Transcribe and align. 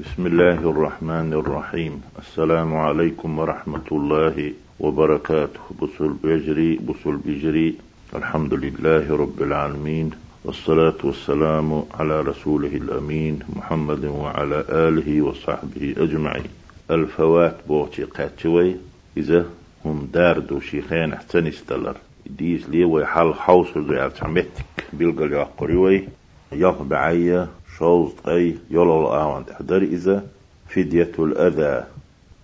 بسم 0.00 0.26
الله 0.26 0.70
الرحمن 0.70 1.32
الرحيم 1.32 2.02
السلام 2.18 2.76
عليكم 2.76 3.38
ورحمة 3.38 3.88
الله 3.92 4.52
وبركاته 4.80 5.60
بصل 5.80 6.12
بجري 6.24 6.76
بصل 6.88 7.16
بجري 7.16 7.74
الحمد 8.14 8.54
لله 8.54 9.16
رب 9.16 9.42
العالمين 9.42 10.10
والصلاة 10.44 11.00
والسلام 11.04 11.82
على 11.94 12.20
رسوله 12.20 12.68
الأمين 12.82 13.38
محمد 13.56 14.04
وعلى 14.04 14.64
آله 14.68 15.22
وصحبه 15.22 15.94
أجمعين 15.98 16.50
الفوات 16.90 17.56
بوتي 17.68 18.04
قاتوي 18.04 18.76
إذا 19.16 19.46
هم 19.84 20.08
داردو 20.12 20.60
شيخين 20.60 21.12
احسن 21.12 21.46
استلر 21.46 21.96
ديس 22.26 22.68
لي 22.68 22.84
ويحال 22.84 23.34
حوص 23.34 23.78
زي 23.78 24.10
عمتك 24.22 24.64
بيلقى 24.92 25.24
يقريوي 25.24 26.08
يغ 26.52 26.82
بعيا 26.82 27.48
شوز 27.80 28.12
أي 28.28 28.56
يولو 28.70 29.00
الآوان 29.00 29.46
تحضر 29.46 29.82
إذا 29.82 30.26
فدية 30.68 31.12
الأذى. 31.18 31.84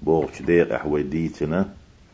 بوغش 0.02 0.42
ديق 0.42 0.74
أحوي 0.74 1.02
ديتنا. 1.02 1.68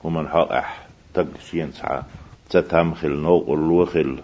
هم 0.05 0.19
الحق 0.19 0.53
أح 0.53 0.89
تقشين 1.15 1.73
سعى 1.73 2.03
تتمخل 2.51 3.11
نوق 3.11 3.51
الوخل 3.51 4.19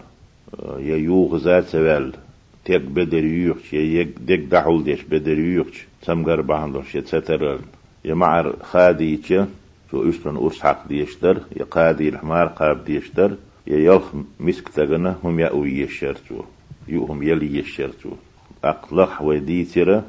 يوغ 0.79 1.37
ذات 1.37 1.65
سوال 1.65 2.13
تيك 2.65 2.81
بدر 2.81 3.23
يوخش 3.23 3.73
يك 3.73 4.07
ديك 4.19 4.39
دحول 4.39 4.83
ديش 4.83 5.01
بدر 5.03 5.39
يوخش. 5.39 5.87
سمغر 6.01 6.41
باندوش 6.41 6.95
يتسترل 6.95 7.59
يمعر 8.05 8.55
خاديتش 8.63 9.27
شو 9.91 10.09
إشتن 10.09 10.35
أرسحق 10.35 10.87
ديشتر 10.87 11.41
يقادي 11.55 12.09
الحمار 12.09 12.47
قاب 12.47 12.85
ديشتر 12.85 13.35
يلخ 13.67 14.13
مسك 14.39 14.69
تغنى 14.69 15.13
هم 15.23 15.39
يأوي 15.39 15.79
يشرتو 15.79 16.43
يوهم 16.87 17.23
يلي 17.23 17.59
يشرتو 17.59 18.09
أقلق 18.63 19.21
وديترة 19.21 20.03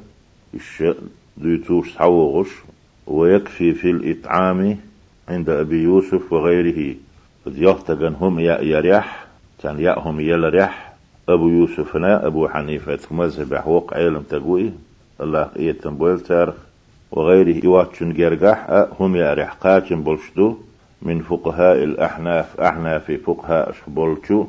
الش 0.54 0.84
ديتوش 1.36 1.96
حوغش 1.96 2.48
ويكفي 3.06 3.72
في 3.74 3.91
الإطعام 3.91 4.77
عند 5.28 5.50
أبي 5.50 5.83
يوسف 5.83 6.33
وغيره. 6.33 6.94
يختغن 7.47 8.14
هم 8.14 8.38
يا 8.38 8.60
يريح 8.60 9.27
كان 9.62 9.80
يأهم 9.80 10.20
يلريح 10.20 10.92
أبو 11.28 11.48
يوسفنا 11.48 12.27
أبو 12.27 12.48
حنيفة 12.48 12.98
مذهب 13.10 13.55
حوق 13.55 13.94
علم 13.94 14.22
تقوي. 14.22 14.70
الله 15.20 15.50
إيتن 15.58 15.94
بولتر 15.97 16.55
وغيره 17.10 17.66
إواتشن 17.66 18.12
جرجح 18.12 18.86
هم 19.00 19.16
يريح 19.16 19.53
قاتن 19.53 20.03
بولشدو. 20.03 20.56
من 21.03 21.20
فقهاء 21.20 21.84
الأحناف 21.84 22.60
أحناف 22.60 23.12
فقهاء 23.27 23.75
بولشو 23.86 24.47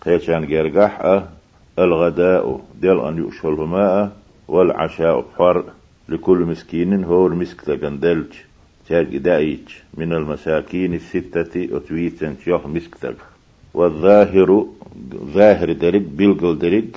قيتشان 0.00 0.46
جرجح 0.46 1.22
الغداء 1.78 2.60
ديل 2.80 3.00
أن 3.00 3.18
يؤشل 3.18 3.50
ماء 3.50 4.16
والعشاء 4.48 5.20
بحر 5.20 5.64
لكل 6.08 6.38
مسكين 6.38 7.04
هو 7.04 7.26
المسك 7.26 7.60
تجندلج 7.60 8.32
تاج 8.88 9.16
دايج 9.16 9.68
من 9.94 10.12
المساكين 10.12 10.94
الستة 10.94 11.76
أتويتن 11.76 12.36
تيوخ 12.38 12.66
مسك 12.66 12.94
تج 12.94 13.14
والظاهر 13.74 14.66
ظاهر 15.14 15.72
درج 15.72 16.02
بلغل 16.02 16.58
درج 16.58 16.88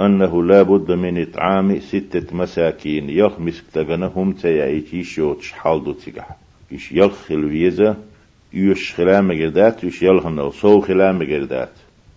أنه 0.00 0.44
لا 0.44 0.62
بد 0.62 0.92
من 0.92 1.22
إطعام 1.22 1.80
ستة 1.80 2.36
مساكين. 2.36 3.10
يخ 3.10 3.40
مسك 3.40 3.64
تجنا 3.72 4.12
هم 4.16 4.32
تيعيتي 4.32 5.04
شوتش 5.04 5.52
حالدو 5.52 5.92
تيجح 5.92 6.36
إيش 6.72 6.92
يلخ 6.92 7.32
الويزة 7.32 7.96
يوش 8.52 8.94
خلام 8.94 9.32
جردات 9.32 9.84
يوش 9.84 10.02
يلخن 10.02 10.38
أو 10.38 10.50
صو 10.50 10.80
خلام 10.80 11.22
جردات 11.22 11.72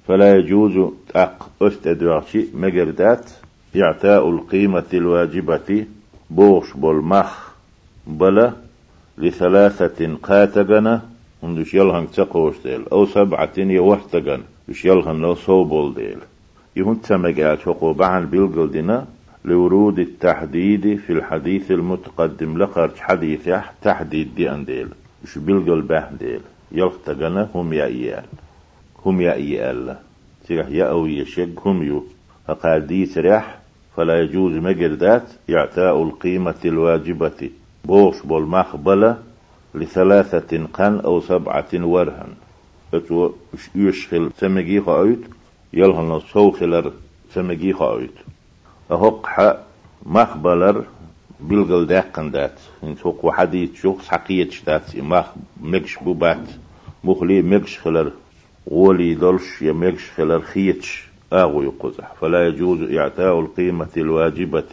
فلا 0.08 0.36
يجوز 0.36 0.92
أق 1.16 1.50
أستدراشي 1.62 2.46
مجردات 2.54 3.32
إعطاء 3.76 4.30
القيمة 4.30 4.84
الواجبة 4.94 5.86
بوش 6.30 6.74
بالمخ 6.74 7.50
بلا 8.08 8.54
لثلاثة 9.18 10.16
قاتجنا 10.24 11.02
وندش 11.42 11.74
يلهن 11.74 12.12
تقوش 12.12 12.56
ديل 12.64 12.84
أو 12.92 13.06
سبعة 13.06 13.54
يوحتجن 13.58 14.42
وش 14.70 14.86
يلهن 14.86 15.22
لو 15.22 15.36
صوبول 15.36 15.94
ديل 15.94 16.18
يهون 16.76 17.02
تمجال 17.02 17.60
شقو 17.62 17.94
بعن 17.94 18.26
بيلقل 18.26 18.72
دينا 18.72 19.08
لورود 19.46 20.00
التحديد 20.00 21.00
في 21.00 21.14
الحديث 21.14 21.72
المتقدم 21.72 22.58
لقرش 22.58 23.00
حديث 23.00 23.50
تحديد 23.82 24.36
دي 24.36 24.52
أنديل 24.52 24.88
به 25.66 26.06
ديل. 26.20 26.42
يلختجنا 26.72 27.50
هم 27.56 27.74
يا 27.74 27.86
إيال 27.86 28.24
هم 29.06 29.20
إيال 29.20 29.98
تيح 30.48 30.68
يا 30.68 30.86
أو 30.86 31.06
يشق 31.06 31.68
هم 31.68 31.84
يو. 31.84 32.04
فقال 32.48 32.88
دي 32.88 33.06
سريح 33.06 33.60
فلا 33.96 34.22
يجوز 34.22 34.54
مجردات 34.54 35.24
إعطاء 35.50 36.04
القيمة 36.04 36.56
الواجبة. 36.66 37.50
بوش 37.86 38.16
بالمخبلة 38.24 39.18
لثلاثة 39.76 40.66
قن 40.74 41.00
أو 41.00 41.22
سبعة 41.22 41.68
ورهن. 41.74 42.34
أتو 42.94 43.32
يشخل 43.76 44.32
سمجي 44.38 44.82
خايت 44.82 45.20
يلهن 45.74 46.22
سوخلر 46.34 46.92
سمجي 47.34 47.74
خايت. 47.74 48.16
أهق 48.92 49.26
حق 49.26 49.60
مخبلر 50.06 50.86
بلغل 51.40 51.88
داقن 51.88 52.32
دات 52.32 52.60
إن 52.84 52.96
سوق 52.96 53.26
وحديت 53.26 53.76
شوق 53.76 54.02
سحقية 54.02 54.50
شتات 54.50 54.96
مخ 54.96 55.26
مكش 55.62 55.98
بوبات. 55.98 56.48
مخلي 57.04 57.42
مكش 57.42 57.80
خلر. 57.80 58.12
غولي 58.70 59.14
دولش 59.14 59.62
يا 59.62 59.72
مكش 59.72 60.12
خلر 60.12 60.42
خيتش 60.42 61.08
آغو 61.34 61.62
يقزح 61.64 62.14
فلا 62.22 62.48
يجوز 62.48 62.82
إعطاء 62.92 63.40
القيمة 63.40 63.90
الواجبة. 63.98 64.72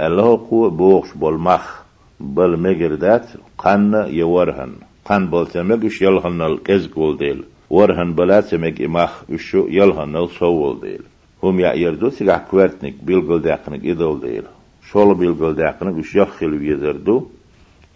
الله 0.00 0.46
قوة 0.50 0.70
بوغش 0.70 1.08
بالمخ 1.14 1.82
بل 2.20 2.58
مجردات 2.60 3.26
قن 3.58 3.92
يورهن. 4.08 4.72
قن 5.04 5.26
بل 5.30 5.46
تمجش 5.46 6.02
يلهن 6.02 6.42
الكزق 6.42 6.98
والديل 6.98 7.44
ورهن 7.70 8.12
بلا 8.14 8.40
تمج 8.40 8.82
إمخ 8.82 9.30
وشو 9.30 9.66
يلهن 9.68 10.16
الصو 10.16 10.52
والديل 10.52 11.02
هم 11.42 11.60
يعيردو 11.60 12.10
سيقع 12.10 12.38
كوارتنك 12.38 12.94
بيلقل 13.02 13.40
داقنك 13.42 13.84
إدول 13.84 14.20
ديل 14.20 14.42
شول 14.90 15.14
بيلقل 15.14 15.54
داقنك 15.54 15.96
وش 15.96 16.14
يخل 16.14 16.52
ويزردو 16.54 17.26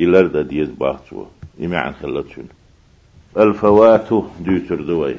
إلرد 0.01 0.49
ديز 0.49 0.69
باحتو 0.71 1.25
إمعن 1.65 1.93
خلتشون 1.93 2.45
الفواتو 3.37 4.25
ديوتر 4.41 4.83
دوي 4.83 5.17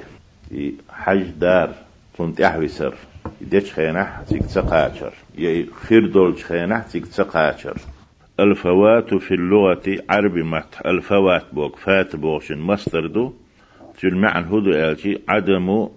حج 0.89 1.23
دار 1.23 1.73
تنت 2.17 2.41
أحوسر 2.41 2.93
يدش 3.41 3.73
خينح 3.73 4.21
تيك 4.21 4.45
تقاشر 4.45 5.13
يي 5.37 5.65
خير 5.65 6.07
دولش 6.07 6.43
خينح 6.43 6.83
تيك 6.83 7.05
تقاشر 7.07 7.77
الفوات 8.39 9.13
في 9.13 9.33
اللغة 9.33 9.83
عربي 10.09 10.43
مت 10.43 10.81
الفوات 10.85 11.45
بوك 11.53 11.75
فات 11.75 12.15
بوشن 12.15 12.59
مصدر 12.59 13.07
دو 13.07 13.33
تلمعن 13.99 14.43
هدو 14.43 14.71
آلتي 14.71 15.19
عدم 15.29 15.87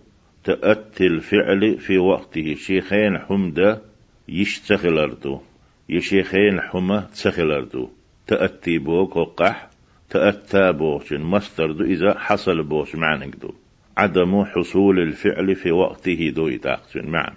تأتي 0.44 1.06
الفعل 1.06 1.78
في 1.78 1.98
وقته. 1.98 2.54
شيخين 2.54 3.18
حمدة 3.18 3.80
يشتغلردو. 4.28 5.40
يشيخين 5.88 6.60
حمى 6.60 7.02
تسخلردو 7.12 7.88
تأتي 8.26 8.78
بوك 8.78 9.16
وقح 9.16 9.68
تأتى 10.14 10.72
بوشن 10.72 11.20
مصدر 11.20 11.72
دو 11.72 11.84
إذا 11.84 12.18
حصل 12.18 12.62
بوش 12.62 12.94
معنى 12.94 13.30
دو. 13.30 13.54
عدم 13.96 14.44
حصول 14.44 14.98
الفعل 14.98 15.54
في 15.54 15.72
وقته 15.72 16.30
دو 16.30 16.48
يتاقسن 16.48 17.06
معا 17.06 17.32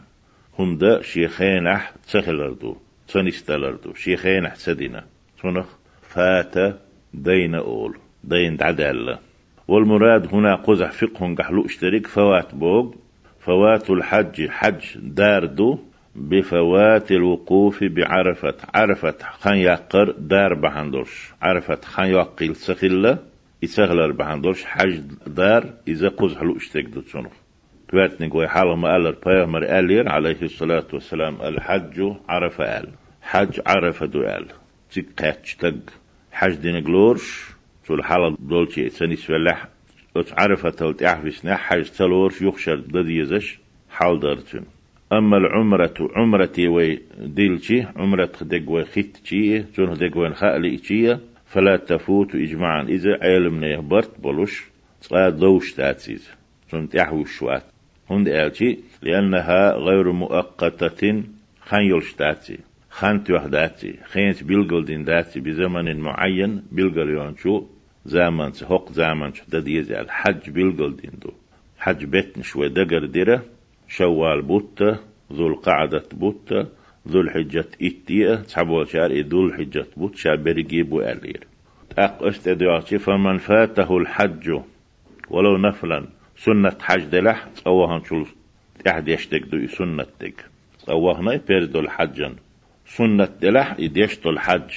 هم 0.60 0.78
دا 0.78 1.02
شيخين 1.02 1.68
أح 1.68 1.94
تسخلردو 2.08 2.78
تنستلردو 3.08 3.94
شيخين 3.94 4.46
أح 4.46 4.56
سدنا 4.56 5.04
تنخ 5.44 5.66
فات 6.02 6.80
دين 7.14 7.56
أول 7.56 7.98
دين 8.24 8.58
عدالة 8.62 9.20
والمراد 9.68 10.34
هنا 10.34 10.56
قزح 10.56 10.92
فقه 10.92 11.36
قحلو 11.36 11.66
اشترك 11.66 12.08
فوات 12.08 12.56
بوغ 12.56 12.94
فوات 13.40 13.90
الحج 13.90 14.48
حج 14.50 14.98
داردو 14.98 15.80
بفوات 16.18 17.12
الوقوف 17.12 17.84
بعرفة. 17.84 18.56
عرفة 18.74 19.18
خان 19.40 19.58
يقر 19.58 20.12
دار 20.12 20.54
بحندوش 20.54 21.34
عرفة 21.42 21.80
خان 21.84 22.08
يقل 22.08 22.56
سخلة 22.56 23.18
يسغلر 23.64 24.12
بحندوش 24.12 24.66
حج 24.66 25.02
دار 25.28 25.74
إذا 25.88 26.10
قزح 26.10 26.42
لو 26.42 26.58
اشتك 26.58 26.86
دو 26.86 27.02
تسنخ 27.02 27.32
توات 27.90 28.22
نقوي 28.22 28.48
حاله 28.48 28.76
ما 28.76 28.92
قال 28.92 29.08
البيغمر 29.08 29.66
قالير 29.66 30.10
عليه 30.10 30.42
الصلاة 30.42 30.88
والسلام 30.94 31.42
الحج 31.42 32.14
عرفة 32.30 32.74
قال 32.74 32.90
حج 33.22 33.62
عرفة 33.66 34.06
دو 34.06 34.24
قال 34.24 34.46
تك 34.92 35.38
تق 35.60 35.76
حج 36.32 36.56
دين 36.56 36.84
جلورش 36.84 37.46
تول 37.86 38.04
حالة 38.04 38.38
دولتي 38.40 38.90
سنس 38.90 39.26
فلاح 39.26 39.68
عرفة 40.32 40.70
تولت 40.70 41.04
احفش 41.04 41.48
حج 41.48 41.90
تلورش 41.90 42.42
يخشر 42.42 42.76
دديزش 42.76 43.60
حال 43.90 44.20
دارتن 44.20 44.64
أما 45.14 45.38
العمرة 45.38 45.94
عمرتي 46.16 46.68
وي 46.68 47.00
عمرة 47.96 48.32
خدق 48.34 48.70
وي 48.70 48.86
خيتشي 48.86 49.60
جون 49.60 49.96
خدق 49.96 50.18
وي 50.18 50.34
خالي 50.34 51.20
فلا 51.46 51.78
تفوت 51.78 52.36
إجماعا. 52.36 52.84
إذا 52.84 53.20
علمنا 53.22 53.68
يهبرت 53.68 54.20
بلوش 54.20 54.66
صاد 55.02 55.38
دوش 55.38 55.74
تاتسيز 55.74 56.32
جون 56.74 56.90
تحوي 56.90 57.22
الشوات 57.22 57.64
هند 58.10 58.28
آلشي 58.28 58.80
لأنها 59.02 59.74
غير 59.74 60.12
مؤقتة 60.12 61.24
خان 61.62 61.82
يلش 61.82 62.14
تاتسي 62.14 62.58
خانت 62.90 63.32
وحداتي 63.32 63.94
خينت 64.04 64.44
بيلقل 64.44 64.86
دين 64.86 65.04
داتي 65.04 65.40
بزمن 65.40 66.00
معين 66.00 66.64
بيلقل 66.72 67.10
يونشو 67.10 67.64
زمن 68.06 68.52
حق 68.70 68.92
زمن 68.92 69.34
شو 69.34 69.44
دديز 69.50 69.92
الحج 69.92 70.50
بيلقل 70.50 70.96
دين 70.96 71.12
دو. 71.22 71.32
حج 71.80 72.06
بيتن 72.06 72.42
شوي 72.42 72.70
دقر 72.70 73.06
ديره 73.06 73.44
شوال 73.88 74.42
بوتة 74.42 75.00
ذو 75.34 75.48
القعدة 75.48 76.04
بوتة 76.14 76.68
ذو 77.08 77.22
الحجة 77.22 77.66
إتية 77.82 78.36
تحبوا 78.36 78.84
شار 78.84 79.22
ذو 79.22 79.46
الحجة 79.46 79.86
بوت 79.98 80.16
شار 80.16 80.36
بريجيبو 80.36 81.02
ألير. 81.02 81.48
أق 81.98 82.24
استدعاتي 82.24 82.98
فمن 83.00 83.38
فاته 83.38 83.98
الحج 83.98 84.60
ولو 85.30 85.58
نفلا 85.58 86.08
سنة 86.38 86.78
حج 86.82 87.04
دلح 87.04 87.48
أوهن 87.68 88.04
شو 88.04 88.24
تحد 88.86 89.08
يشتك 89.08 89.42
دو 89.42 89.68
سنة 89.68 90.06
تك 90.20 90.46
أوهن 90.90 91.28
يبردو 91.28 91.80
الحجن 91.80 92.36
سنة 92.86 93.30
دلح 93.42 93.80
يديشتو 93.80 94.30
الحج. 94.30 94.72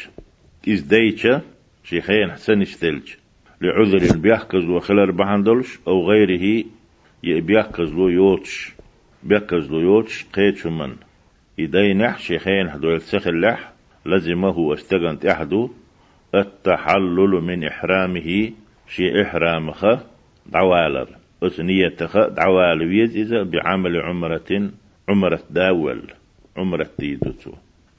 إز 0.68 0.80
ديتشا 0.80 1.40
شيخين 1.84 2.32
حسن 2.32 2.60
اشتلج 2.60 3.14
لعذر 3.60 4.18
بيحكز 4.18 4.64
وخلال 4.64 5.12
بحندلش 5.12 5.78
أو 5.88 6.10
غيره 6.10 6.64
يبيحكز 7.22 7.92
له 7.92 8.10
يوتش. 8.10 8.79
بيحكز 9.22 9.70
له 9.70 9.80
يوتش 9.80 10.26
قيتش 10.34 10.66
من 10.66 10.96
يدينح 11.58 12.18
شيخين 12.18 12.70
حدول 12.70 13.00
سخلح 13.00 13.72
لزمه 14.06 14.74
استغنت 14.74 15.26
أحدو. 15.26 15.70
التحلل 16.34 17.30
من 17.30 17.64
إحرامه 17.64 18.50
شي 18.88 19.22
إحرامخ 19.22 19.84
دعوالر. 20.46 21.08
أسنيتخ 21.42 22.28
دعوال 22.28 22.88
ويز 22.88 23.16
إذا 23.16 23.42
بعمل 23.42 24.00
عمرة 24.00 24.70
عمرة 25.08 25.40
داول 25.50 26.02
عمرة 26.56 26.88
تيدوتو 26.98 27.52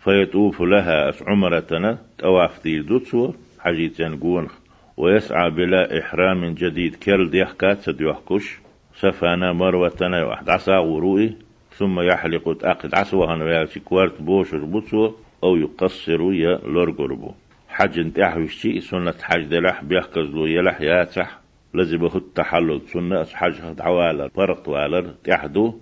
فيطوف 0.03 0.62
لها 0.62 1.09
أس 1.09 1.24
عمرتنا 1.24 1.97
تواف 2.17 2.57
تيدوتو 2.57 3.33
حجيتين 3.59 4.19
قونخ. 4.19 4.53
ويسعى 4.97 5.50
بلا 5.51 6.00
إحرام 6.00 6.53
جديد 6.53 6.95
كرل 6.95 7.29
ديحكات 7.29 7.79
سديوحكش 7.79 8.59
سفانا 8.95 9.53
مروتنا 9.53 10.25
واحد 10.25 10.49
عصا 10.49 10.77
ورؤي 10.77 11.35
ثم 11.77 11.99
يحلق 11.99 12.57
تأقد 12.57 12.95
عصوها 12.95 13.35
نوالشي 13.35 13.79
كوارت 13.79 14.21
بوش 14.21 14.55
بوتسو 14.55 15.11
أو 15.43 15.55
يقصر 15.55 16.33
يا 16.33 16.59
لورغربو 16.65 17.31
حج 17.69 17.99
انت 17.99 18.47
شيء 18.47 18.79
سنة 18.79 19.13
حج 19.21 19.43
دلح 19.43 19.83
بيحكز 19.83 20.27
له 20.35 20.49
يلح 20.49 20.81
ياتح 20.81 21.39
لازم 21.73 22.05
التحلل 22.05 22.81
سنة 22.81 23.25
حج 23.25 23.55
عوالر 23.79 24.29
فرط 24.29 24.67
والر 24.67 25.13
تحدو 25.23 25.79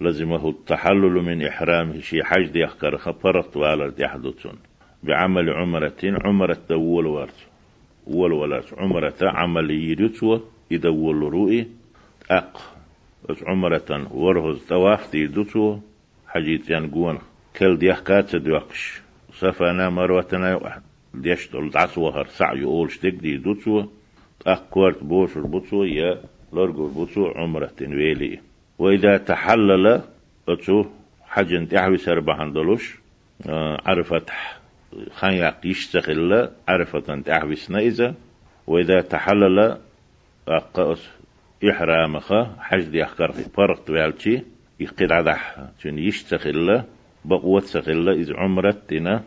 لازم 0.00 0.34
التحلل 0.34 1.12
من 1.12 1.46
إحرامه 1.46 2.00
شي 2.00 2.24
حج 2.24 2.46
دي 2.46 2.64
أخكر 2.64 2.98
فرط 2.98 3.56
والر 3.56 3.90
تحدو 3.90 4.34
بعمل 5.02 5.50
عمرة 5.50 6.00
عمرة 6.04 6.58
دول 6.70 7.06
ورس 7.06 7.46
ول 8.06 8.32
ولرس 8.32 8.74
عمرة 8.74 9.14
عمل 9.22 9.70
يرسو 9.70 10.40
يدول 10.70 11.32
رؤي 11.32 11.66
أق. 12.30 12.60
بس 13.28 13.42
عمرة 13.42 14.08
ورهز 14.10 14.58
تواف 14.68 15.12
دي 15.12 15.26
دوتو 15.26 15.78
حجيت 16.28 16.70
ينقون 16.70 17.18
كل 17.58 17.78
ديحكات 17.78 18.36
دوكش 18.36 19.00
صفانا 19.32 19.90
مروتنا 19.90 20.54
واحد 20.54 20.82
ديش 21.14 21.50
دول 21.50 21.70
دعسوهر 21.70 22.26
سعي 22.26 22.58
يقول 22.58 22.90
شتك 22.90 23.14
دي 23.14 23.36
دوتسو 23.36 23.84
أكورت 24.46 25.04
بوش 25.04 25.36
البوتسو 25.36 25.84
يا 25.84 26.22
لرجو 26.52 26.86
البوتسو 26.86 27.26
عمرة 27.26 27.72
ويلي. 27.80 28.40
وإذا 28.78 29.16
تحلل 29.16 30.02
أتسو 30.48 30.84
حجن 31.22 31.68
تحوي 31.68 31.96
سربا 31.96 32.42
هندلوش 32.42 32.98
آه 33.46 33.78
عرفت 33.86 34.30
خان 35.10 35.32
يقيش 35.32 35.86
سخلا 35.86 36.50
عرفت 36.68 37.10
أن 37.10 37.24
تحوي 37.24 37.56
سنائزة 37.56 38.14
وإذا 38.66 39.00
تحلل 39.00 39.78
أقص 40.48 41.19
إحرامخ 41.68 42.32
حج 42.58 42.84
دي 42.84 43.04
أخكر 43.04 43.32
في 43.32 43.42
فرق 43.42 43.84
توالشي 43.84 44.42
يقيد 44.80 45.12
عدح 45.12 45.58
تون 45.82 45.98
يشتخلا 45.98 46.84
بقوة 47.24 47.60
سخلا 47.60 48.12
إذ 48.12 48.32
عمرتنا 48.36 49.24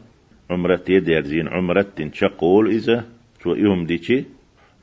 عمرة 0.49 0.83
يدير 0.89 1.49
عمرة 1.49 1.81
تنشقول 1.81 2.67
إذا 2.67 3.05
تو 3.41 3.55
يوم 3.55 3.85
ديشي 3.85 4.25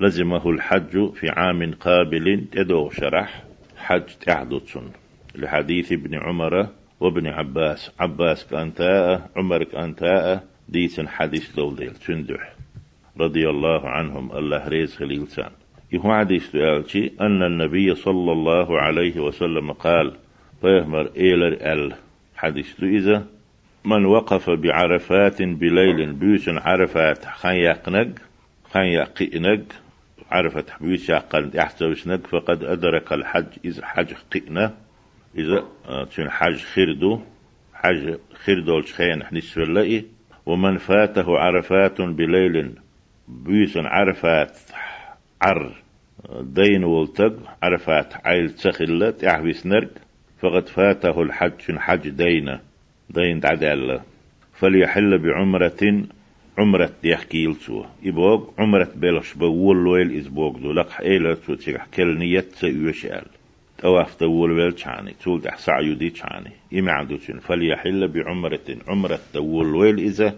لزمه 0.01 0.51
الحج 0.51 1.13
في 1.13 1.29
عام 1.29 1.73
قابل 1.73 2.45
تدو 2.53 2.91
شرح 2.91 3.45
حج 3.77 4.05
تعددسن 4.21 4.91
لحديث 5.35 5.93
ابن 5.93 6.15
عمر 6.15 6.69
وابن 7.01 7.27
عباس 7.27 7.93
عباس 8.01 8.47
كانتاء 8.47 9.31
عمر 9.37 9.65
كانتاء 9.65 10.45
ديسن 10.69 11.09
حديث 11.09 11.57
دولديل 11.57 11.95
تندح 11.95 12.55
رضي 13.21 13.49
الله 13.49 13.89
عنهم 13.89 14.33
الله 14.33 14.69
ريز 14.69 14.97
يهو 15.93 16.15
حديث 16.19 16.57
دولشي 16.57 17.13
أن 17.21 17.43
النبي 17.43 17.95
صلى 17.95 18.33
الله 18.33 18.81
عليه 18.81 19.21
وسلم 19.21 19.73
قال 19.73 20.17
فيهمر 20.61 21.11
إيلر 21.17 21.73
ال. 21.73 21.95
حديث 22.37 22.83
إذا 22.83 23.27
من 23.85 24.05
وقف 24.07 24.51
بعرفات 24.51 25.43
بليل 25.43 26.13
بيوس 26.13 26.49
عرفات 26.49 27.25
خان 27.25 27.55
يقنق 27.55 28.09
خان 28.71 28.85
يقئنق 28.87 29.63
عرفت 30.31 30.83
بيوس 30.83 31.11
يقن 31.11 31.51
يحتوشنق 31.55 32.27
فقد 32.27 32.65
أدرك 32.65 33.13
الحج 33.13 33.47
إذا 33.65 33.87
حج 33.87 34.15
قئنا 34.33 34.75
إذا 35.39 35.65
تشن 36.11 36.31
حج 36.31 36.57
خردو 36.57 37.21
حج 37.75 38.19
خردو 38.45 38.79
الشخين 38.79 39.23
نسفر 39.33 39.73
لئي 39.73 40.05
ومن 40.47 40.79
فاته 40.79 41.39
عرفات 41.39 42.01
بليل 42.01 42.73
بيوس 43.29 43.77
عرفات 43.77 44.59
عر 45.43 45.80
دين 46.41 46.85
والتق 46.85 47.37
عرفات 47.63 48.15
عيل 48.27 48.51
تخلت 48.51 49.23
يحبس 49.23 49.67
نرق 49.67 49.91
فقد 50.41 50.69
فاته 50.69 51.23
الحج 51.23 51.79
حج 51.79 52.09
دينه 52.09 52.61
دين 53.11 53.41
تعدال 53.41 54.01
فليحل 54.53 55.19
بعمرة 55.19 56.05
عمرة 56.59 56.93
يحكي 57.05 57.47
لسو 57.47 57.85
يبوغ 58.03 58.51
عمرة 58.59 58.89
بلش 58.97 59.35
بول 59.35 59.85
لويل 59.85 60.17
إزبوغ 60.17 60.59
دو 60.59 60.73
لق 60.73 61.01
إيلا 61.01 61.35
تيح 61.35 61.87
كل 61.87 62.19
نيت 62.19 62.53
سيوشال 62.53 63.27
تواف 63.79 64.15
تول 64.15 64.53
ويل 64.53 64.73
تشاني 64.73 65.13
تول 65.13 65.43
تح 65.43 65.57
سعيو 65.57 65.95
دي 65.95 66.11
تشاني. 66.11 66.51
يمعدو 66.73 67.17
فليحل 67.17 68.09
بعمرة 68.09 68.77
عمرة 68.89 69.21
تول 69.33 69.67
لويل 69.73 69.99
إذا 69.99 70.35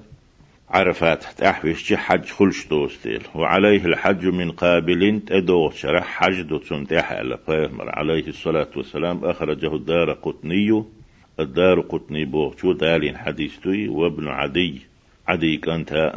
عرفات 0.73 1.25
تحويش 1.39 1.95
حج 1.95 2.25
خلش 2.25 2.67
دوستيل. 2.67 3.23
وعليه 3.35 3.85
الحج 3.85 4.27
من 4.27 4.51
قابل 4.51 5.21
تدو 5.27 5.71
شرح 5.71 6.05
حج 6.05 6.41
دو 6.43 6.59
تنتحل 6.59 7.39
عليه 7.79 8.27
الصلاة 8.27 8.69
والسلام. 8.77 9.25
أخرجه 9.25 9.75
الدار 9.75 10.13
قطني. 10.13 10.85
الدار 11.41 11.81
قطني 11.81 12.25
بو 12.25 12.53
شو 12.61 12.73
دالين 12.73 13.17
حديثتي 13.17 13.89
وابن 13.89 14.29
عدي. 14.29 14.81
عدي 15.29 15.57
كانت. 15.57 16.13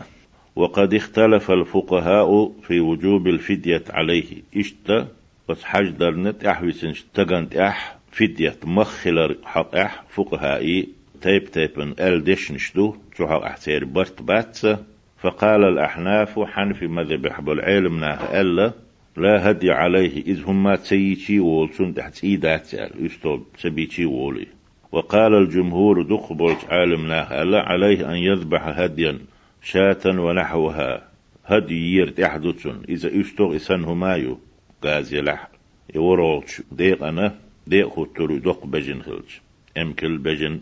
وقد 0.55 0.93
اختلف 0.93 1.51
الفقهاء 1.51 2.51
في 2.67 2.79
وجوب 2.79 3.27
الفدية 3.27 3.83
عليه. 3.89 4.41
اشتا 4.57 5.07
بس 5.49 5.63
حج 5.63 5.89
درنت 5.89 6.45
احوسن 6.45 6.93
تغنت 7.13 7.55
أح. 7.55 7.97
فدية 8.11 8.57
مخلر 8.63 9.35
حق 9.43 9.75
أح. 9.75 10.03
فقهائي. 10.09 10.87
تيب 11.25 11.51
تيبن 11.51 11.93
ال 11.99 12.23
دشنشتو 12.23 12.93
شو 13.17 13.27
حق 13.27 13.43
أحتير 13.43 13.85
برت 13.85 14.21
باتسا 14.21 14.83
فقال 15.17 15.63
الأحناف 15.63 16.39
حنفي 16.39 16.87
مذهب 16.87 17.27
حب 17.27 17.49
العلم 17.49 17.99
ناه 17.99 18.41
ألا 18.41 18.73
لا 19.17 19.51
هدي 19.51 19.71
عليه 19.71 20.21
إذ 20.21 20.43
هما 20.43 20.75
تسيتي 20.75 21.39
وولسون 21.39 21.93
تحت 21.93 22.23
إيدات 22.23 22.73
يستوب 22.99 23.45
سبيتي 23.57 24.05
وولي. 24.05 24.47
وقال 24.91 25.33
الجمهور 25.33 26.01
دخبرت 26.01 26.65
عالمنا 26.69 27.41
ألا 27.41 27.61
عليه 27.61 28.11
أن 28.11 28.15
يذبح 28.15 28.67
هديا 28.67 29.19
شاة 29.63 30.05
ونحوها 30.05 31.07
هدي 31.45 31.95
يرت 31.95 32.19
أحدث 32.19 32.67
إذا 32.89 33.19
اشتغ 33.21 33.55
إسان 33.55 33.83
همايو 33.83 34.39
قاز 34.83 35.13
يلح 35.13 35.47
يورولش 35.95 36.61
ديق 36.71 37.03
أنا 37.03 37.35
ديق 37.67 37.89
خطر 37.89 38.37
دق 38.37 38.65
بجن 38.65 39.01
خلج 39.01 39.29
أمكل 39.77 40.17
بجن 40.17 40.59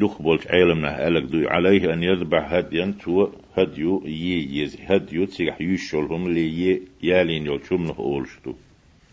دخبرت 0.00 0.50
عالمنا 0.50 1.08
ألك 1.08 1.22
دو 1.22 1.48
عليه 1.48 1.92
أن 1.92 2.02
يذبح 2.02 2.52
هديا 2.52 2.94
تو 3.04 3.28
هديو 3.56 4.02
يي 4.06 4.60
يزي 4.62 4.78
هديو 4.86 5.24
تسيح 5.24 5.60
يشولهم 5.60 6.22
لي 6.34 6.80
يالين 7.02 7.46
يلشم 7.46 7.82
له 7.86 7.96
أولشتو. 7.98 8.52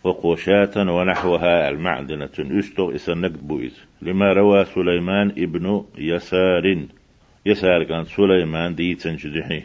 وقوشاة 0.04 0.76
ونحوها 0.96 1.70
المعدنة 1.70 2.30
أشتغ 2.40 2.96
إسنك 2.96 3.32
بويز 3.32 3.76
لما 4.02 4.34
روى 4.34 4.66
سليمان 4.66 5.28
ابن 5.30 5.84
يسار 5.98 6.86
يسار 7.46 7.84
كان 7.84 8.06
سليمان 8.06 8.76
دي 8.76 8.96
تنجدحي 8.96 9.64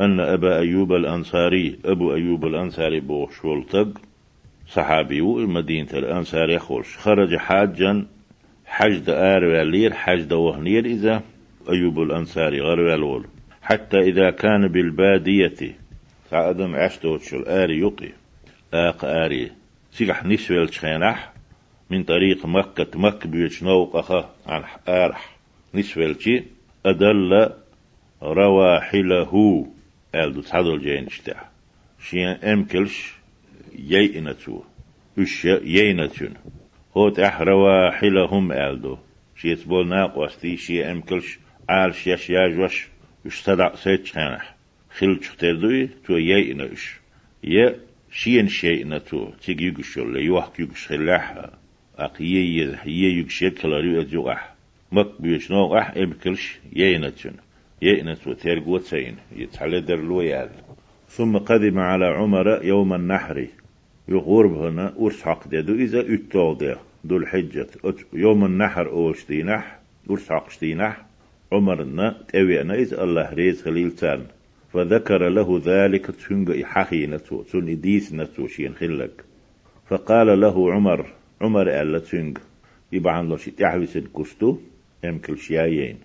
أن 0.00 0.20
أبا 0.20 0.58
أيوب 0.58 0.92
الأنصاري 0.92 1.78
أبو 1.84 2.14
أيوب 2.14 2.46
الأنصاري 2.46 3.00
بوش 3.00 3.44
والتق 3.44 4.00
صحابي 4.68 5.20
مدينة 5.56 5.88
الأنصار 5.94 6.58
خرج 6.98 7.36
حاجا 7.36 8.06
حج 8.72 8.98
دار 8.98 9.44
ولير 9.44 9.92
حج 9.94 10.32
وهنير 10.32 10.84
إذا 10.84 11.22
أيوب 11.68 12.02
الأنصاري 12.02 12.60
غير 12.60 12.94
الأول. 12.94 13.26
حتى 13.62 13.98
إذا 13.98 14.30
كان 14.30 14.68
بالبادية 14.68 15.76
سعدم 16.30 16.74
عشتوتش 16.74 17.34
الآري 17.34 17.78
يقي. 17.78 18.12
آق 18.74 19.04
آري 19.04 19.50
سيح 19.90 20.24
نسويل 20.24 20.74
شخينح 20.74 21.32
من 21.90 22.04
طريق 22.04 22.46
مكة 22.46 22.98
مكة 22.98 23.28
بيوش 23.28 23.62
نوقخة 23.62 24.30
عن 24.46 24.62
آرح 24.88 25.36
نسويل 25.74 26.44
أدل 26.86 27.52
رواحله. 28.22 29.66
ألدو 30.14 30.40
تحضر 30.40 30.76
جين 30.78 31.06
اشتاح 31.06 31.50
شين 32.00 32.28
أمكلش 32.28 33.12
يينتو 33.78 34.62
وش 35.18 35.44
يينتون 35.44 36.34
هوت 36.96 37.18
أح 37.18 37.40
رواحلهم 37.40 38.52
ألدو 38.52 38.98
شيت 39.36 39.68
بول 39.68 39.88
ناقوستي 39.88 40.56
شي 40.56 40.92
أمكلش 40.92 41.38
عال 41.68 41.94
شيش 41.94 42.30
ياجوش 42.30 42.88
وش 43.26 43.40
صدع 43.40 43.74
سيت 43.74 44.08
خانح 44.08 44.54
خل 44.96 45.16
تختردوي 45.16 45.86
تو 45.86 46.16
يينش 46.16 47.00
يا 47.44 47.76
شين 48.10 48.48
شيء 48.48 48.88
نتو 48.88 49.30
تيجي 49.30 49.66
يقشل 49.66 50.16
يوحك 50.16 50.60
يقش 50.60 50.86
خلاح 50.86 51.46
أقيي 51.98 52.76
يقش 52.86 53.42
يكلاريو 53.42 54.00
أجوح 54.00 54.54
مك 54.92 55.22
بيش 55.22 55.50
نو 55.50 55.78
أح 55.78 55.90
إمكلش 55.96 56.58
يينتون 56.72 57.36
يئنس 57.82 58.24
تيرقو 58.42 58.78
تسين 58.78 59.16
يتحلدر 59.36 59.96
لويال 59.96 60.50
ثم 61.08 61.38
قدم 61.38 61.78
على 61.78 62.06
عمر 62.06 62.64
يوم 62.64 62.94
النحر 62.94 63.46
يغورب 64.08 64.54
هنا 64.54 64.94
أرسحق 65.00 65.48
دو 65.48 65.74
إذا 65.74 66.14
أتوضع 66.14 66.76
دو 67.04 67.16
الحجة 67.16 67.66
يوم 68.12 68.44
النحر 68.44 68.88
أوشتينح 68.88 69.78
أرسحق 70.10 70.50
شتينح 70.50 71.04
عمرنا 71.52 72.16
تأوينا 72.28 72.74
إذا 72.74 73.04
الله 73.04 73.30
ريز 73.32 73.62
خليل 73.62 73.90
تان 73.90 74.26
فذكر 74.72 75.28
له 75.28 75.62
ذلك 75.64 76.06
تنغ 76.06 76.62
حقينته 76.62 77.44
تن 77.52 77.80
ديسنته 77.80 78.46
شين 78.46 78.74
خلك 78.74 79.24
فقال 79.88 80.40
له 80.40 80.72
عمر 80.72 81.06
عمر 81.40 81.80
ألا 81.80 81.98
تنغ 81.98 82.32
يبقى 82.92 83.16
عنده 83.18 83.36
شي 83.36 83.50
تعويس 83.50 83.96
الكستو 83.96 84.58
يمكن 85.04 85.36
شيايين 85.36 85.96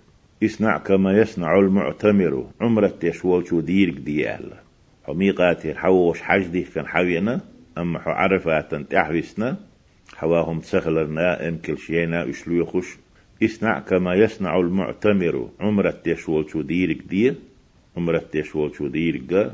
يصنع 0.41 0.77
كما 0.77 1.17
يصنع 1.17 1.59
المعتمر 1.59 2.47
عمرة 2.61 2.93
تشوال 2.99 3.47
شو 3.47 3.59
ديرك 3.59 3.93
ديال 3.93 4.51
حميقات 5.07 5.65
الحوش 5.65 6.21
حجدي 6.21 6.61
كان 6.61 6.87
حوينا 6.87 7.41
أما 7.81 7.99
عرفات 7.99 8.75
تحويسنا 8.75 9.57
حواهم 10.15 10.61
سخلرنا 10.61 11.47
ام 11.47 11.57
كل 11.57 11.77
شينا 11.77 12.29
إشلو 12.29 12.55
يخش. 12.61 12.97
يصنع 13.41 13.79
كما 13.79 14.15
يصنع 14.15 14.59
المعتمر 14.59 15.49
عمرة 15.59 15.89
تشوال 16.03 16.49
شو 16.49 16.61
ديرك 16.61 16.97
دي 17.09 17.33
عمرة 17.97 18.23
تشوال 18.31 18.75
شو 18.75 18.87
ديرك 18.87 19.51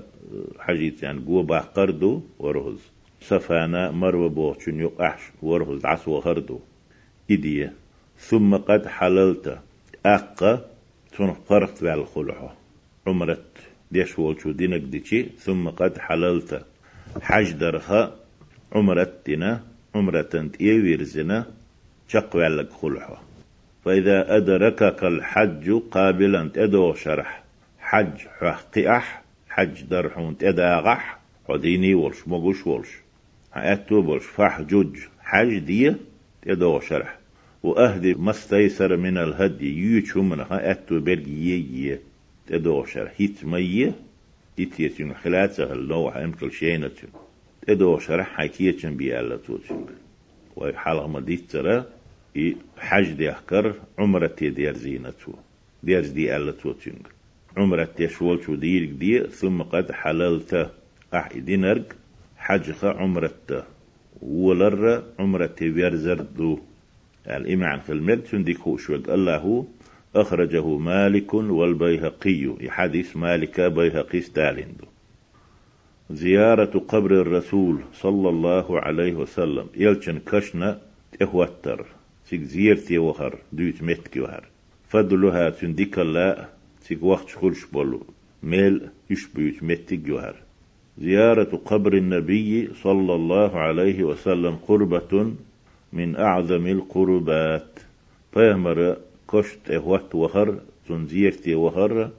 حجيت 0.59 1.03
يعني 1.03 1.19
قوة 1.27 1.43
باقردو 1.43 2.21
ورهز. 2.39 2.79
سفانا 3.21 3.91
مرو 3.91 4.29
بوچن 4.29 4.79
يقعش 4.79 5.21
ورهز 5.41 5.85
عسو 5.85 6.19
هردو 6.19 6.59
إدية. 7.31 7.73
ثم 8.19 8.55
قد 8.55 8.87
حللت. 8.87 9.59
أقا 10.05 10.65
تون 11.17 11.33
فرقت 11.33 11.83
بالخلعه 11.83 12.55
عمرت 13.07 13.45
ديش 13.91 14.19
والشو 14.19 14.51
دينك 14.51 14.81
ديشي. 14.81 15.23
ثم 15.23 15.69
قد 15.69 15.97
حللت. 15.97 16.65
حج 17.21 17.51
درخا 17.51 18.15
عمرت 18.73 19.25
دينا 19.25 19.63
عمرة 19.95 20.49
إيويرزنا 20.61 21.45
شق 22.07 22.37
بالك 22.37 22.69
خلعه 22.71 23.21
فإذا 23.85 24.37
أدركك 24.37 25.03
الحج 25.03 25.71
قابلا 25.91 26.49
تدو 26.53 26.93
شرح 26.93 27.43
حج 27.79 28.17
حقيح 28.39 29.23
حج 29.49 29.81
درحون 29.83 30.37
تداغح 30.37 31.19
وديني 31.49 31.93
ولش 31.93 32.27
مغوش 32.27 32.67
ولش 32.67 32.89
أتو 33.53 34.01
بولش 34.01 34.23
فحجج 34.25 34.97
حج 35.19 35.57
دي 35.57 35.95
تدو 36.41 36.79
شرح 36.79 37.17
وأهدي 37.63 38.13
ما 38.13 38.31
استيسر 38.31 38.97
من 38.97 39.17
الهدي 39.17 40.01
يوچو 40.01 40.17
من 40.17 40.39
أتو 40.51 40.99
برجي 40.99 41.89
يي 41.89 41.99
تدوشر 42.47 43.11
هيت 43.17 43.45
مية 43.45 43.93
هيت 44.57 44.79
يتون 44.79 45.13
خلاتها 45.13 45.73
اللوح 45.73 46.17
أمكل 46.17 46.51
شينتون 46.51 47.09
تدوشر 47.67 48.23
حكيتن 48.23 48.95
بيالا 48.97 49.37
توتون 49.37 49.85
وحالة 50.55 51.07
مديت 51.07 51.51
ترى 51.51 51.85
حج 52.77 53.11
دي 53.11 53.31
أحكر 53.31 53.73
عمرة 53.99 54.35
دير 54.41 54.73
زينتو 54.77 55.33
دير 55.83 56.07
دي 56.07 56.35
ألا 56.35 56.51
توتون 56.51 56.99
عمرة 57.57 57.89
تشول 57.97 58.43
شو 58.43 58.55
ديرك 58.55 58.89
دي 58.89 59.19
ثم 59.19 59.61
قد 59.61 59.91
حللت 59.91 60.71
أح 61.13 61.37
دينرق 61.37 61.95
حجخ 62.37 62.85
عمرة 62.85 63.67
ولر 64.21 65.03
عمرة 65.19 65.55
بيرزر 65.61 66.21
دو. 66.21 66.59
الإمام 67.27 67.79
في 67.79 67.91
المد 67.91 68.23
تنديكو 68.23 68.77
شوك 68.77 69.09
الله 69.09 69.65
أخرجه 70.15 70.77
مالك 70.77 71.33
والبيهقي 71.33 72.55
حديث 72.69 73.17
مالك 73.17 73.61
بيهقي 73.61 74.21
ستالين 74.21 74.73
زيارة 76.09 76.79
قبر 76.87 77.11
الرسول 77.21 77.81
صلى 77.93 78.29
الله 78.29 78.79
عليه 78.79 79.13
وسلم. 79.13 79.67
يلچن 79.75 80.17
كشنا 80.31 80.79
تهوتر 81.19 81.85
سيك 82.25 82.41
زيرتي 82.41 82.97
وهر 82.97 83.37
دوت 83.53 83.83
متكي 83.83 84.19
وهر 84.19 84.43
فضلها 84.89 85.49
تنديك 85.49 85.99
الله 85.99 86.47
سيك 86.81 87.03
وقت 87.03 87.29
خلش 87.29 87.65
بولو. 87.65 88.03
ميل 88.43 88.89
يشبيت 89.09 89.63
متك 89.63 89.99
جوهر 89.99 90.35
زيارة 90.97 91.61
قبر 91.65 91.93
النبي 91.93 92.73
صلى 92.73 93.15
الله 93.15 93.59
عليه 93.59 94.03
وسلم 94.03 94.55
قربة 94.55 95.33
من 95.93 96.15
أعظم 96.15 96.67
القربات. 96.67 97.79
فيهمر 98.33 98.97
كشت 99.33 99.71
وقت 99.71 100.15
وهر 100.15 100.59
زنزيرتي 100.89 101.55
وهر 101.55 102.11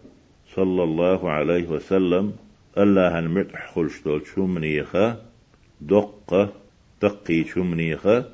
صلى 0.54 0.82
الله 0.82 1.30
عليه 1.30 1.68
وسلم 1.68 2.32
الله 2.78 3.18
المتح 3.18 3.74
خلشتول 3.74 4.26
شمنيخا 4.26 5.16
دقة 5.80 6.52
دقي 7.02 7.44
شمنيخا 7.44 8.24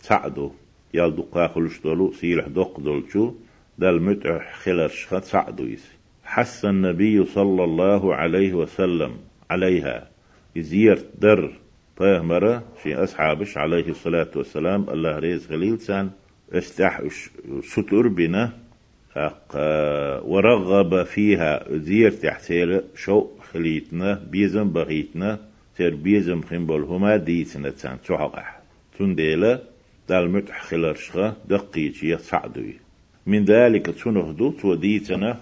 سعدو. 0.00 0.50
يال 0.94 1.16
دقا 1.16 1.48
خلشتولو 1.48 2.12
سيلح 2.12 2.48
دق 2.48 2.80
دولشو 2.80 3.34
دال 3.78 4.02
متح 4.02 4.54
خلرشخا 4.54 5.20
سعدو 5.20 5.64
يس. 5.64 5.92
حس 6.24 6.64
النبي 6.64 7.24
صلى 7.24 7.64
الله 7.64 8.14
عليه 8.14 8.54
وسلم 8.54 9.12
عليها. 9.50 10.08
يزيرت 10.56 11.06
در 11.18 11.52
مرة 12.00 12.62
في 12.82 12.94
أصحابش 12.94 13.58
عليه 13.58 13.88
الصلاة 13.88 14.30
والسلام 14.36 14.90
الله 14.90 15.18
ريز 15.18 15.46
خليل 15.46 15.80
سان. 15.80 16.10
استح 16.52 17.02
ستر 17.62 18.08
بنا 18.08 18.52
ورغب 20.24 21.02
فيها 21.02 21.64
زير 21.70 22.10
تحسير 22.10 22.84
شو 22.94 23.26
خليتنا 23.52 24.24
بيزم 24.30 24.70
بغيتنا 24.70 25.38
تر 25.76 25.94
بيزم 25.94 26.42
خنبول 26.42 26.82
هما 26.82 27.16
ديتنا 27.16 27.70
تسان 27.70 27.98
تحقح 28.06 28.60
تنديلا 28.98 29.62
دال 30.08 30.30
متح 30.30 30.62
خلرشخة 30.62 31.36
دقيتي 31.48 32.16
صعدوي. 32.18 32.74
من 33.26 33.44
ذلك 33.44 33.86
تنهدو 33.86 34.50
توديتنا 34.50 35.40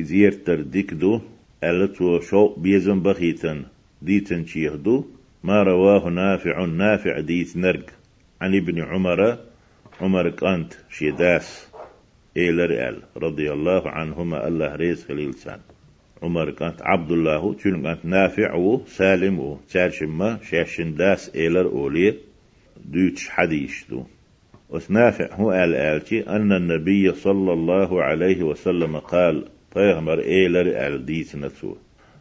زير 0.00 0.32
تردكدو 0.32 1.20
ألتو 1.64 2.20
شو 2.20 2.54
بيزم 2.54 3.02
بغيتن. 3.02 3.64
ديتن 4.02 4.44
تشيهدو 4.44 5.04
ما 5.44 5.62
رواه 5.62 6.08
نافع 6.08 6.64
نافع 6.64 7.20
ديت 7.20 7.56
نرق. 7.56 7.86
عن 8.40 8.54
ابن 8.54 8.82
عمر 8.82 9.38
عمر 10.00 10.30
كانت 10.30 10.72
شيداس 10.90 11.68
إيلر 12.36 12.88
آل 12.88 13.02
رضي 13.16 13.52
الله 13.52 13.88
عنهما 13.88 14.48
الله 14.48 14.76
ريز 14.76 15.04
خليل 15.04 15.34
سان. 15.34 15.60
عمر 16.22 16.50
كانت 16.50 16.82
عبد 16.82 17.10
الله 17.12 17.54
تشون 17.54 17.82
كانت 17.82 18.04
نافع 18.04 18.54
و 18.54 18.80
سالم 18.86 19.38
و 19.40 19.58
تارشما 19.70 20.38
شاشن 20.42 20.94
داس 20.94 21.34
إيلر 21.34 21.66
أولي 21.66 22.14
دوتش 22.84 23.28
حديش 23.28 23.84
دو. 23.90 24.04
نافع 24.88 25.34
هو 25.34 25.50
قال 25.50 25.74
آلتي 25.74 26.28
أن 26.28 26.52
النبي 26.52 27.12
صلى 27.12 27.52
الله 27.52 28.02
عليه 28.02 28.42
وسلم 28.42 28.96
قال 28.98 29.44
طيغمر 29.74 30.18
إيلر 30.20 30.86
آل 30.86 31.06
ديت 31.06 31.36
نتو 31.36 31.74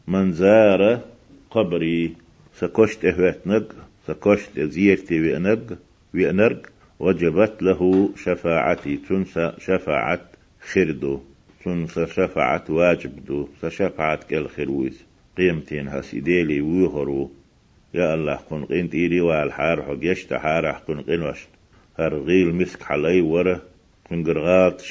من 0.08 0.32
زار 0.32 1.02
قبري 1.52 2.14
سكشت 2.54 3.06
اهوتنق 3.06 3.76
سكشت 4.08 4.60
زيرتي 4.60 5.20
وينق 5.22 5.78
وينرق 6.14 6.62
وجبت 7.00 7.64
له 7.64 8.10
شفاعتي 8.16 8.98
تنسى 8.98 9.54
شفاعة 9.60 10.22
خردو 10.72 11.20
تنسى 11.66 12.08
شفاعة 12.08 12.64
واجب 12.70 13.26
دو 13.26 13.48
سشفاعة 13.62 14.20
كل 14.30 14.48
خرويز 14.48 15.04
قيمتين 15.38 15.88
هسيديلي 15.88 16.62
ويهرو. 16.62 17.32
يا 17.94 18.14
الله 18.14 18.40
كن 18.50 18.66
قنت 18.66 18.96
إيري 18.96 19.22
والحار 19.22 19.84
حق 19.84 19.98
يشتحار 20.02 20.82
كن 20.88 21.02
قنوش 21.02 21.48
هرغيل 22.00 22.56
مسك 22.56 22.84
حلي 22.84 23.22
ورا 23.22 23.62
كن 24.10 24.24
قرغات 24.24 24.84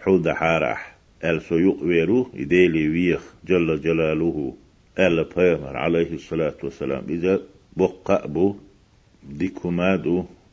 حود 0.00 0.28
حارح 0.28 0.96
أل 1.24 1.42
سيق 1.42 1.82
ويرو 1.82 2.30
إديلي 2.34 2.88
ويخ 2.88 3.34
جل 3.46 3.80
جلاله. 3.80 4.54
أل 4.98 5.24
بيمر 5.36 5.76
عليه 5.76 6.12
الصلاة 6.14 6.54
والسلام. 6.62 7.04
إذا 7.08 7.40
بقى 7.76 8.28
بو 8.28 8.54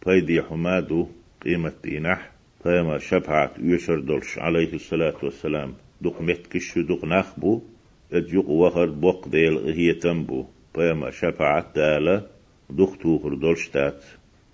بيدي 0.06 0.42
حمادو 0.42 1.08
قيمة 1.44 1.74
دينح 1.84 2.32
بيمر 2.66 3.00
شفعت 3.00 3.52
يشر 3.60 4.00
دولش 4.00 4.38
عليه 4.38 4.74
الصلاة 4.74 5.16
والسلام. 5.24 5.74
دوق 6.02 6.22
متكشو 6.22 6.82
دوق 6.82 7.06
نخبو 7.06 7.62
اديق 8.14 8.50
وخر 8.50 8.86
بق 8.86 9.28
ديل 9.28 9.58
هي 9.58 9.94
تنبو. 9.94 10.46
بيمر 10.76 11.12
شفعت 11.12 11.76
دالا 11.76 12.26
دوق 12.70 12.98
توخر 12.98 13.34
دولش 13.34 13.68
تات. 13.68 14.04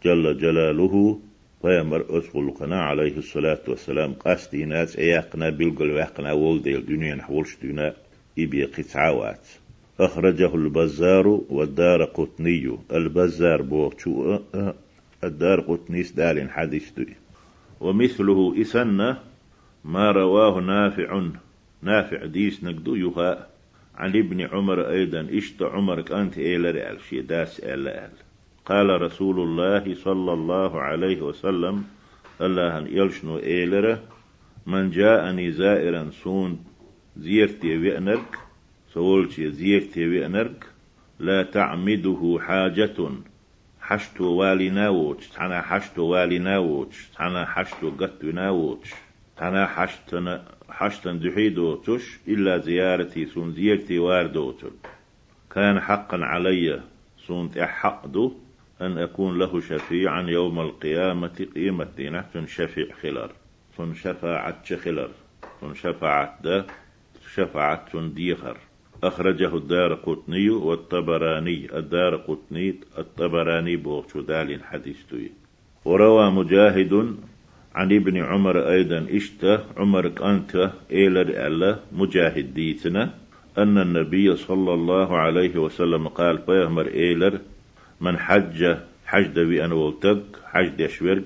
جل 0.06 0.38
جلاله 0.38 1.20
پیامبر 1.64 2.18
أسقلقنا 2.18 2.80
عليه 2.82 3.18
الصلاة 3.18 3.62
والسلام. 3.68 4.14
قصدي 4.14 4.66
ناس 4.66 5.00
إياقنا 5.00 5.50
بالقل 5.50 5.92
ويقنا 5.92 6.34
ولدي 6.34 6.76
الدنيا 6.76 7.16
نحولش 7.16 7.58
دينا. 7.62 7.94
إبي 8.40 8.64
قطعوات. 8.66 9.48
أخرجه 10.00 10.56
البزار 10.56 11.28
والدار 11.28 12.04
قطني. 12.04 12.78
البزار 12.92 13.62
بوغشو 13.62 14.40
الدار 15.24 15.60
قطني 15.60 16.02
دال 16.02 16.50
حديث 16.50 16.92
دوي 16.92 17.16
ومثله 17.80 18.62
إسنة 18.62 19.18
ما 19.86 20.12
رواه 20.12 20.60
نافع 20.60 21.22
نافع 21.82 22.26
ديس 22.26 22.64
نقدو 22.64 22.96
يخا 22.96 23.48
عن 23.96 24.10
ابن 24.10 24.42
عمر 24.42 24.90
أيضا 24.90 25.28
إشت 25.32 25.62
عمرك 25.62 26.12
أنت 26.12 26.38
إيلر 26.38 26.98
شي 27.10 27.22
داس 27.22 27.64
إيلر. 27.64 28.10
قال 28.66 29.02
رسول 29.02 29.40
الله 29.40 29.96
صلى 29.96 30.34
الله 30.34 30.82
عليه 30.82 31.22
وسلم 31.22 31.84
الله 32.42 32.78
أن 32.78 32.88
يلشنو 32.88 33.38
إيلرة 33.38 34.00
من 34.68 34.90
جاءني 34.92 35.52
زائرا 35.52 36.10
سون 36.24 36.60
زيرتي 37.18 37.78
ويأنرك 37.78 38.38
سولتي 38.94 39.52
زيرتي 39.52 40.08
ويأنرك 40.08 40.66
لا 41.20 41.44
تعمده 41.44 42.40
حاجة. 42.42 42.96
حشتو 43.90 44.24
والي 44.24 44.70
ناوتش 44.70 45.28
تانا 45.28 45.62
حشتو 45.62 46.02
والي 46.02 46.40
ناوتش 46.40 47.08
تانا 47.18 47.46
حشتو 47.46 47.90
قط 48.00 48.24
ناوتش 48.24 48.94
تانا 49.38 49.68
حشتن 49.68 50.42
حشتن 50.70 51.20
دحيدوتش 51.20 52.04
إلا 52.28 52.58
زيارتي 52.58 53.26
سون 53.26 53.54
زيرتي 53.54 54.00
واردوتل. 54.00 54.72
كان 55.54 55.80
حقا 55.80 56.18
علي 56.18 56.82
سون 57.28 57.52
تحقدو 57.52 58.34
أن 58.82 58.98
أكون 58.98 59.40
له 59.40 59.62
شفيعا 59.62 60.22
يوم 60.22 60.60
القيامة 60.60 61.48
قيمة 61.56 61.88
دينه 61.98 62.26
تن 62.34 62.48
شفيع 62.48 62.88
خلر 63.02 63.32
تن 63.78 63.94
شفاعة 63.94 64.76
خلر 64.76 65.10
تن 65.62 65.74
شفاعة 65.74 66.40
ده 66.44 66.66
شفاعة 67.36 68.08
ديخر. 68.08 68.58
أخرجه 69.04 69.56
الدار 69.58 69.94
قطني 69.94 70.50
والطبراني. 70.50 71.78
الدار 71.78 72.16
قطني 72.16 72.76
الطبراني 72.98 73.76
بوغشو 73.76 74.22
دال 74.22 74.64
حديث 74.64 74.98
توي. 75.10 75.32
وروى 75.86 76.32
مجاهد 76.32 77.16
عن 77.76 77.92
ابن 77.92 78.18
عمر 78.18 78.70
أيضا 78.70 79.08
اشتا 79.12 79.64
عمر 79.78 80.06
أنت 80.32 80.72
إيلر 80.92 81.48
ألا 81.48 81.80
مجاهد 81.92 82.54
ديتنا 82.54 83.14
أن 83.58 83.78
النبي 83.78 84.36
صلى 84.36 84.74
الله 84.74 85.18
عليه 85.18 85.58
وسلم 85.58 86.08
قال 86.08 86.38
بيهمر 86.38 86.88
إيلر 86.88 87.40
من 88.02 88.18
حج 88.18 88.76
حج 89.06 89.28
دوي 89.28 89.66
أنا 89.66 89.76
ولتق 89.76 90.24
حج 90.46 90.68
دشورق 90.68 91.24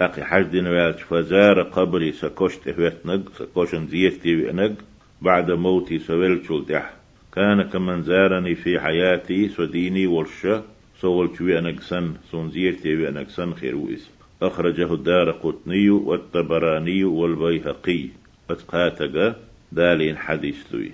أخي 0.00 0.22
حج 0.22 0.42
دين 0.42 0.92
فزار 0.92 1.62
قبري 1.62 2.12
سكوشت 2.12 2.68
إهوتنق 2.68 3.32
سكوشن 3.32 3.86
زيتي 3.86 4.76
بعد 5.22 5.50
موتي 5.50 5.98
سويل 5.98 6.64
دح. 6.68 6.99
كان 7.34 7.62
كمن 7.62 8.02
زارني 8.02 8.54
في 8.54 8.80
حياتي 8.80 9.48
سديني 9.48 10.06
ورشة. 10.06 10.62
سولت 11.00 11.40
وإنق 11.42 11.80
سن 11.80 12.14
سون 12.30 12.50
زيتي 12.50 12.96
وإنق 12.96 13.28
سن 13.28 13.54
خير 13.54 13.76
وإس 13.76 14.10
أخرجه 14.42 14.94
الدار 14.94 15.30
قطني 15.30 15.90
والطبراني 15.90 17.04
والبيهقي. 17.04 18.08
وتقاتق 18.50 19.36
دالين 19.72 20.16
حديث 20.16 20.74
لي 20.74 20.90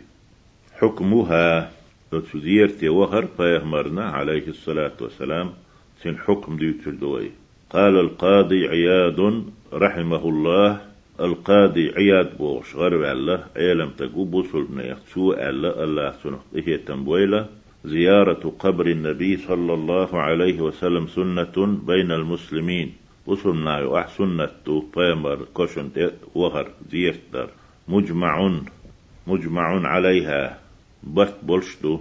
حكمها 0.78 1.72
تزيرتي 2.32 2.88
وهر 2.88 3.26
فيهمرنا 3.36 4.04
عليه 4.04 4.48
الصلاة 4.48 4.96
والسلام. 5.00 5.50
سن 6.02 6.18
حكم 6.18 6.56
دي 6.56 6.72
تردوي 6.72 7.30
قال 7.70 8.00
القاضي 8.00 8.68
عياد 8.68 9.44
رحمه 9.72 10.28
الله 10.28 10.80
القاضي 11.20 11.92
عياد 11.96 12.38
بوش 12.38 12.76
غرب 12.76 13.02
الله 13.02 13.46
أيلم 13.56 13.88
تقو 13.88 14.24
بوصل 14.24 14.66
نيخسو 14.76 15.32
الله 15.32 15.84
الله 15.84 16.12
سنه 16.22 16.40
إيه 16.54 16.76
تنبويلة 16.76 17.48
زيارة 17.84 18.52
قبر 18.58 18.86
النبي 18.86 19.36
صلى 19.36 19.74
الله 19.74 20.20
عليه 20.20 20.60
وسلم 20.60 21.06
سنة 21.06 21.56
بين 21.86 22.12
المسلمين. 22.12 22.92
وصل 23.26 23.64
نايو 23.64 23.98
أح 23.98 24.08
سنة 24.08 24.50
بيمر 24.96 25.46
كوشن 25.54 25.90
وهر 26.34 26.70
زيرتر 26.90 27.48
مجمع 27.88 28.60
مجمع 29.26 29.88
عليها. 29.88 30.60
بس 31.14 31.32
بولشتو 31.42 32.00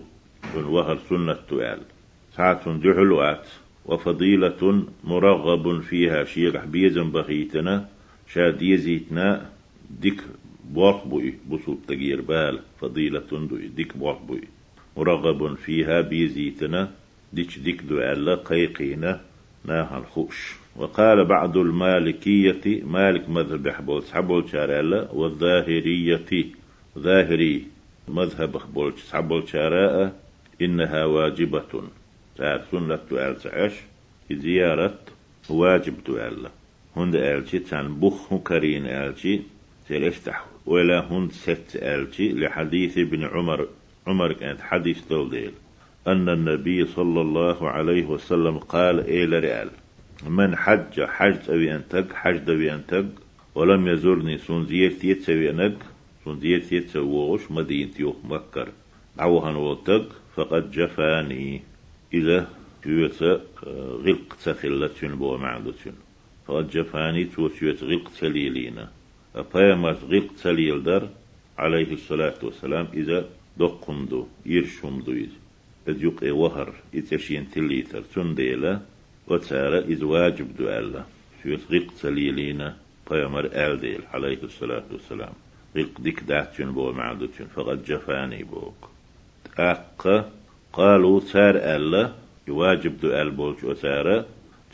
وهر 0.56 0.98
سنة 0.98 1.38
تؤال 1.50 1.80
ساعة 2.32 2.78
جحلوات 2.78 3.48
وفضيلة 3.86 4.86
مرغب 5.04 5.82
فيها 5.82 6.24
شيرح 6.24 6.66
بيزن 6.66 7.12
بخيتنا 7.12 7.95
شاد 8.36 8.62
يزيتنا 8.62 9.50
ديك 10.02 10.24
بوق 10.70 11.08
بوي 11.08 11.34
بصوب 11.50 11.80
تغيير 11.88 12.22
بال 12.22 12.60
فضيلة 12.82 13.20
دوي 13.32 13.68
ديك 13.68 13.98
بوق 13.98 14.22
بوي 14.22 14.42
مرغب 14.98 15.56
فيها 15.56 16.02
بيزيتنا 16.02 16.92
ديك 17.34 17.60
ديك 17.60 17.82
ألا 17.92 18.36
قيقينا 18.36 19.22
ناها 19.66 19.98
الخوش 19.98 20.56
وقال 20.76 21.26
بعض 21.26 21.58
المالكية 21.58 22.84
مالك 22.84 23.30
مذهب 23.30 23.70
حبول 23.70 24.04
حبول 24.14 24.50
شارع 24.50 25.08
والظاهرية 25.14 26.46
ظاهري 27.00 27.66
مذهب 28.08 28.58
حبول 29.12 29.48
شارع 29.48 30.12
إنها 30.62 31.06
واجبة. 31.06 31.84
تعال 32.38 32.62
سنة 32.72 32.96
تؤال 32.96 33.36
تعش 33.36 33.74
زيارة 34.32 35.00
واجب 35.50 35.94
تؤال 36.06 36.50
هند 36.96 37.16
آلتي 37.16 37.60
تان 37.60 38.00
بخ 38.00 38.34
كرين 38.34 38.86
آلتي 38.86 39.42
تلفتح. 39.90 40.46
ولا 40.66 41.00
هند 41.12 41.32
ست 41.32 41.76
آلتي 41.76 42.34
لحديث 42.34 42.98
ابن 42.98 43.24
عمر. 43.24 43.68
عمر 44.08 44.34
كانت 44.34 44.62
حديث 44.62 45.08
دولديل 45.10 45.52
أن 46.08 46.30
النبي 46.30 46.86
صلى 46.86 47.22
الله 47.22 47.70
عليه 47.70 48.06
وسلم 48.06 48.58
قال 48.58 49.00
إلى 49.00 49.40
رئال 49.40 49.70
من 50.28 50.56
حج 50.56 51.02
حج 51.02 51.50
أبي 51.50 51.76
أنتق 51.76 52.14
حج 52.14 52.50
أبي 52.50 52.74
أنتق 52.74 53.06
ولم 53.56 53.88
يزورني 53.88 54.38
سون 54.38 54.66
زيرتي 54.66 55.10
يتسوي 55.10 55.50
أنك 55.50 55.78
يتسووش 56.44 57.52
مدينتي 57.52 58.02
يوخ 58.02 58.16
مكر 58.24 58.70
عوهن 59.20 59.56
وتق 59.56 60.06
فقد 60.36 60.72
جفاني 60.72 61.62
إلى 62.14 62.48
تويت 62.84 63.24
غلق 64.06 64.38
تخلة 64.46 64.90
بو 65.04 65.38
معدوتين 65.38 65.94
فقد 66.48 66.70
جفاني 66.70 67.30
غلق 67.38 68.12
تليلينا. 68.20 68.92
أبايمات 69.36 70.04
غلق 70.04 70.28
تليل 70.44 70.84
در 70.84 71.08
عليه 71.58 71.94
الصلاة 71.94 72.40
والسلام 72.44 72.88
إذا 72.94 73.30
دقندو 73.58 74.28
يرشمدو 74.46 75.12
إذ 75.12 75.30
إذ 75.88 76.04
يقي 76.04 76.32
وهر 76.32 76.74
إتشين 76.96 77.52
تليتر 77.52 78.02
تنديلا 78.02 78.80
وتسارة 79.28 79.80
إذ 79.80 80.04
واجب 80.04 80.58
دو 80.58 80.70
ألا. 80.70 81.04
تويت 81.44 81.72
غلق 81.72 81.94
تليلينا 82.02 82.78
بيامر 83.12 83.46
آل 83.46 84.00
عليه 84.14 84.44
الصلاة 84.44 84.84
والسلام. 84.92 85.34
غلق 85.76 86.02
ديك 86.02 86.20
داتين 86.20 86.72
بو 86.72 86.92
معدوتين 86.92 87.48
فقد 87.48 87.84
جفاني 87.84 88.44
بوك. 88.44 88.90
أق 89.60 90.32
قالوا 90.74 91.20
سار 91.20 91.56
ألا 91.56 92.14
يواجب 92.48 93.00
دو 93.02 93.10
البولج 93.10 93.66
وسارة 93.66 94.26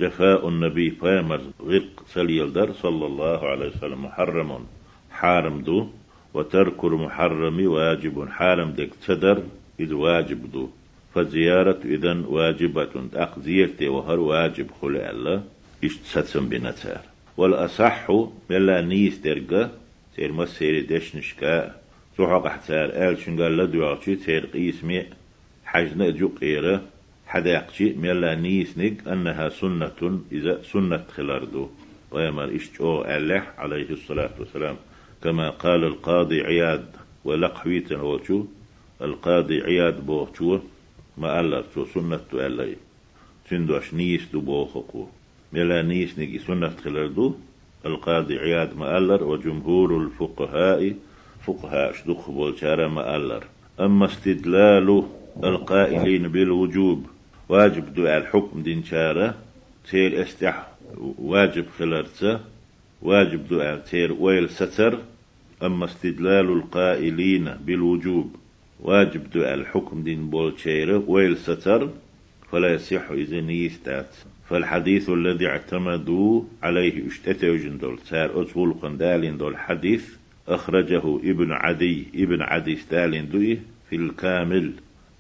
جفاء 0.02 0.48
النبي 0.48 0.90
فامر 0.90 1.42
غق 1.62 1.96
سليلدر 2.08 2.74
صلى 2.74 3.06
الله 3.06 3.50
عليه 3.50 3.68
وسلم 3.68 4.06
محرم 4.06 4.66
حارم 5.12 5.62
دو 5.62 5.88
وترك 6.34 6.84
المحرم 6.84 7.68
واجب 7.68 8.30
حارم 8.30 8.72
دك 8.72 8.90
تدر 9.08 9.44
إذ 9.80 9.94
واجب 9.94 10.52
دو. 10.52 10.70
فزيارة 11.16 11.80
إذن 11.86 12.26
واجبة 12.28 12.94
أخ 13.14 13.40
زيرتي 13.40 13.88
وهر 13.88 14.20
واجب 14.20 14.68
خلق 14.82 15.10
الله 15.10 15.44
اشتساتسن 15.84 16.50
بنتار. 16.50 17.02
والأصح 17.38 18.12
ملا 18.50 18.82
نيس 18.82 19.18
درجة 19.18 19.70
سير 20.16 20.32
مسير 20.32 20.86
دشنشكا 20.90 21.76
سوحق 22.18 22.46
احتار 22.46 22.88
آل 23.10 23.18
شنقال 23.20 23.58
لدوغشي 23.58 24.16
تير 24.16 24.46
قيسمي 24.46 25.06
حجنا 25.66 26.10
جو 26.10 26.28
قيرة. 26.42 26.82
حداقشي 27.32 27.94
ميلا 27.94 28.36
نيسنك 28.36 29.08
أنها 29.08 29.50
سنة 29.50 30.20
إذا 30.32 30.62
سنة 30.62 31.04
خلاردو 31.16 31.70
ويمر 32.12 32.56
إشتو 32.56 33.02
ألح 33.02 33.54
عليه 33.58 33.90
الصلاة 33.90 34.34
والسلام. 34.40 34.76
كما 35.24 35.50
قال 35.50 35.84
القاضي 35.84 36.42
عياد 36.42 36.86
ولقحويتن 37.26 37.96
هو 37.96 38.20
القاضي 39.02 39.62
عياد 39.62 40.06
بوشو 40.06 40.60
ما 41.18 41.40
ألا 41.40 41.64
شو 41.74 41.86
سنة 41.86 42.20
تؤلي 42.32 42.76
تندوش 43.50 43.94
نيس 43.94 44.24
دو 44.34 44.40
بوخقو 44.42 45.06
ملا 45.54 45.82
نيس 45.82 46.20
نجي 46.20 46.40
سنة 46.40 46.70
خلردو 46.84 47.36
القاضي 47.86 48.40
عياد 48.40 48.78
ما 48.78 48.98
ألر 48.98 49.24
وجمهور 49.24 49.98
الفقهاء 50.04 50.96
فقهاء 51.46 51.94
شدخ 51.94 52.30
بولشارة 52.30 52.88
ما 52.88 53.16
ألر. 53.16 53.44
أما 53.80 54.06
استدلال 54.06 55.04
القائلين 55.44 56.28
بالوجوب. 56.28 57.08
واجب 57.52 57.94
دعاء 57.94 58.18
الحكم 58.18 58.64
دين 58.64 58.84
شارة 58.84 59.36
تير 59.90 60.22
إستح 60.22 60.68
واجب 61.18 61.66
خلرته. 61.80 62.40
واجب 63.02 63.48
دعاء 63.48 63.78
تير 63.78 64.14
ويل 64.14 64.50
ستر. 64.50 65.00
أما 65.64 65.86
استدلال 65.86 66.46
القائلين 66.52 67.46
بالوجوب 67.66 68.36
واجب 68.80 69.30
دعاء 69.30 69.54
الحكم 69.54 70.04
دين 70.04 70.30
بول 70.30 70.60
شيرة 70.60 71.04
ويل 71.08 71.38
ستر. 71.38 71.90
فلا 72.52 72.74
يصح 72.74 73.12
إذا 73.12 73.42
نيستات 73.42 74.16
فالحديث 74.50 75.10
الذي 75.10 75.48
اعتمدوا 75.48 76.44
عليه 76.64 77.08
اشتتوا 77.08 77.58
دول 77.58 78.00
سار 78.00 78.42
أسهل 78.42 78.74
قندالين 78.74 79.38
دول 79.38 79.58
حديث. 79.58 80.16
أخرجه 80.48 81.20
ابن 81.24 81.52
عدي 81.52 82.06
ابن 82.16 82.42
عدي 82.42 82.76
ستالين 82.76 83.30
دوي 83.30 83.60
في 83.90 83.96
الكامل 83.96 84.74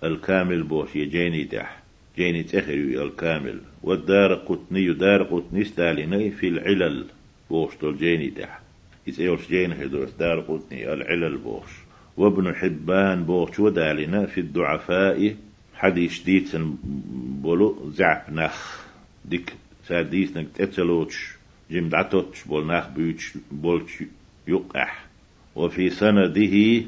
الكامل 0.04 0.64
بوش 0.64 0.96
يجيني 0.96 1.44
دح. 1.44 1.82
جيني 2.18 2.44
تخري 2.44 3.04
الكامل 3.04 3.62
والدار 3.84 4.34
قطني 4.34 4.94
دار 4.94 5.24
قطني 5.24 5.64
ستاليني 5.64 6.32
في 6.32 6.48
العلل 6.48 7.06
بوش 7.50 7.78
دول 7.82 7.98
جيني 7.98 8.30
دح 8.30 8.60
إذا 9.08 9.24
يورش 9.24 9.48
جين 9.48 9.74
هدوس 9.74 10.12
دار 10.20 10.40
قطني 10.40 10.94
العلل 10.94 11.38
بوش. 11.38 11.70
وابن 12.18 12.56
حبان 12.56 13.24
بوش 13.24 13.60
ودالنا 13.60 14.26
في 14.26 14.40
الضعفاء 14.40 15.36
حديث 15.76 16.24
ديتن 16.24 16.76
بولو 17.42 17.92
زعب 17.94 18.24
نخ. 18.32 18.86
ديك 19.26 19.54
ساديس 19.88 20.38
نك 20.38 20.48
تتلوش 20.56 21.36
جيم 21.72 21.90
دعتوش 21.90 22.44
بول 22.44 22.68
نخ 22.68 22.88
بيوش 22.88 23.34
بولش 23.52 24.04
يقح. 24.48 25.06
وفي 25.56 25.90
سنده 25.90 26.86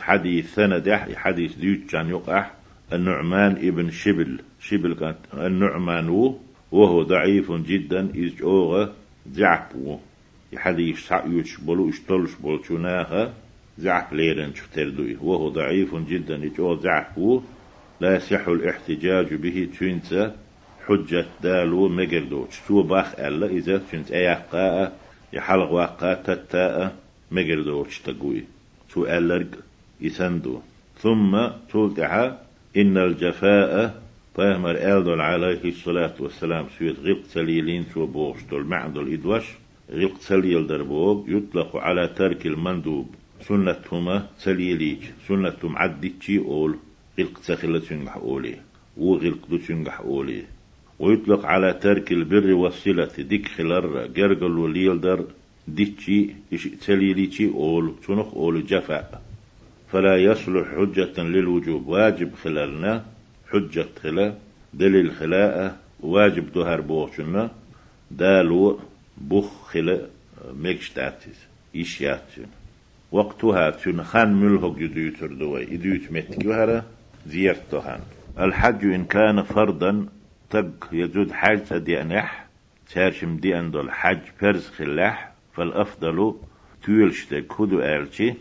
حديث 0.00 0.54
سند 0.54 0.92
حديث 1.14 1.54
ديوش 1.54 1.78
كان 1.90 2.08
يقح. 2.08 2.54
النعمان 2.92 3.52
ابن 3.52 3.90
شبل. 3.90 4.40
شبل 4.60 4.94
كانت 4.94 5.18
النعمان 5.34 6.08
وهو 6.72 7.02
ضعيف 7.02 7.52
جدا 7.52 8.10
إذ 8.14 8.42
أوغى 8.42 8.92
زعب 9.32 9.98
يحديث 10.52 11.12
يوش 11.26 11.56
بولو 11.60 11.88
اشتلش 11.88 12.34
بولشناها 12.42 13.32
زعف 13.78 14.12
ليرن 14.12 14.54
شفتردوي 14.54 15.16
وهو 15.22 15.48
ضعيف 15.48 15.94
جدا 15.94 16.36
إذ 16.42 16.60
أوغى 16.60 16.82
زعب 16.82 17.42
لا 18.00 18.16
يصح 18.16 18.48
الاحتجاج 18.48 19.34
به 19.34 19.68
تشينتا 19.72 20.36
حجة 20.86 21.26
دالو 21.42 21.88
مجردوش 21.88 22.60
تو 22.68 22.82
باخ 22.82 23.18
ألا 23.18 23.46
إذا 23.46 23.78
تشينت 23.78 24.10
أيقاء 24.10 24.98
يحلق 25.32 25.70
واقا 25.72 26.14
تتاء 26.14 26.96
مجردوش 27.30 27.98
تقوي 27.98 28.44
تو 28.90 29.06
ألرق 29.06 29.50
يسندو. 30.00 30.60
ثم 30.98 31.48
تولتها 31.70 32.49
إن 32.76 32.96
الجفاء 32.96 34.02
فهمر 34.34 34.70
ألدل 34.70 35.20
عليه 35.20 35.64
الصلاة 35.64 36.14
والسلام 36.20 36.66
سويت 36.78 36.98
غلق 36.98 37.22
تليلين 37.34 37.84
تو 37.94 38.06
بوش 38.06 38.42
دول 38.50 38.64
معدل 38.64 39.12
إدوش 39.12 39.44
غلق 39.90 40.18
تليل 40.28 40.66
دربوب 40.66 41.28
يطلق 41.28 41.76
على 41.76 42.08
ترك 42.08 42.46
المندوب. 42.46 43.14
سنتهما 43.40 44.26
تليليج 44.44 44.98
سنتهم 45.28 45.76
عدتشي 45.76 46.38
أول 46.38 46.76
غلق 47.18 47.40
تخلة 47.46 47.80
سنجح 47.80 48.16
أولي 48.16 48.56
وغلق 48.96 49.46
دو 49.50 49.58
سنجح 49.58 50.00
أولي. 50.00 50.42
ويطلق 50.98 51.46
على 51.46 51.72
ترك 51.72 52.12
البر 52.12 52.52
والصلة 52.52 53.10
ديك 53.18 53.48
خلر 53.48 54.06
جرجل 54.06 54.58
وليل 54.58 55.00
در 55.00 55.24
ديتشي 55.68 56.26
تليليتشي 56.86 57.46
أول 57.48 57.94
تنخ 58.06 58.34
أول 58.34 58.66
جفاء. 58.66 59.29
فلا 59.92 60.16
يصلح 60.16 60.68
حجة 60.76 61.22
للوجوب. 61.22 61.86
واجب 61.86 62.34
خلالنا 62.34 63.04
حجة 63.52 63.86
خلا 64.02 64.34
دليل 64.74 65.10
خلاء 65.12 65.76
واجب 66.00 66.52
دهر 66.52 66.80
بوشنا 66.80 67.50
دالو 68.10 68.80
بخ 69.18 69.66
خلا 69.66 70.06
مكشتاتيس 70.54 71.46
إشياتين 71.76 72.46
وقتها 73.12 73.70
تن 73.70 74.02
خان 74.02 74.34
ملهق 74.34 74.74
يدوتر 74.78 75.26
دوي 75.26 75.62
يدوت 75.62 76.12
متكوهرة 76.12 76.84
زيارتهان 77.26 78.00
الحج 78.38 78.84
إن 78.84 79.04
كان 79.04 79.42
فرضا 79.42 80.06
تق 80.50 80.88
يزود 80.92 81.30
حاجة 81.32 81.78
دي 81.78 82.02
أنح 82.02 82.46
تارشم 82.94 83.36
دي 83.36 83.58
أندو 83.58 83.80
الحج 83.80 84.18
فرز 84.38 84.68
خلاح 84.68 85.32
فالأفضل 85.54 86.34
تيلشتك 86.84 87.52
هدو 87.60 87.80
آلشي. 87.80 88.34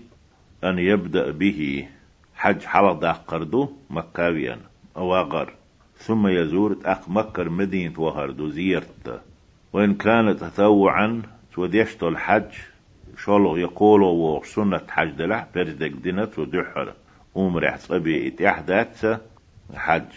أن 0.63 0.79
يبدأ 0.79 1.31
به 1.31 1.87
حج 2.35 2.61
حلق 2.61 3.05
قردو 3.27 3.69
مكاويا 3.89 4.59
أواغر 4.97 5.53
ثم 5.97 6.27
يزور 6.27 6.77
أخ 6.85 7.09
مكر 7.09 7.49
مدينة 7.49 7.99
وهردو 7.99 8.49
زيارت 8.49 9.21
وإن 9.73 9.93
كانت 9.93 10.39
تطوعا 10.43 11.21
توديشتو 11.53 12.07
الحج 12.07 12.51
شولو 13.17 13.57
يقولوا 13.57 14.39
و 14.39 14.43
سنة 14.43 14.81
حج 14.89 15.09
دلع 15.09 15.47
برزدك 15.55 15.91
دينة 15.91 16.29
ودحر. 16.37 16.93
أمرح 17.37 17.77
صبي 17.77 18.27
إتحدات 18.27 19.21
حج. 19.73 20.11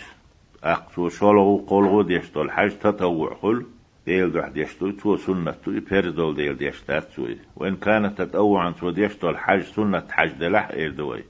أقصو 0.65 1.09
شولو 1.09 1.65
قولو 1.67 2.03
ديشتو 2.03 2.43
الحج 2.43 2.71
تطوع 2.71 3.35
خل. 3.43 3.67
ديل 4.07 4.33
دوح 4.33 4.49
ديشتو 4.49 4.91
تو 4.91 5.17
سنة 5.17 5.51
تو 5.51 5.71
بيرزول 5.91 6.37
ديل 6.37 6.57
ديشتات 6.57 7.11
سوي 7.11 7.39
وإن 7.57 7.77
كانت 7.77 8.23
تتأوعا 8.23 8.71
تو 8.71 8.91
ديشتو 8.91 9.31
الحج 9.31 9.63
سنة 9.63 10.05
حج 10.11 10.33
دلح 10.33 10.71
إردوي 10.71 11.25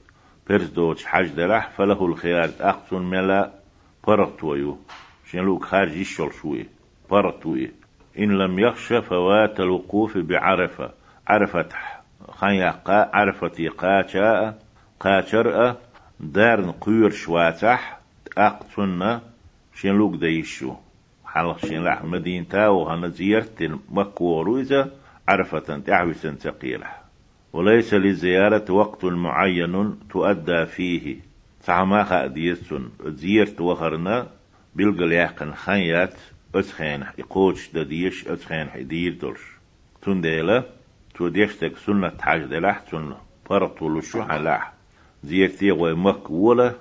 بيرز 0.47 0.69
دوش 0.69 1.05
حج 1.05 1.27
دلح 1.27 1.69
فله 1.69 2.05
الخيار 2.05 2.49
أقصن 2.59 3.01
ملا 3.01 3.51
برطويو 4.07 4.77
شنلوك 5.33 5.65
خارج 5.65 5.97
الشل 5.99 6.31
شوي. 6.41 6.65
برطوي 7.11 7.71
إن 8.19 8.31
لم 8.31 8.59
يخشى 8.59 9.01
فوات 9.01 9.59
الوقوف 9.59 10.17
بعرفة. 10.17 10.91
عرفة 11.27 11.69
خان 12.29 12.53
يقا 12.53 13.09
عرفة 13.13 13.69
قاچاء 13.77 14.59
قاچرأ 14.99 15.77
دارن 16.19 16.71
قير 16.71 17.09
شواتح 17.09 17.99
أقصن 18.37 19.19
شنلوك 19.75 20.15
ديشو. 20.15 20.73
حلق 21.33 21.65
شين 21.65 21.83
لح 21.83 22.03
مدينة 22.03 22.45
تاو 22.49 22.89
هنا 22.89 23.07
زيارة 23.07 23.79
مكورو 23.91 24.59
إذا 24.59 24.91
عرفة 25.27 25.79
تعوسا 25.79 26.31
ثقيلة. 26.31 26.87
وليس 27.53 27.93
للزيارة 27.93 28.71
وقت 28.71 29.05
معين 29.05 29.99
تؤدى 30.09 30.65
فيه. 30.65 31.17
فما 31.61 32.03
خاديسون 32.03 32.91
زيارة 33.05 33.61
وخرنا 33.61 34.27
بلغل 34.75 35.13
يحقن 35.13 35.53
خيات 35.53 36.13
أسخين 36.55 37.03
إقوش 37.19 37.69
دديش 37.73 38.27
أسخين 38.27 38.69
حدير 38.69 39.13
دولش 39.13 39.41
تنديلا 40.01 40.63
توديشتك 41.15 41.77
سنة 41.77 42.11
حاج 42.21 42.43
دلح 42.43 42.83
سنة 42.91 43.17
فرطولو 43.45 44.01
شو 44.01 44.23
حلاح. 44.23 44.73
زيارتي 45.23 45.71
غوي 45.71 45.93
مك 45.93 46.29
ولا 46.29 46.73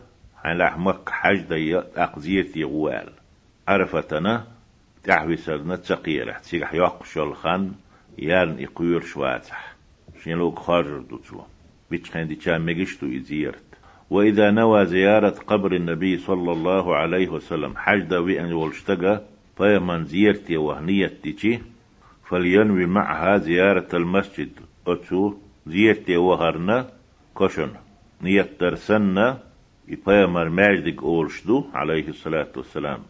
حلاح 0.43 0.79
مك 0.79 1.09
حاج 1.09 1.41
دي 1.41 1.79
أق 1.79 2.19
زيارتي 2.19 2.65
غوال. 2.65 3.22
عرفتنا 3.73 4.47
تعوي 5.05 5.37
سرنا 5.37 5.77
تسقيرة 5.77 6.33
تسيح 6.33 6.75
يوقش 6.75 7.19
الخان 7.19 7.73
يان 8.19 8.59
يقير 8.59 9.01
شواتح. 9.01 9.75
شين 10.23 10.37
لوك 10.39 10.59
خاجر 10.59 10.99
دوتو 10.99 11.41
بيتخين 11.91 12.27
دي 12.29 12.35
كان 12.35 12.61
مجشتو 12.61 13.07
يزيرت 13.07 13.63
وإذا 14.11 14.51
نوى 14.51 14.87
زيارة 14.87 15.37
قبر 15.47 15.73
النبي 15.73 16.19
صلى 16.19 16.53
الله 16.53 16.97
عليه 16.97 17.29
وسلم 17.29 17.77
حجد 17.77 18.15
وإن 18.15 18.53
والشتقى 18.53 19.23
فيمن 19.57 20.05
زيارتي 20.05 20.57
وهنية 20.57 21.13
تيجي 21.23 21.61
فلينوي 22.29 22.87
معها 22.87 23.39
زيارة 23.39 23.89
المسجد. 23.95 24.51
أتو 24.87 25.35
زيارتي 25.67 26.17
وهرنا 26.17 26.89
كشن 27.39 27.71
نية 28.23 28.49
ترسنا 28.59 29.39
يبايمر 29.89 30.49
ماجدك 30.49 31.03
أولشدو 31.03 31.65
عليه 31.75 32.09
الصلاة 32.09 32.53
والسلام. 32.57 33.03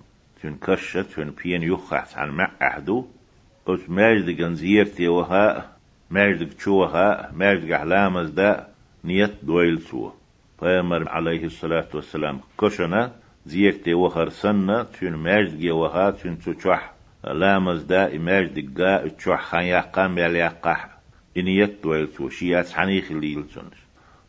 تون 0.42 0.59
كشت 0.62 0.98
تون 0.98 1.31
بين 1.31 1.62
يخحس 1.62 2.16
عن 2.16 2.31
مع 2.31 2.50
أحدو 2.62 3.07
أس 3.68 3.90
ماجد 3.90 4.31
جنزيرتي 4.31 5.09
وها 5.09 5.72
ماجد 6.11 6.50
تشوها 6.50 7.33
ماجد 7.35 7.70
أحلام 7.70 8.20
دا 8.20 8.66
نيت 9.05 9.35
دويل 9.42 9.81
سوا. 9.81 10.11
فيمر 10.61 11.09
عليه 11.09 11.44
الصلاة 11.44 11.88
والسلام 11.94 12.40
كشنا 12.59 13.12
زيرتي 13.46 13.94
وهر 13.94 14.28
سنة 14.28 14.83
تون 14.83 15.14
ماجد 15.14 15.64
وها 15.64 16.11
تون 16.11 16.38
تشوح 16.38 16.92
لامز 17.24 17.83
دا 17.83 18.18
ماجد 18.18 18.74
جا 18.74 19.09
تشوح 19.09 19.42
خان 19.42 19.62
يقام 19.62 20.18
يليقح 20.18 20.88
إن 21.37 21.48
يتويلت 21.48 22.20
وشيات 22.20 22.70
حنيخ 22.70 23.11
الليل 23.11 23.44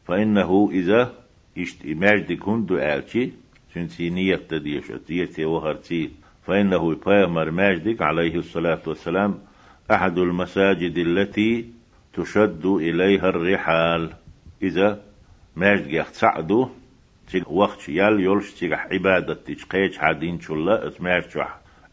فإنه 0.06 0.70
إذا 0.72 1.14
إشت 1.58 1.86
إماجدك 1.86 2.48
هندو 2.48 2.78
آلشي 2.78 3.43
سنسي 3.74 4.10
نية 4.10 4.36
تديش 4.36 4.92
أتيتي 4.92 5.46
وهرتي 5.46 6.12
فإنه 6.48 6.96
بيامر 7.06 7.52
ماجدك 7.52 8.02
عليه 8.02 8.36
الصلاة 8.36 8.82
والسلام 8.88 9.40
أحد 9.92 10.18
المساجد 10.18 10.98
التي 10.98 11.66
تشد 12.14 12.66
إليها 12.66 13.30
الرحال. 13.30 14.10
إذا 14.64 15.02
ماجدك 15.56 15.94
يختصعدو 15.94 16.70
تيك 17.28 17.52
وقت 17.52 17.90
يال 17.90 18.20
يولش 18.20 18.52
تيك 18.52 18.74
عبادة 18.74 19.34
تيك 19.34 19.64
قيش 19.64 19.98
حدين 19.98 20.40
شلا 20.40 20.88
اسمعش 20.88 21.38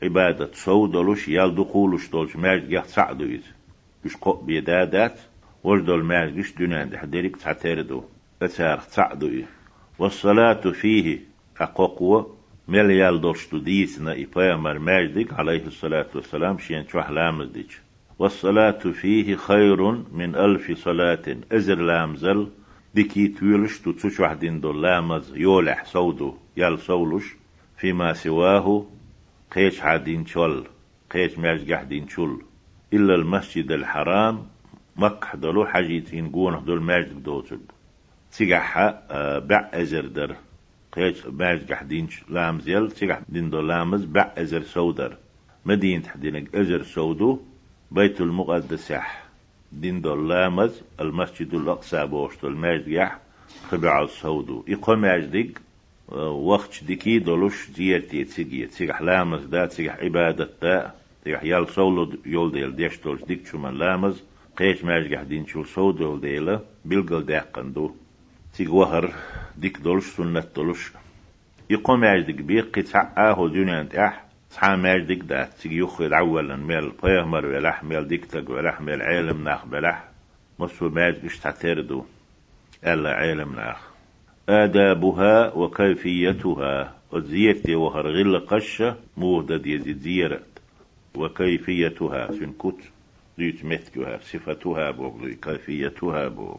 عبادة 0.02 0.50
سودلوش 0.52 1.28
يال 1.28 1.54
دخولش 1.54 2.08
دولش 2.08 2.36
ماجدك 2.36 2.72
يختصعدو 2.72 3.24
إذا 3.24 3.52
يش 4.04 4.16
قو 4.16 4.32
بيدادات 4.32 5.20
وجدول 5.64 6.04
ماجدك 6.04 6.58
دونان 6.58 6.90
دح 6.90 7.04
ديريك 7.04 7.36
تعتردو 7.36 8.04
أتار 8.42 8.80
تعدو 8.80 9.26
إيه 9.26 9.46
والصلاة 9.98 10.70
فيه 10.70 11.29
أقوى 11.60 12.26
مليال 12.68 13.20
دوشتو 13.20 13.58
ديسنا 13.58 14.12
إبايمر 14.12 14.78
ماجدك 14.78 15.32
عليه 15.32 15.66
الصلاة 15.66 16.06
والسلام 16.14 16.58
شين 16.58 16.88
شوح 16.88 17.10
لامزدك 17.10 17.80
والصلاة 18.18 18.78
فيه 18.78 19.36
خير 19.36 19.90
من 20.12 20.36
ألف 20.36 20.78
صلاة 20.78 21.36
أزر 21.52 21.74
لامزل. 21.74 22.48
ديكي 22.94 23.28
تويلش 23.28 23.78
تتوش 23.78 24.20
وحدين 24.20 24.60
دول 24.60 24.82
لامز 24.82 25.36
يولح 25.36 25.84
سودو 25.84 26.34
يال 26.56 26.78
سولش 26.78 27.24
فيما 27.76 28.12
سواه 28.12 28.86
قيش 29.52 29.82
عدين 29.82 30.26
شول 30.26 30.66
قيش 31.10 31.38
ماج 31.38 31.72
قحدين 31.72 32.08
شول. 32.08 32.42
إلا 32.92 33.14
المسجد 33.14 33.70
الحرام 33.72 34.46
مكح 34.96 35.36
دلو 35.36 35.66
حاجيتين 35.66 36.28
قونه 36.28 36.60
دول 36.60 36.82
ماجد 36.82 37.22
دوتب 37.22 37.60
تيجح 38.32 38.78
آه، 38.78 39.38
بع 39.38 39.70
أزر 39.74 40.06
در. 40.06 40.36
قيش 40.92 41.26
باج 41.26 41.72
قحدينش 41.72 42.22
لامز 42.28 42.68
يل 42.68 42.90
تيجح 42.90 43.20
دين 43.28 43.50
دو 43.50 43.60
لامز؟ 43.60 44.04
بع 44.04 44.32
أزر 44.38 44.62
سودر. 44.62 45.16
مدينة 45.66 46.08
حدينك 46.08 46.54
أزر 46.54 46.82
سودو 46.82 47.40
بيت 47.90 48.20
المقدس 48.20 48.90
يح 48.90 49.24
دين 49.72 50.00
دو 50.00 50.14
لامز 50.14 50.82
المسجد 51.00 51.54
الأقصى 51.54 52.06
بوشتو 52.06 52.48
الماجد 52.48 52.88
يح 52.88 53.18
خبع 53.68 54.02
السودو 54.02 54.64
يقوم 54.68 55.04
يجدك 55.04 55.60
آه، 56.12 56.30
وقت 56.30 56.84
ديكي 56.84 57.18
دولوش 57.18 57.70
زيارتي 57.70 58.24
تيجي 58.24 58.66
تيجح 58.66 59.02
لامز 59.02 59.44
دا؟ 59.44 59.66
تيجح 59.66 59.96
عبادة 59.96 60.50
دا؟ 60.62 60.94
تيجح 61.24 61.44
يال 61.44 61.68
سولو 61.68 62.12
يول 62.26 62.52
ديل 62.52 62.76
ديش 62.76 63.00
دولش 63.00 63.22
ديك 63.22 63.46
شو 63.46 63.58
من 63.58 63.74
لامز. 63.78 64.22
قيش 64.56 64.84
ماج 64.84 65.14
قاعدين 65.14 65.46
شو 65.46 65.64
سودو 65.64 66.16
ديلا 66.16 66.60
بلقل 66.84 67.26
داقندو 67.26 67.94
تيج 68.54 68.68
وهر 68.68 69.14
ديك 69.56 69.78
دولش 69.78 70.04
سنة 70.04 70.44
دولش. 70.56 70.92
يقوم 71.70 72.04
يعجدك 72.04 72.34
بيق 72.34 72.78
قطع 72.78 73.12
آهو 73.18 73.50
اح 73.94 74.24
صحا 74.50 74.76
ماجدك 74.76 75.24
دا 75.24 75.44
تيج 75.44 75.72
يخرج 75.72 76.12
اولا 76.12 76.56
ميل 76.56 76.92
بيهمر 77.02 77.46
ولح 77.46 77.84
ميل 77.84 78.08
ديكتك 78.08 78.50
ولح 78.50 78.80
ميل 78.80 79.02
عالم 79.02 79.44
ناخ 79.44 79.66
بلح 79.66 80.08
مصو 80.58 80.88
ماجدك 80.88 81.32
تعتردو 81.42 82.04
ألا 82.86 83.10
عالم 83.10 83.54
ناخ. 83.54 83.90
آدابها 84.48 85.54
وكيفيتها. 85.54 87.00
وزيرتي 87.12 87.74
وهر 87.74 88.06
غل 88.06 88.46
قشة 88.46 88.96
مودد 89.16 89.66
يزيد 89.66 89.98
زيرت 89.98 90.60
وكيفيتها 91.14 92.32
سنكت 92.32 92.80
ديت 93.38 93.64
مثكها 93.64 94.18
صفتها 94.18 94.90
بوغ 94.90 95.28
كيفيتها 95.28 96.28
بوغ. 96.28 96.58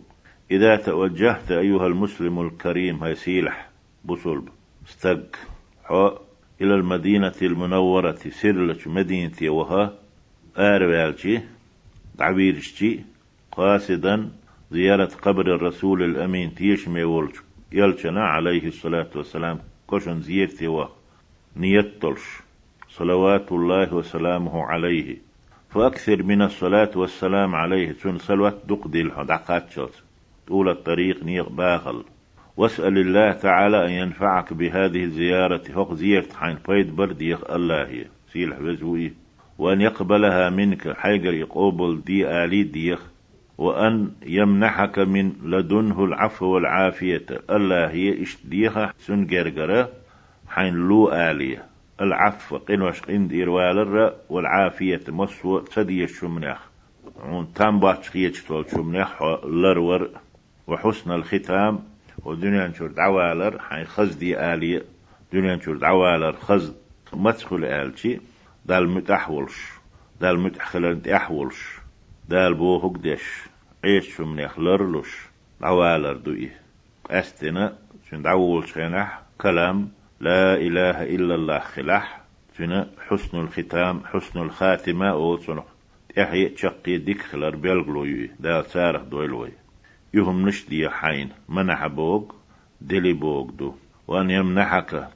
إذا 0.51 0.75
توجهت 0.75 1.51
أيها 1.51 1.87
المسلم 1.87 2.41
الكريم 2.41 3.03
هاي 3.03 3.15
سيلح 3.15 3.69
بصلب 4.05 4.49
استق 4.87 5.35
إلى 6.61 6.75
المدينة 6.75 7.33
المنورة 7.41 8.19
سرلة 8.29 8.77
مدينة 8.85 9.37
وها 9.41 9.93
آروالجي 10.57 11.41
تعبيرشتي 12.17 13.03
قاصدا 13.51 14.31
زيارة 14.71 15.11
قبر 15.21 15.55
الرسول 15.55 16.03
الأمين 16.03 16.55
تيشمي 16.55 17.03
ولج 17.03 17.35
يلجنا 17.71 18.21
عليه 18.21 18.67
الصلاة 18.67 19.09
والسلام 19.15 19.59
كوشن 19.87 20.21
زيارتي 20.21 20.67
و 20.67 20.87
نيتلش 21.55 22.39
صلوات 22.89 23.51
الله 23.51 23.93
وسلامه 23.93 24.63
عليه. 24.63 25.17
فأكثر 25.69 26.23
من 26.23 26.41
الصلاة 26.41 26.91
والسلام 26.95 27.55
عليه 27.55 27.93
سن 27.93 28.17
صلوات 28.17 28.61
دقدي 28.67 29.01
الحدقات 29.01 29.71
شوت. 29.71 30.03
طول 30.47 30.69
الطريق 30.69 31.23
نيق 31.23 31.49
باخل. 31.49 32.03
واسأل 32.57 32.97
الله 32.97 33.31
تعالى 33.31 33.85
أن 33.85 33.91
ينفعك 33.91 34.53
بهذه 34.53 35.03
الزيارة. 35.03 35.57
فوق 35.57 35.93
زيارة 35.93 36.33
حين 36.39 36.55
فايد 36.55 36.95
برد 36.95 37.21
يخ 37.21 37.51
الله. 37.51 37.87
هي 37.87 38.05
سيلح 38.33 38.59
بزوي 38.59 39.13
وأن 39.57 39.81
يقبلها 39.81 40.49
منك 40.49 40.97
حيقر 40.97 41.33
يقوبل 41.33 42.01
دي 42.05 42.27
آلي 42.27 42.63
ديخ. 42.63 42.99
وأن 43.57 44.11
يمنحك 44.25 44.99
من 44.99 45.31
لدنه 45.43 46.05
العفو 46.05 46.45
والعافية. 46.45 47.25
الله 47.49 47.89
هي 47.89 48.21
اشتديها 48.21 48.93
سنجرجرة 48.97 49.89
حين 50.47 50.73
لو 50.73 51.11
آلية 51.11 51.65
العفو 52.01 52.57
قنوش 52.57 53.01
قند 53.01 53.33
إروال 53.33 54.13
والعافية 54.29 55.01
مسوى 55.07 55.63
تدي 55.75 56.03
الشمنخ 56.03 56.59
عون 57.23 57.79
باتش 57.79 58.09
خيتش 58.09 58.43
تول 58.43 58.65
شمنخ 58.71 59.23
لرور. 59.45 60.09
وحسن 60.67 61.11
الختام 61.11 61.79
ودنيا 62.25 62.67
نشور 62.67 62.91
دعوالر 62.91 63.59
حين 63.59 63.85
خزدي 63.85 64.53
آلي 64.53 64.83
دنيا 65.33 65.55
نشور 65.55 65.77
دعوالر 65.77 66.31
خز 66.31 66.73
مدخل 67.13 67.65
آلتي 67.65 68.19
دال 68.65 68.89
متأحولش 68.89 69.71
دال 70.21 70.39
متأخلنت 70.39 71.07
أحولش 71.07 71.77
دال 72.29 72.53
بوهك 72.53 72.97
دش 72.97 73.43
عيش 73.83 74.19
من 74.21 74.39
يخلرلش 74.39 75.17
دعوالر 75.61 76.13
دوي 76.13 76.49
أستنا 77.09 77.77
شن 78.09 78.21
دعوالش 78.21 78.73
خينح 78.73 79.21
كلام 79.41 79.91
لا 80.19 80.55
إله 80.55 81.03
إلا 81.03 81.35
الله 81.35 81.59
خلاح 81.59 82.21
شن 82.57 82.85
حسن 83.07 83.37
الختام 83.37 84.01
حسن 84.05 84.39
الخاتمة 84.39 85.09
أو 85.09 85.39
إحيي 86.19 86.49
تشقي 86.49 86.97
ديك 86.97 87.21
خلر 87.21 87.55
بيلغلوي 87.55 88.29
دال 88.39 88.65
سارخ 88.65 89.01
دويلوي. 89.01 89.60
يهم 90.13 90.47
نشدي 90.47 90.89
حين. 90.89 91.29
منح 91.49 91.87
بوغ 91.87 92.23
دلي 92.81 93.13
بوغ 93.13 93.51
دو. 93.51 93.75
وأن 94.07 94.29
يمنحك 94.29 95.07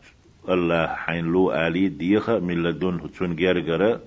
الله 0.49 0.87
حين 0.87 1.25
لو 1.25 1.51
آلي 1.51 1.87
ديخة 1.87 2.39
من 2.39 2.63
لدن 2.63 2.99
هتسون 2.99 3.35
جرجرة 3.35 4.01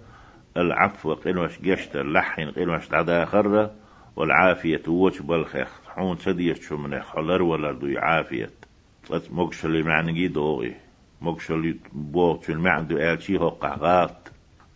العفو 0.56 1.14
قلوش 1.14 1.58
جشت 1.60 1.96
اللحين 1.96 2.50
قلوش 2.50 2.88
خرة 3.24 3.74
والعافية 4.16 4.82
ووش 4.88 5.22
بالخيخ 5.22 5.80
حون 5.86 6.16
سديش 6.16 6.60
شو 6.60 6.76
من 6.76 7.00
خلر 7.00 7.42
ولا 7.42 7.72
دو 7.72 7.98
عافية. 7.98 8.50
تلت 9.06 9.32
مقشل 9.32 9.84
معنى 9.84 10.28
دوغي. 10.28 10.74
مقشل 11.20 11.78
بوغ 11.92 12.42
شو 12.42 12.52
المعنى 12.52 12.86
دو 12.86 12.96
آلشي 12.96 13.38
هو 13.38 13.48
قعقات 13.48 14.28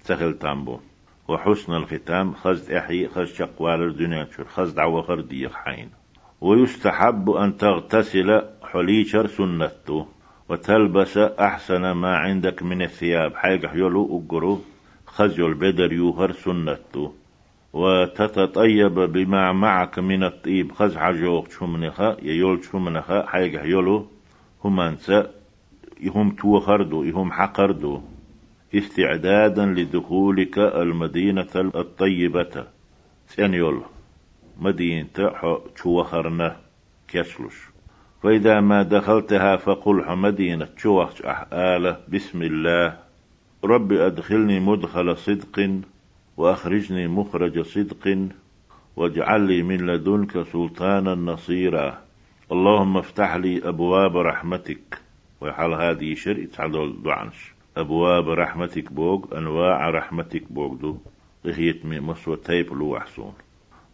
تخل 0.05 0.39
تامبو. 0.39 0.81
وحسن 1.29 1.73
الختام 1.73 2.35
خزد 2.35 2.73
إحي 2.73 3.09
خز 3.09 3.35
شقوال 3.35 3.83
الدنيا 3.83 4.29
شو 4.37 4.45
خز 4.45 4.73
دعوة 4.73 5.03
خردي 5.03 5.49
حين. 5.49 6.02
ويستحب 6.43 7.31
أن 7.31 7.57
تغتسل 7.57 8.43
حليشر 8.63 9.27
سنته 9.27 10.07
وتلبس 10.49 11.19
أحسن 11.19 11.91
ما 11.91 12.17
عندك 12.17 12.63
من 12.63 12.83
الثياب. 12.83 13.35
حاجة 13.35 13.71
يلو 13.75 14.19
أقرو 14.19 14.61
خزيل 15.07 15.55
بدر 15.55 15.93
يوهر 15.93 16.33
سنته 16.33 17.13
وتتطيب 17.73 18.95
بما 18.95 19.53
معك 19.53 19.99
من 19.99 20.25
الطيب. 20.25 20.73
خز 20.73 20.97
حجوق 20.97 21.51
شمنخا 21.51 22.17
يول 22.23 22.65
شمنخا 22.65 23.27
حاجة 23.27 23.63
يلو 23.65 24.07
هم 24.65 24.81
أنسى 24.81 25.27
يهم 26.01 26.31
توخردو 26.31 27.05
يهم 27.05 27.33
حقردو. 27.33 28.01
استعدادا 28.75 29.67
لدخولك 29.67 30.59
المدينة 30.59 31.53
الطيبة. 31.57 32.67
سنيول 33.27 33.83
مدينة 34.61 35.31
شوخرنا 35.77 36.57
كسلش 37.09 37.73
فإذا 38.23 38.61
ما 38.61 38.83
دخلتها 38.83 39.57
فقل 39.57 40.17
مدينة 40.17 40.69
شوخ 40.77 41.11
آلة 41.53 42.01
بسم 42.09 42.43
الله. 42.43 42.99
رب 43.65 43.93
أدخلني 43.93 44.61
مدخل 44.61 45.17
صدق 45.17 45.81
وأخرجني 46.37 47.09
مخرج 47.09 47.61
صدق 47.61 48.29
واجعل 48.97 49.41
لي 49.41 49.63
من 49.63 49.87
لدنك 49.87 50.43
سلطانا 50.43 51.15
نصيرا. 51.15 51.99
اللهم 52.53 52.97
افتح 52.97 53.37
لي 53.37 53.69
أبواب 53.69 54.17
رحمتك. 54.17 54.99
ويحل 55.41 55.73
هذه 55.73 56.15
شرع 56.15 56.45
تعدل 56.53 57.03
دعنش. 57.05 57.55
أبواب 57.77 58.29
رحمتك 58.29 58.93
بوغ 58.93 59.39
أنواع 59.39 59.91
رحمتك 59.91 60.53
بوغ 60.53 60.75
دو. 60.75 60.97
غيت 61.45 61.87
مي 61.87 62.01
مسوى 62.01 62.37
تيب 62.37 62.73
لو 62.73 62.97
أحسون. 62.97 63.33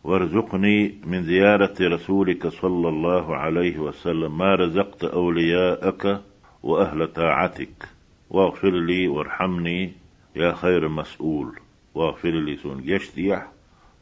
وارزقني 0.08 0.94
من 1.06 1.22
زيارة 1.22 1.74
رسولك 1.80 2.46
صلى 2.46 2.88
الله 2.88 3.36
عليه 3.36 3.78
وسلم 3.78 4.38
ما 4.38 4.54
رزقت 4.54 5.04
أولياءك 5.04 6.22
وأهل 6.62 7.06
طاعتك. 7.12 7.88
واغفر 8.30 8.70
لي 8.70 9.08
وارحمني 9.08 9.92
يا 10.36 10.52
خير 10.52 10.88
مسؤول. 10.88 11.58
واغفر 11.94 12.30
لي 12.30 12.56
سون 12.56 12.82
يشتيح 12.84 13.48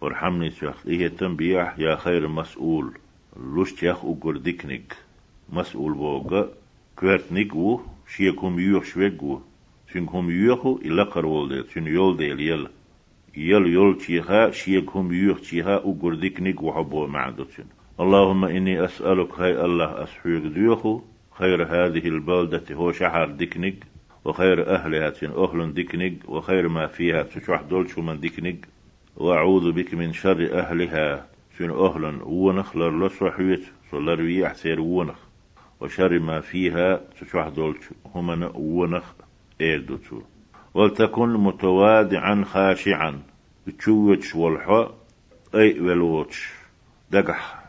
وارحمني 0.01 0.51
شخ 0.51 0.87
إيه 0.87 1.09
تنبيح 1.09 1.79
يا 1.79 1.97
خير 1.97 2.29
مسؤول. 2.29 2.93
لوشتيخ 3.37 4.05
أقر 4.05 4.37
ديكنك 4.37 4.97
مسؤول 5.53 5.93
بوغا 5.95 6.49
كويرتنك 6.99 7.55
و 7.55 7.81
شيكم 8.17 8.59
يوخ 8.59 8.85
شويق 8.85 9.41
شنكم 9.93 10.31
يوخو 10.31 10.79
إلا 10.85 11.03
قرول 11.03 11.49
ديل 11.49 11.65
شن 11.75 11.87
يول 11.87 12.17
ديل 12.17 12.69
يل 13.37 13.67
يل 13.67 13.99
تيها 13.99 14.51
شيكم 14.51 15.13
يوخ 15.13 15.41
تيها 15.41 15.77
أقر 15.77 16.15
ديكنك 16.15 16.63
وحبو 16.63 17.07
معدوشن 17.07 17.65
اللهم 18.01 18.45
إني 18.45 18.85
أسألك 18.85 19.41
هاي 19.41 19.65
الله 19.65 20.03
أسحوك 20.03 20.43
ديوخو 20.43 21.01
خير 21.31 21.63
هذه 21.63 22.09
البلدة 22.09 22.75
هو 22.75 22.93
شحر 22.93 23.31
ديكنك 23.31 23.75
وخير 24.25 24.75
أهلها 24.75 25.11
تن 25.11 25.31
أهل 25.31 25.75
ديكنك 25.75 26.29
وخير 26.29 26.69
ما 26.69 26.87
فيها 26.87 27.23
تشوح 27.23 27.63
دولشو 27.63 28.03
من 28.03 28.21
ديكنك 28.21 28.69
وأعوذ 29.17 29.73
بك 29.73 29.95
من 29.95 30.13
شر 30.13 30.59
أهلها 30.59 31.27
شن 31.59 31.71
أهلا 31.71 32.25
ونخ 32.25 32.77
لرلس 32.77 33.23
وحويت 33.23 33.65
صلر 33.91 34.21
ويح 34.21 34.55
سير 34.55 34.81
ونخ. 34.81 35.19
وشر 35.81 36.19
ما 36.19 36.41
فيها 36.41 37.01
تشوح 37.21 37.49
دولش 37.49 37.85
همن 38.15 38.51
ونخ 38.55 39.13
إيردوتو 39.61 40.21
ولتكن 40.77 41.29
متوادعا 41.29 42.45
خاشعا. 42.45 43.23
تشوتش 43.79 44.35
والحا 44.35 44.95
أي 45.55 45.81
ولوتش. 45.81 46.49
دقح 47.11 47.65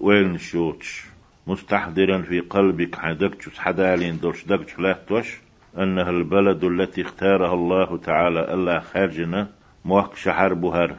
وين 0.00 0.38
شوتش 0.38 1.04
مستحضرا 1.46 2.22
في 2.22 2.40
قلبك 2.40 2.94
حدكتش 2.94 3.58
حدالين 3.58 4.18
دولش 4.20 4.44
دقش 4.44 4.78
لاهتوش 4.78 5.38
أنها 5.78 6.10
البلد 6.10 6.64
التي 6.64 7.02
اختارها 7.02 7.54
الله 7.54 7.96
تعالى 7.96 8.54
ألا 8.54 8.80
خارجنا. 8.80 9.48
موك 9.84 10.16
شحر 10.16 10.54
بهر 10.54 10.96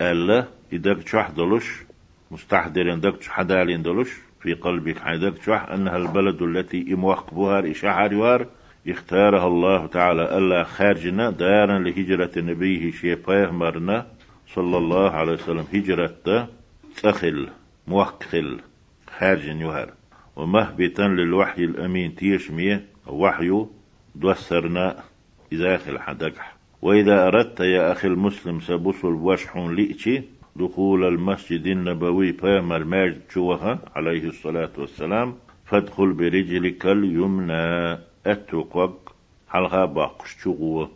ألا 0.00 0.44
إدك 0.72 1.08
شح 1.08 1.30
دلش 1.30 1.66
مستحضر 2.30 2.94
دك 2.94 3.24
حدالين 3.24 3.82
دلش 3.82 4.10
في 4.40 4.54
قلبك 4.54 4.98
حدك 4.98 5.48
أنها 5.48 5.96
البلد 5.96 6.42
التي 6.42 6.94
إموخ 6.94 7.34
بهر 7.34 7.70
إشحر 7.70 8.12
يوار 8.12 8.46
اختارها 8.88 9.46
الله 9.46 9.86
تعالى. 9.86 10.38
ألا 10.38 10.64
خارجنا 10.64 11.30
دارا 11.30 11.78
لهجرة 11.78 12.30
نبيه 12.36 12.90
شيبايه 12.90 13.50
مرنا 13.50 14.06
صلى 14.54 14.76
الله 14.78 15.10
عليه 15.10 15.32
وسلم. 15.32 15.64
هجرة 15.74 16.48
تخل 17.02 17.48
موخل 17.86 18.58
خارج 19.18 19.44
يهر 19.44 19.92
ومهبتا 20.36 21.02
للوحي 21.02 21.64
الأمين 21.64 22.14
تيشمية 22.14 22.84
وحيه 23.06 23.66
دوسرنا 24.14 24.96
إذا 25.52 25.76
خل 25.76 25.98
حدقح 25.98 26.56
وإذا 26.82 27.26
أردت 27.26 27.60
يا 27.60 27.92
أخي 27.92 28.08
المسلم 28.08 28.60
سبصل 28.60 29.12
وشحون 29.12 29.74
لئتي 29.74 30.22
دخول 30.56 31.04
المسجد 31.04 31.66
النبوي 31.66 32.32
بامر 32.32 32.84
ماجد 32.84 33.20
شوها 33.34 33.78
عليه 33.96 34.24
الصلاة 34.28 34.70
والسلام 34.78 35.34
فادخل 35.64 36.12
برجلك 36.12 36.86
اليمنى. 36.86 37.98
أتوقك 38.32 38.96
حلقا 39.48 39.84
باقش 39.84 40.36
شغوة 40.42 40.90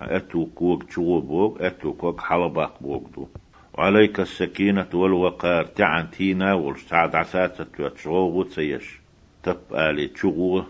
أتوقوك 0.00 0.90
شغو 0.90 1.20
بوك 1.20 1.60
أتوقك 1.60 2.20
حلباق 2.20 2.74
بوك 2.80 3.10
دو. 3.16 3.28
وعليك 3.74 4.20
السكينة 4.20 4.88
والوقار 4.94 5.64
تعن 5.64 6.10
تينا 6.10 6.54
والسعد 6.54 7.14
عسات 7.14 7.62
تشغو 7.62 8.42
تسيش 8.42 9.00
تب 9.42 9.58
آلي 9.72 10.10
شغوة 10.16 10.66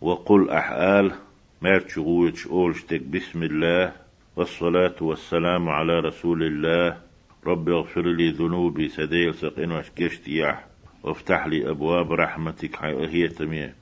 وقل 0.00 0.50
أحآل 0.50 1.12
مارتشغويتش 1.62 2.46
أولشتك 2.46 3.00
بسم 3.00 3.42
الله 3.42 3.92
والصلاة 4.36 4.94
والسلام 5.00 5.68
على 5.68 6.00
رسول 6.00 6.42
الله. 6.42 6.98
رب 7.46 7.68
اغفر 7.68 8.02
لي 8.02 8.30
ذنوبي 8.30 8.88
سديل 8.88 9.34
سقين 9.34 9.72
وشكشتياح 9.72 10.66
وافتح 11.02 11.46
لي 11.46 11.70
أبواب 11.70 12.12
رحمتك 12.12 12.84
هي 12.84 13.28
تمية 13.28 13.74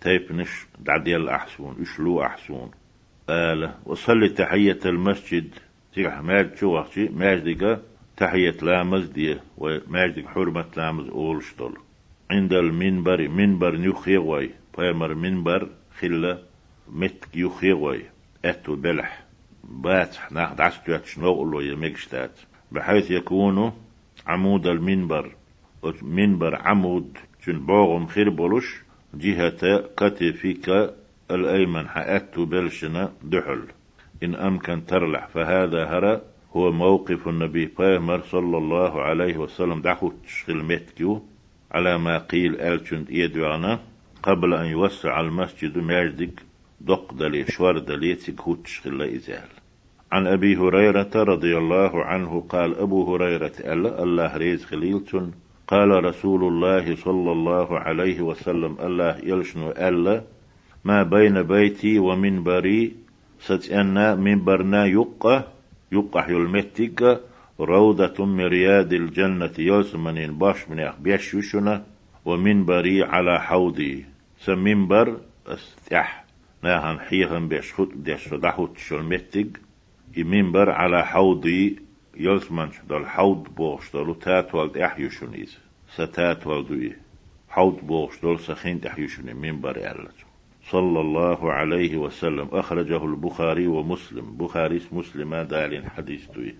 تيبنش 0.00 0.66
دعديل 0.78 1.28
أحسون 1.28 1.76
اشلو 1.80 2.22
أحسون. 2.22 2.70
آلة 3.30 3.74
وصلي 3.86 4.28
تحية 4.28 4.78
المسجد. 4.86 5.54
تيح 5.94 6.20
ماج 6.20 6.56
شوخشي 6.56 7.08
ماجدك 7.08 7.80
تحية 8.16 8.56
لامز 8.62 9.08
دي 9.08 9.36
وماجدك 9.58 10.26
حرمة 10.26 10.64
لامز 10.76 11.08
أولشتل 11.08 11.72
عند 12.30 12.52
المنبر 12.52 13.28
منبر 13.28 13.76
نيوخيوي 13.76 14.50
بيمر 14.78 15.14
منبر 15.14 15.68
خلة 15.98 16.42
مت 16.88 17.24
يخيغوي 17.34 18.02
أتو 18.44 18.76
بلح. 18.76 19.24
بات 19.64 20.16
ناخد 20.30 20.56
دعستو 20.56 20.98
شنو 21.04 21.60
يمكشتات 21.60 22.40
بحيث 22.72 23.10
يكون 23.10 23.72
عمود 24.26 24.66
المنبر. 24.66 25.34
منبر 26.02 26.56
عمود. 26.56 27.18
شن 27.44 27.66
بوغم 27.66 28.06
خير 28.06 28.30
بولش 28.30 28.82
جهة 29.14 29.78
كتفك 29.96 30.94
الأيمن. 31.30 31.88
حأتو 31.88 32.44
بلشنا 32.44 33.12
دحل. 33.22 33.62
إن 34.22 34.34
أمكن 34.34 34.86
ترلح. 34.86 35.28
فهذا 35.28 35.84
هرى 35.84 36.20
هو 36.56 36.72
موقف 36.72 37.28
النبي 37.28 37.66
بامر 37.66 38.20
صلى 38.22 38.58
الله 38.58 39.02
عليه 39.02 39.36
وسلم. 39.36 39.80
دعوت 39.80 40.14
تشغل 40.26 40.64
متكيو. 40.64 41.22
على 41.72 41.98
ما 41.98 42.18
قيل 42.18 42.60
ألشند 42.60 43.10
إيدوانا 43.10 43.80
قبل 44.22 44.54
أن 44.54 44.66
يوسع 44.66 45.20
المسجد 45.20 45.78
ماجدك 45.78 46.42
دق 46.80 47.14
دلي 47.14 47.44
شوار 47.44 47.78
دلي 47.78 48.14
تكوتش 48.14 48.80
خلا 48.80 49.14
إزال 49.14 49.48
عن 50.12 50.26
أبي 50.26 50.56
هريرة 50.56 51.10
رضي 51.14 51.56
الله 51.58 52.04
عنه 52.04 52.40
قال. 52.48 52.78
أبو 52.78 53.14
هريرة 53.14 53.52
ألا. 53.60 54.02
الله 54.02 54.36
ريز 54.36 54.64
خليلتن 54.64 55.30
قال 55.70 56.04
رسول 56.04 56.44
الله 56.44 56.96
صلى 56.96 57.32
الله 57.32 57.78
عليه 57.78 58.20
وسلم 58.20 58.76
الله 58.80 59.16
يلشنو 59.22 59.70
ألا 59.70 60.22
ما 60.84 61.02
بين 61.02 61.42
بيتي 61.42 61.98
ومنبري 61.98 62.92
ستأنا 63.40 64.14
منبرنا 64.14 64.86
يقى 64.86 65.44
يقى 65.92 66.32
يلمتك 66.32 67.20
روضة 67.60 68.24
من 68.24 68.44
رياض 68.44 68.92
الجنة 68.92 69.52
يوسمنين 69.58 70.38
باش 70.38 70.68
من 70.70 70.80
أخبيش 70.80 71.54
ومن 71.54 71.80
ومنبري 72.24 73.02
على 73.02 73.40
حوضي. 73.40 74.04
سمنبر 74.38 75.20
أستح 75.46 76.24
ناهن 76.62 77.00
حيهم 77.00 77.48
بيش 77.48 77.74
خط 77.74 77.88
بديش 77.94 78.34
دحوت 78.34 78.78
شلمتك 78.78 79.60
يمنبر 80.16 80.70
على 80.70 81.06
حوضي 81.06 81.89
يلسمنش 82.20 82.74
دل 82.88 83.06
حوض 83.06 83.48
بوش 83.56 83.92
دلو 83.92 84.14
تات 84.14 84.54
والد 84.54 84.76
احيوشونيز 84.78 85.58
ستات 85.94 86.46
والدوي 86.46 86.92
حوض 87.48 87.80
بوش 87.82 88.20
دل 88.22 88.40
سخين 88.40 88.80
احيوشوني 88.86 89.34
منبر 89.34 89.76
يالت 89.78 90.14
صلى 90.70 91.00
الله 91.00 91.52
عليه 91.52 91.96
وسلم 91.96 92.48
أخرجه 92.52 93.04
البخاري 93.04 93.66
ومسلم 93.66 94.36
بخاري 94.36 94.80
مسلم 94.92 95.34
دال 95.34 95.90
حديث 95.90 96.30
دوي 96.30 96.54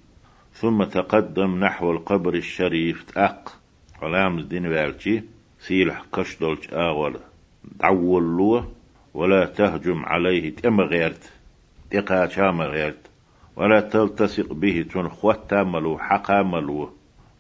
ثم 0.55 0.85
تقدم 0.85 1.65
نحو 1.65 1.93
القبر 1.93 2.35
الشريف 2.35 3.03
تأق 3.03 3.59
علام 4.03 4.39
الدين 4.39 4.67
والشي 4.67 5.23
سيلح 5.59 6.05
كشدولش 6.13 6.69
آغول 6.73 7.17
دعول 7.81 8.23
لوه 8.23 8.73
ولا 9.15 9.47
تهجم 9.47 10.05
عليه 10.05 10.55
تم 10.55 10.81
غيرت 10.81 11.33
تقا 11.91 12.29
شام 12.29 12.63
غيرت 12.63 13.10
ولا 13.57 13.81
تلتصق 13.81 14.53
به 14.53 14.83
تنخوت 14.83 15.55
ملو 15.55 15.99
حقا 15.99 16.43
ملو 16.43 16.91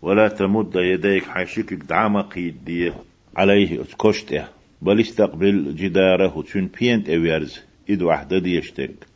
ولا 0.03 0.29
تمد 0.29 0.77
يديك 0.77 1.25
حشيك 1.25 1.75
دعما 1.75 2.23
قيدية 2.23 2.95
عليه 3.37 3.79
كشته 3.99 4.49
بل 4.83 5.01
استقبل 5.01 5.75
جداره 5.75 6.43
تن 6.43 6.69
بينت 6.81 7.11
أويرز 7.11 7.61
إد 7.91 8.03
واحدة 8.03 8.39
ديشتك 8.39 9.07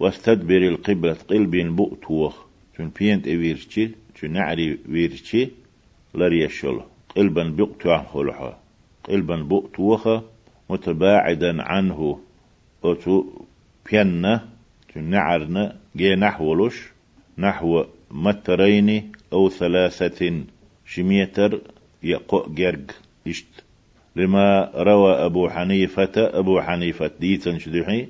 واستدبر 0.00 0.68
القبلة 0.68 1.16
قلبين 1.30 1.76
بؤتوخ 1.76 2.34
تن 2.76 2.90
بينت 2.98 3.28
أويرشي 3.28 3.90
تن 4.20 4.32
نعري 4.32 4.78
ويرشي 4.88 5.48
لريشل 6.14 6.80
قلبا 7.16 7.54
بقتوع 7.58 8.04
خلحا 8.04 8.58
قلبا 9.04 9.36
بؤتوخ 9.36 10.08
متباعدا 10.70 11.62
عنه. 11.62 12.20
أتو 12.84 13.24
بينا 13.90 14.48
نعرنا 14.96 15.76
جي 15.96 16.14
نحولش 16.14 16.76
نحو 17.38 17.84
مترين 18.10 19.12
أو 19.32 19.48
ثلاثة 19.48 20.44
شميتر 20.86 21.60
يقو 22.02 22.54
جرج 22.54 22.90
إشت. 23.28 23.64
لما 24.16 24.70
روى 24.74 25.12
أبو 25.12 25.48
حنيفة 25.48 26.12
أبو 26.16 26.60
حنيفة 26.60 27.10
ديتن 27.20 27.58
شدحي 27.58 28.08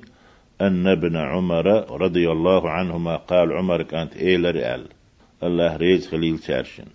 أن 0.61 0.87
ابن 0.87 1.15
عمر 1.17 1.65
رضي 2.01 2.31
الله 2.31 2.69
عنهما 2.69 3.15
قال 3.15 3.53
عمر 3.53 3.83
كانت 3.83 4.17
إيه 4.17 4.37
لرئال 4.37 4.87
الله 5.43 5.75
ريز 5.75 6.07
خليل 6.07 6.39
شارشن 6.39 6.85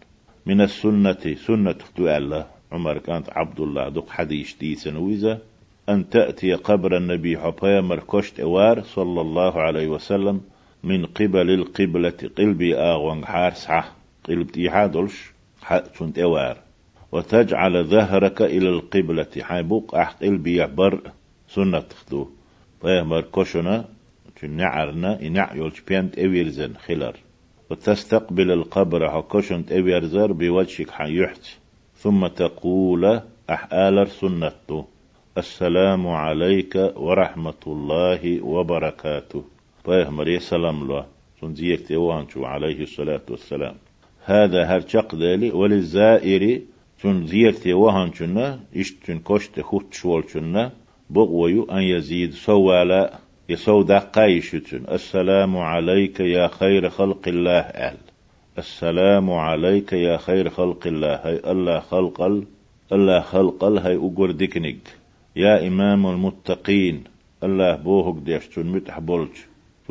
من 0.47 0.61
السنة 0.61 1.34
سنة 1.47 1.76
الله. 1.99 2.47
عمر 2.72 2.99
كانت 2.99 3.30
عبد 3.30 3.61
الله 3.61 3.89
دق 3.89 4.11
حديث 4.11 4.55
دي 4.61 4.74
سنويزة 4.74 5.39
أن 5.89 6.09
تأتي 6.09 6.53
قبر 6.53 6.97
النبي 6.97 7.39
حبايا 7.39 7.80
مركشت 7.80 8.41
إوار 8.41 8.82
صلى 8.82 9.20
الله 9.20 9.61
عليه 9.61 9.89
وسلم. 9.89 10.41
من 10.82 11.06
قبل 11.06 11.50
القبلة 11.50 12.30
قلبي 12.38 12.76
آغوان 12.76 13.24
حارسعة 13.24 13.84
قلبتي 14.24 14.70
حادلش 14.70 15.32
حقتنت 15.62 16.18
إوار 16.18 16.56
وتجعل 17.12 17.84
ظهرك 17.84 18.42
إلى 18.42 18.68
القبلة 18.68 19.26
حيبوق 19.40 19.94
أح 19.94 20.10
قلبي 20.12 20.66
بر 20.66 21.00
سنة 21.48 21.80
تخدو. 21.80 22.28
بايا 22.82 23.02
مركشنا 23.02 23.88
تنعرنا 24.40 25.20
إنع 25.22 25.54
يولش 25.54 25.80
بيانت 25.80 26.18
إويرزن 26.18 26.74
خلر. 26.74 27.16
وتستقبل 27.70 28.50
القبر 28.50 29.10
حكشنت 29.10 29.72
إويرزر 29.72 30.32
بوجهك 30.32 30.90
حيحت 30.90 31.46
ثم 31.94 32.26
تقول 32.26 33.20
أحآلر 33.50 34.06
سنته 34.06 34.86
السلام 35.38 36.06
عليك 36.06 36.74
ورحمة 36.96 37.62
الله 37.66 38.44
وبركاته. 38.44 39.57
طيب 39.89 40.09
مري 40.09 40.39
سلام 40.39 40.82
الله 40.82 41.05
سنزيك 41.41 41.80
تيوانشو 41.86 42.45
عليه 42.45 42.82
الصلاة 42.82 43.26
والسلام. 43.30 43.74
هذا 44.24 44.64
هر 44.64 44.82
ذلك 45.14 45.55
وللزائر 45.55 46.61
تنزيك 47.03 47.59
تيوانشونا 47.59 48.61
إشتن 48.76 49.18
كشت 49.18 49.61
خوت 49.61 49.95
شولشونا 49.95 50.72
بغويو 51.11 51.64
أن 51.64 51.82
يزيد 51.82 52.32
سوالا 52.32 53.18
يسو 53.49 53.82
دقايشتن 53.82 54.82
السلام 54.93 55.57
عليك 55.57 56.20
يا 56.20 56.47
خير 56.49 56.89
خلق 56.89 57.28
الله 57.28 57.61
أهل 57.61 57.99
السلام 58.59 59.30
عليك 59.30 59.93
يا 59.93 60.16
خير 60.16 60.51
خلق 60.51 60.86
الله 60.86 61.14
هاي 61.14 61.41
الله 61.53 61.80
خلق 61.80 62.20
الله 62.93 63.20
خلق 63.20 63.64
هاي 63.64 63.97
أقر 63.97 64.30
دكنك 64.30 64.84
يا 65.36 65.66
إمام 65.68 66.07
المتقين 66.07 67.05
الله 67.45 67.76
بوهك 67.76 68.22
ديش 68.22 68.49
تون 68.49 68.66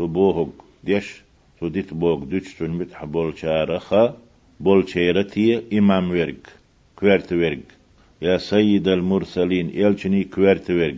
بوهك 0.06 0.50
ديش 0.84 1.22
تو 1.60 1.68
ديت 1.68 1.93
بوك 1.93 2.24
دوش 2.24 2.54
تون 2.54 2.70
متح 2.70 3.06
بولج 3.06 3.45
عارخا 3.45 4.18
بولشيرتي 4.60 5.78
إمام 5.78 6.10
ورق 6.12 6.43
كويرت 6.95 7.34
ورق 7.34 7.60
يا 8.22 8.38
سيد 8.38 8.88
المرسلين 8.88 9.70
يلشني 9.74 10.24
كويرت 10.24 10.72
ورق 10.72 10.95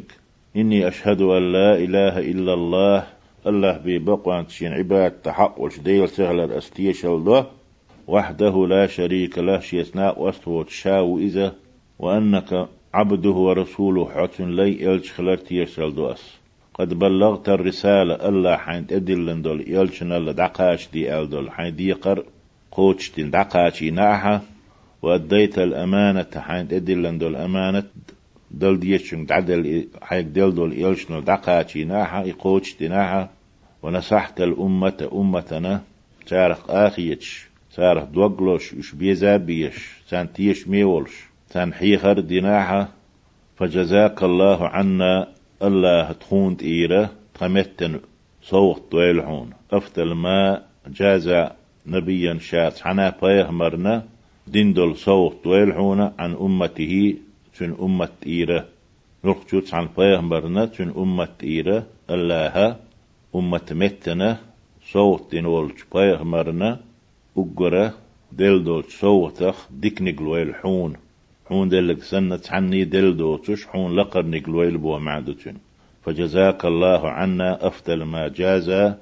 إني 0.56 0.88
أشهد 0.88 1.22
أن 1.22 1.52
لا 1.52 1.78
إله 1.78 2.20
إلا 2.20 2.54
الله 2.54 3.08
الله 3.48 3.78
بيبقى 3.78 4.46
شين 4.50 4.74
عباد 4.74 5.12
تحق 5.12 5.62
وش 5.62 5.80
ديل 5.80 6.10
سهل 6.10 6.40
الأستيش 6.40 7.06
الله 7.06 7.46
وحده 8.08 8.68
لا 8.68 8.88
شريك 8.88 9.38
له 9.38 9.60
شيسناء 9.60 10.22
واستوت 10.22 10.70
شاو 10.70 11.18
إذا. 11.20 11.56
وأنك 12.00 12.68
عبده 12.94 13.30
ورسوله 13.30 14.10
حتن 14.10 14.56
لي 14.56 14.94
إلش 14.94 15.12
خلرت 15.12 15.52
يرسل 15.52 15.96
دوس 15.96 16.39
قد 16.80 16.94
بلغت 16.94 17.50
الرسالة 17.50 18.16
الله 18.30 18.58
حين 18.58 18.88
تدلن 18.88 19.42
دول 19.42 19.60
إلشنا 19.62 20.20
لدعقاش 20.20 20.90
دي 20.94 21.14
أل 21.20 21.52
حين 21.52 21.76
ديقر 21.76 22.24
قوتش 22.72 23.12
دي 23.16 23.24
دعقاش 23.24 23.84
ناحا 23.84 24.42
وأديت 25.02 25.60
الأمانة 25.60 26.32
حين 26.36 26.68
تدلن 26.68 27.18
دول 27.18 27.36
أمانة 27.36 27.84
دل 28.52 28.80
ديشن 28.80 29.26
تعدل 29.28 29.88
حيك 30.02 30.26
دل 30.26 30.56
دول 30.56 30.96
دعقاش 31.26 31.78
ناحا 31.78 32.30
إقوتش 32.30 32.78
دي 32.80 32.88
ناحا 32.88 33.30
ونصحت 33.84 34.42
الأمة 34.42 35.10
أمتنا 35.14 35.82
تارق 36.28 36.72
آخيتش 36.72 37.48
سارح 37.72 38.04
دوغلوش 38.04 38.74
وش 38.74 38.92
بيزا 38.96 39.38
بيش 39.38 39.78
سان 40.08 40.34
تيش 40.34 40.68
ميولش 40.68 41.14
سان 41.50 41.74
حيخر 41.74 42.20
ديناحة 42.20 42.90
فجزاك 43.58 44.24
الله 44.24 44.68
عنا 44.68 45.28
الله 45.64 46.12
تخون 46.12 46.58
تيرة 46.58 47.12
تمتن 47.40 48.00
صوت 48.42 48.92
دويلحون 48.92 49.50
أفتل 49.72 50.12
ما 50.14 50.62
جازا 50.88 51.52
نبيا 51.88 52.38
شات 52.40 52.80
حنا 52.80 53.10
مرنا 53.52 54.04
دندل 54.48 54.96
صوت 54.96 55.36
دويلحون 55.46 56.02
عن 56.20 56.34
أمته 56.34 57.16
تن 57.58 57.76
أمة 57.82 58.10
إيرة. 58.26 58.66
نرخجوت 59.26 59.74
عن 59.74 59.88
مرنا 60.22 60.66
تن 60.66 60.90
أمة 60.98 61.36
إيرة. 61.44 61.84
الله 62.10 62.76
أمة 63.36 63.68
متنا 63.72 64.38
صوت 64.92 65.32
دينولج 65.32 65.78
مرنا. 66.22 66.80
أجرة 67.38 67.94
دل 68.32 68.64
دول 68.64 68.84
صوتخ 68.84 69.68
ديك 69.72 70.02
نقلويل 70.02 70.56
حون 71.50 71.70
دلك 71.70 72.04
سنة 72.04 72.42
عني 72.50 72.84
دل 72.84 73.18
دوتش 73.18 73.66
حون 73.66 73.96
لقر 73.96 74.26
نقلويل 74.26 74.78
بو 74.78 75.00
معدتن 75.00 75.56
فجزاك 76.02 76.66
الله 76.66 77.10
عنا 77.10 77.68
أفضل 77.68 78.04
ما 78.04 78.28
جاز 78.28 78.96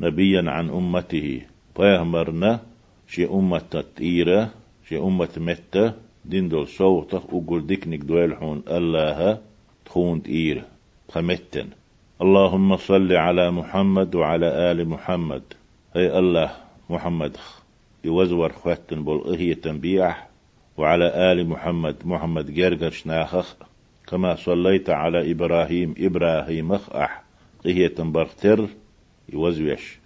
نبيا 0.00 0.42
عن 0.46 0.70
أمته. 0.70 1.40
فيهمرنا 1.76 2.60
شي 3.08 3.26
أمة 3.26 3.58
تطيرة 3.58 4.50
شي 4.88 4.98
أمة 4.98 5.28
متة. 5.36 5.92
دين 6.24 6.48
دول 6.48 6.68
صوتخ 6.68 7.22
أقول 7.24 7.66
ديك 7.66 7.88
نقلويل 7.88 8.36
حون 8.36 8.62
الله 8.68 9.38
تخون 9.84 10.22
تير 10.22 10.64
خمتن. 11.08 11.66
اللهم 12.22 12.76
صل 12.76 13.12
على 13.12 13.50
محمد 13.50 14.14
وعلى 14.14 14.72
آل 14.72 14.88
محمد. 14.88 15.42
أي 15.96 16.18
الله 16.18 16.50
محمد 16.90 17.36
يوزور 18.04 18.52
خواتن 18.52 19.04
بول 19.04 19.34
إهي 19.34 19.54
تنبيح. 19.54 20.29
وعلى 20.80 21.32
آل 21.32 21.48
محمد 21.48 21.96
محمد 22.04 22.54
جرجر 22.54 22.90
شناخخ 22.90 23.56
كما 24.08 24.34
صليت 24.34 24.90
على 24.90 25.30
إبراهيم 25.32 25.94
إبراهيم 25.98 26.72
أخ 26.72 27.10
إهي 27.66 27.88
تنبرتر 27.88 28.66
يوزوش 29.32 29.98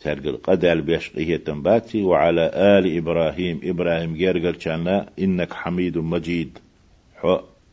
ترقل 0.00 0.36
قدال 0.36 0.82
بيش 0.82 1.10
إهي 1.18 1.38
تنباتي 1.38 2.02
وعلى 2.02 2.50
آل 2.54 2.96
إبراهيم 2.96 3.60
إبراهيم 3.64 4.16
جرجر 4.16 4.58
شانا 4.58 5.06
إنك 5.18 5.52
حميد 5.52 5.98
مجيد. 5.98 6.58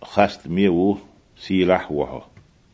خست 0.02 0.48
ميو 0.48 0.98
سيلح 1.38 1.92
وحو 1.92 2.22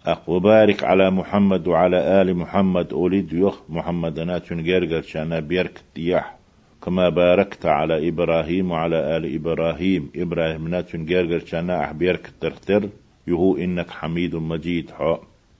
أق 0.05 0.29
وبارك 0.29 0.83
على 0.83 1.11
محمد 1.11 1.67
وعلى 1.67 2.21
آل 2.21 2.35
محمد 2.35 2.93
أوليد 2.93 3.33
يخ 3.33 3.55
محمد 3.69 4.19
ناتون 4.19 4.63
جرجر 4.63 5.01
شانا 5.01 5.39
بيرك 5.39 5.81
دياح 5.95 6.42
كما 6.85 7.09
باركت 7.09 7.65
على 7.65 8.09
إبراهيم 8.09 8.71
وعلى 8.71 9.17
آل 9.17 9.35
إبراهيم. 9.35 10.09
إبراهيم 10.15 10.67
ناتن 10.67 11.05
جرجر 11.05 11.45
شانا 11.45 11.83
أحبيرك 11.83 12.31
ترتر 12.41 12.89
يهو 13.27 13.57
إنك 13.57 13.89
حميد 13.89 14.35
مجيد. 14.35 14.91
حو 14.91 15.17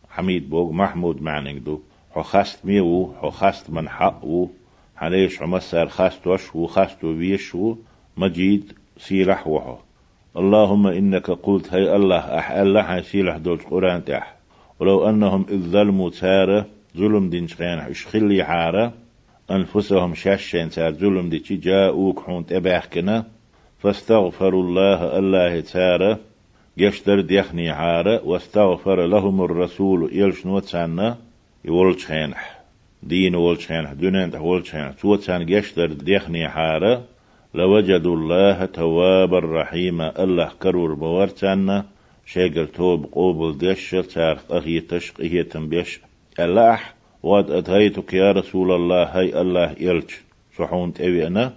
حميد 0.10 0.50
بوغ 0.50 0.72
محمود 0.72 1.22
معنى 1.22 1.60
دو. 1.60 1.80
حو 2.12 2.22
خاست 2.22 2.66
ميو. 2.66 3.14
حو 3.22 3.30
خاست 3.30 3.70
من 3.70 3.90
حقو 3.90 4.50
حليش 4.96 5.42
عمسار 5.42 5.88
خاست 5.88 6.28
وشو 6.28 6.68
خاست 6.68 7.04
ويشو 7.04 7.76
مجيد 8.18 8.74
سيلح 8.98 9.48
وحو. 9.48 9.76
اللهم 10.38 10.88
إنك 10.88 11.32
قلت 11.32 11.74
هي 11.74 11.96
الله. 11.96 12.38
أح 12.40 12.52
الله 12.52 13.02
سيلح 13.02 13.38
دول 13.38 13.58
قرآن 13.58 14.06
تح. 14.06 14.36
ولو 14.80 15.10
أنهم 15.10 15.46
إذ 15.50 15.58
ظلموا 15.58 16.10
تارة 16.10 16.66
ظلم 16.98 17.30
دين 17.30 17.48
شخيان. 17.48 17.80
إشخلي 17.80 18.44
حارة. 18.44 18.94
أنفسهم 19.52 20.14
شاشين 20.14 20.70
سار 20.70 20.92
ظلم 20.92 21.30
دي 21.30 21.40
جاءوك 21.40 22.20
حون 22.20 22.46
تباحكنا 22.46 23.26
فاستغفروا 23.80 24.64
الله 24.64 25.20
الله 25.20 25.60
تارة 25.60 26.20
يشتر 26.78 27.22
ديخني 27.22 27.70
عارة 27.70 28.26
واستغفر 28.26 29.06
لهم 29.06 29.42
الرسول 29.42 30.10
يلش 30.14 30.46
نوتسانا 30.46 31.18
يولش 31.66 32.06
خينح 32.06 32.60
دين 33.04 33.36
ولش 33.36 33.68
خينح 33.68 33.94
دونين 33.94 34.36
ولش 34.36 34.72
خينح 34.72 34.92
توتسان 34.92 35.50
يشتر 35.50 35.88
ديخني 35.94 36.46
عارة 36.46 37.04
لوجدوا 37.54 38.16
الله 38.16 38.66
توابا 38.66 39.40
رحيما. 39.40 40.24
الله 40.24 40.52
كرور 40.62 40.94
بورتانا 40.94 41.86
شاقر 42.26 42.66
توب 42.66 43.06
قوبل 43.12 43.58
ديش 43.58 43.92
تارق 43.92 44.52
أخي 44.52 44.80
تشق 44.80 45.22
إهي 45.22 45.44
تنبيش 45.44 46.00
الله 46.40 46.80
واد 47.24 47.52
أتيتك 47.52 48.14
يا 48.14 48.32
رسول 48.32 48.72
الله 48.72 49.04
هاي 49.04 49.42
الله 49.42 49.76
يلج 49.80 50.12
صحون 50.58 50.94
تأوي 50.94 51.28
أنا 51.28 51.54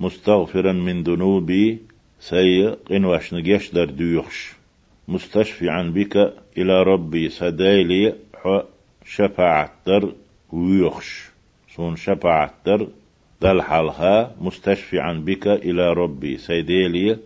مستغفرا 0.00 0.72
من 0.72 1.02
ذنوبي 1.02 1.78
سي 2.20 2.68
قنواش 2.68 3.34
نجيش 3.34 3.70
در 3.70 3.84
ديوخش 3.84 4.52
مستشفعا 5.08 5.82
بك 5.82 6.16
إلى 6.58 6.82
ربي 6.82 7.28
سدايلي 7.28 8.14
شفاعت 9.04 9.70
در 9.86 10.08
ويخش. 10.52 11.28
سون 11.76 11.96
شفاعت 11.96 12.54
در 12.64 12.86
دل 13.40 13.62
حالها 13.62 14.34
مستشفعا 14.40 15.12
بك 15.12 15.46
إلى 15.46 15.92
ربي 15.92 16.38
سيديلي 16.38 17.18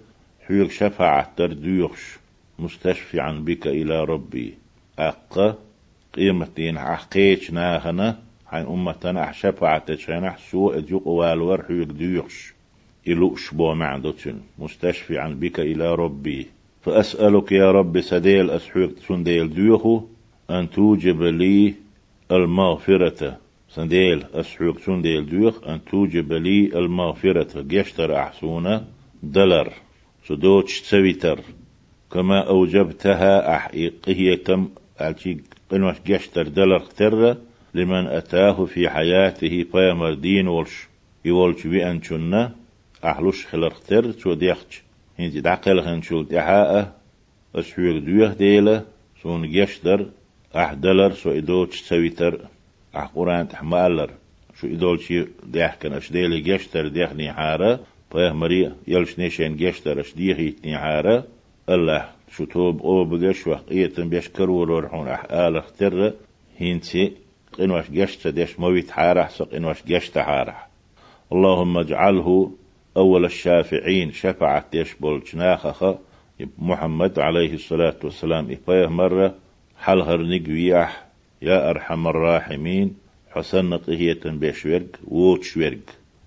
حيك 0.48 0.70
شفاعت 0.70 1.28
در 1.38 1.46
ديوخش 1.46 2.18
مستشفعا 2.58 3.32
بك 3.32 3.66
إلى 3.66 4.04
ربي. 4.04 4.54
أقا 4.98 5.58
قيمتين 6.14 6.78
حقيش 6.78 7.50
ناهنا. 7.50 8.18
حين 8.46 8.66
أمتنا 8.66 9.24
أحشفعت 9.24 9.94
شنح 9.94 10.38
سوء 10.38 10.80
جوق 10.80 11.08
والور 11.08 11.62
حيك 11.62 11.88
ديوخش 11.88 12.52
إلوش 13.08 13.54
بو 13.54 13.74
معدتن 13.74 14.40
مستشفعا 14.58 15.28
بك 15.28 15.60
إلى 15.60 15.94
ربي. 15.94 16.46
فأسألك 16.82 17.52
يا 17.52 17.70
رب 17.70 18.00
سديل 18.00 18.50
أسحوك 18.50 18.90
سنديل 19.08 19.54
ديوخو 19.54 20.02
أن 20.50 20.70
توجب 20.70 21.22
لي 21.22 21.74
المغفرة. 22.30 23.38
سنديل 23.68 24.24
أسحوك 24.34 24.78
سنديل 24.78 25.30
ديوخ 25.30 25.64
أن 25.68 25.84
توجب 25.84 26.32
لي 26.32 26.78
المغفرة. 26.78 27.62
جشتر 27.62 28.16
أحسونا. 28.16 28.84
دلر. 29.22 29.72
سدوتش 30.28 30.80
تسويتر 30.80 31.40
كما 32.12 32.48
أوجبتها 32.48 33.70
تم 34.44 34.68
ألتي 35.00 35.40
قنوش 35.72 35.96
جشتر 36.06 36.48
دلر 36.48 36.76
اختر 36.76 37.36
لمن 37.74 38.06
أتاه 38.06 38.64
في 38.64 38.88
حياته 38.88 39.64
فيمر 39.72 40.14
دين 40.14 40.48
ولش. 40.48 40.88
يولش 41.24 41.66
بأنشنا 41.66 42.52
أحلوش 43.04 43.46
خلرختر 43.46 44.12
شو 44.18 44.34
ديختش 44.34 44.82
هنتي 45.18 45.40
دعقل 45.40 45.80
هنشول 45.80 46.28
دحاء 46.28 46.92
أسحوك 47.54 48.02
ديوه 48.02 48.34
ديلة 48.34 48.84
سون 49.22 49.50
جشتر 49.50 50.06
أحدلر 50.56 51.12
سو 51.12 51.30
إدوتش 51.30 51.80
سويتر 51.80 52.40
أح 52.96 53.06
قرآن 53.14 53.48
تحمالر. 53.48 54.10
شو 54.60 54.66
إدولشي 54.66 55.26
ديحكن 55.46 55.92
أش 55.92 56.12
ديلي 56.12 56.40
جشتر 56.40 56.88
ديحني 56.88 57.32
حارة 57.32 57.80
طيه 58.10 58.32
مريا 58.32 58.76
يلش 58.86 59.18
نيشين 59.18 59.56
جشتر 59.56 60.00
أش 60.00 60.14
ديحي 60.14 60.54
حارة 60.76 61.24
الله 61.68 62.08
شو 62.36 62.44
توب 62.44 62.82
أو 62.82 63.04
بقش 63.04 63.48
إيتن 63.70 64.08
بيشكر 64.08 64.50
ورحون 64.50 65.08
أح 65.08 65.24
آل 65.30 65.56
اختر 65.56 66.12
هينتي 66.58 67.12
قنوش 67.52 67.90
جشت 67.90 68.28
ديش 68.28 68.60
مويت 68.60 68.90
حارح 68.90 69.30
سق 69.30 69.48
قنوش 69.48 69.82
جشت 69.86 70.18
حارح. 70.18 70.68
اللهم 71.32 71.78
اجعله 71.78 72.52
أول 72.96 73.24
الشافعين 73.24 74.12
شفعت 74.12 74.64
ديش 74.72 74.94
بولجناخخ 74.94 75.94
محمد 76.58 77.18
عليه 77.18 77.54
الصلاة 77.54 77.96
والسلام 78.04 78.50
إفايه 78.50 78.86
مرة 78.86 79.34
حلهر 79.78 80.22
نقوياح 80.22 81.06
يا 81.42 81.70
أرحم 81.70 82.08
الراحمين 82.08 82.94
حسن 83.30 83.74
قهية 83.74 84.20
بيشورق 84.24 84.88
ووتشورق 85.08 85.78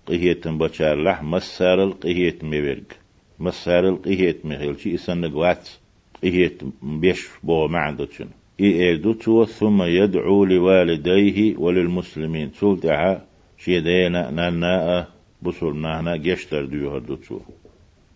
قهية 0.07 0.41
بچار 0.45 0.95
لح 1.03 1.23
مسار 1.23 1.83
القهية 1.83 2.37
ميورق 2.43 2.89
مسار 3.39 3.89
القهية 3.89 4.37
ميغيل 4.43 4.77
إسان 4.95 5.21
نقوات 5.21 5.69
قهية 6.23 6.57
بيش 6.81 7.27
بو 7.43 7.67
معندوشن 7.67 8.27
إيدوتو 8.59 9.45
ثم 9.45 9.83
يدعو 9.83 10.45
لوالديه 10.45 11.57
وللمسلمين. 11.57 12.51
سلطعا 12.59 13.21
شيدينا 13.57 14.31
نانا 14.31 15.07
بصل 15.41 15.81
نانا 15.81 16.15
جشتر 16.15 16.65
ديوها 16.65 16.99
دوتو 16.99 17.39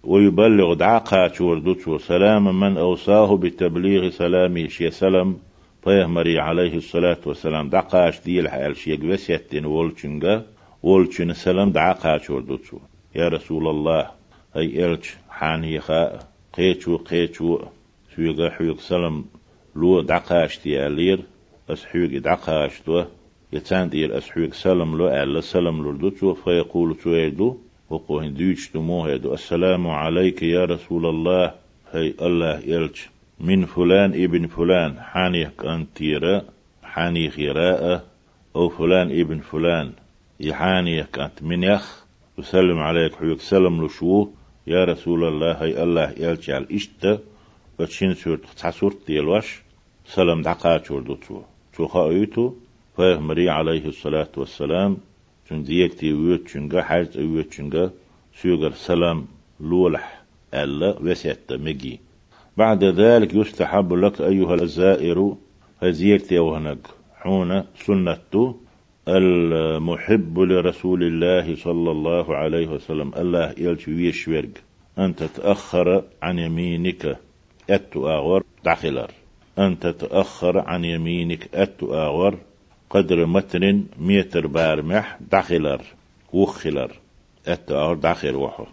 ويبلغ 0.03 0.73
دعاقا 0.73 1.27
دوتو 1.65 1.97
سلام 1.97 2.59
من 2.59 2.77
أوصاه 2.77 3.37
بتبليغ 3.37 4.09
سلامي. 4.09 4.69
شي 4.69 4.91
سلام 4.91 5.37
طيه 5.83 6.05
مري 6.05 6.39
عليه 6.39 6.77
الصلاة 6.77 7.17
والسلام. 7.25 7.69
دعقاش 7.69 8.21
ديل 8.25 8.49
حال 8.49 8.77
شيق 8.77 9.03
وسيتين 9.03 9.65
وولچنغا 9.65 10.41
وولچن 10.83 11.33
سلام 11.33 11.71
دعاقا 11.71 12.17
دوتو 12.27 12.77
يا 13.15 13.27
رسول 13.27 13.67
الله 13.67 14.07
هي 14.55 14.85
إلش 14.85 15.17
حاني 15.29 15.79
خاء 15.79 16.19
قيچو 16.53 16.97
قيچو. 16.97 17.59
سويغا 18.15 18.49
حيوك 18.49 18.79
سلام 18.79 19.25
لو 19.75 20.01
دعقاش 20.01 20.57
تيالير 20.57 21.19
أسحوك 21.69 22.11
دعقاش 22.11 22.79
تو 22.85 23.03
يتان 23.53 23.89
دير 23.89 24.17
أسحوك 24.17 24.53
سلام 24.53 24.97
لو 24.97 25.07
ألا 25.07 25.41
سلام 25.41 25.83
لو 25.83 25.91
دوتو 25.91 26.33
فيقول 26.33 26.95
تويدو 26.95 27.57
وقوهن 27.89 28.33
ديوش 28.33 28.71
دموه 28.73 29.13
السلام 29.15 29.87
عليك 29.87 30.43
يا 30.43 30.65
رسول 30.65 31.05
الله 31.05 31.53
هي 31.91 32.13
الله 32.21 32.59
يلش 32.65 33.09
من 33.39 33.65
فلان 33.65 34.23
ابن 34.23 34.47
فلان 34.47 34.99
حاني 34.99 35.45
كانتيرا 35.59 36.41
حاني 36.83 37.29
خيراء 37.29 38.05
أو 38.55 38.69
فلان 38.69 39.19
ابن 39.21 39.39
فلان 39.39 39.91
يحاني 40.39 41.03
كانت 41.03 41.43
من 41.43 41.63
يخ. 41.63 42.05
وسلم 42.37 42.77
عليك 42.77 43.15
حيوك 43.15 43.39
سلم 43.39 43.85
لشو 43.85 44.27
يا 44.67 44.83
رسول 44.85 45.23
الله 45.23 45.51
هي 45.51 45.83
الله 45.83 46.13
يلش 46.17 46.49
على 46.49 46.65
إشتا 46.71 47.19
وتشين 47.79 48.13
سورت 48.13 48.45
تحسورت 48.57 48.97
ديالواش 49.07 49.61
سلام 50.05 50.41
دعقا 50.41 50.83
شوردو 50.83 51.15
تو. 51.15 51.41
تو 51.73 51.87
خايتو 51.87 52.53
فهمري 52.97 53.49
عليه 53.49 53.85
الصلاة 53.85 54.31
والسلام 54.37 54.97
چون 55.49 55.63
ديكتي 55.63 56.13
ويوت 56.13 56.47
چونغا 56.47 56.81
حاجت 56.81 57.17
ويوت 57.17 57.49
چونغا 57.51 57.91
سيوغر 58.41 58.71
سلام 58.71 59.27
لولح 59.59 60.21
ألا 60.53 60.99
وسيت 61.03 61.53
مجي 61.53 61.99
بعد 62.57 62.83
ذلك 62.83 63.33
يستحب 63.33 63.93
لك 63.93 64.21
أيها 64.21 64.53
الزائر 64.53 65.35
هزيكتي 65.81 66.39
وهنك 66.39 66.87
حون 67.15 67.63
سنة 67.85 68.55
المحب 69.07 70.39
لرسول 70.39 71.03
الله 71.03 71.55
صلى 71.55 71.91
الله 71.91 72.35
عليه 72.35 72.67
وسلم 72.67 73.11
الله 73.17 73.55
يلشوي 73.57 74.11
شويرج 74.11 74.49
أن 74.99 75.15
تتأخر 75.15 76.03
عن 76.21 76.39
يمينك 76.39 77.17
آغور 77.71 78.43
داخلر. 78.65 79.11
أن 79.59 79.79
تتأخر 79.79 80.59
عن 80.59 80.85
يمينك 80.85 81.49
آغور 81.83 82.37
قدر 82.89 83.25
متر 83.25 83.79
متر 83.99 84.47
بارمح. 84.47 85.17
داخلر. 85.31 85.81
وخلر. 86.33 86.91
أتو 87.47 87.93
داخل 87.93 88.35
وحو. 88.35 88.65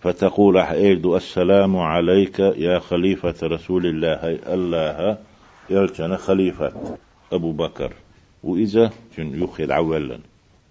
فتقول 0.00 0.58
أحيد 0.58 1.06
السلام 1.06 1.76
عليك 1.76 2.38
يا 2.38 2.78
خليفة 2.78 3.46
رسول 3.46 3.86
الله. 3.86 4.38
الله. 4.54 5.18
يلتنا 5.70 6.16
خليفة 6.16 6.96
أبو 7.32 7.52
بكر. 7.52 7.92
وإذا 8.44 8.90
يخل 9.18 9.72
عولا. 9.72 10.18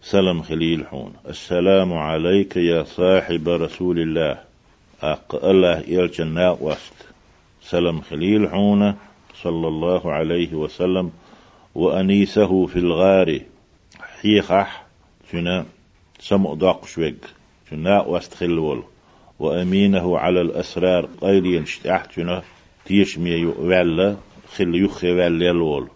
سلام 0.02 0.42
خليل 0.42 0.88
حون. 0.88 1.14
السلام 1.28 1.94
عليك 1.94 2.58
يا 2.58 2.84
صاحب 2.84 3.50
رسول 3.50 4.00
الله. 4.00 4.38
أق 5.02 5.46
الله 5.46 5.84
يلتنا 5.88 6.58
وست 6.62 7.07
سلام 7.70 8.02
خليل 8.02 8.50
حون 8.50 8.96
صلى 9.44 9.68
الله 9.68 10.12
عليه 10.12 10.54
وسلم 10.54 11.12
وأنيسه 11.76 12.66
في 12.66 12.80
الغار. 12.80 13.40
حيخح 14.22 14.86
شنا 15.32 15.66
سمع 16.20 16.54
داق 16.54 16.86
شوق 16.86 17.14
شنا 17.70 18.02
وست 18.02 18.34
خلول. 18.34 18.84
وأمينه 19.40 20.18
على 20.18 20.42
الأسرار 20.42 21.10
قيلين 21.22 21.66
شتاحتنا 21.66 22.44
تيشمي 22.86 23.46
وعلا 23.46 24.16
خل 24.56 24.84
يخي 24.86 25.12
وعلا 25.12 25.52
الول 25.52 25.88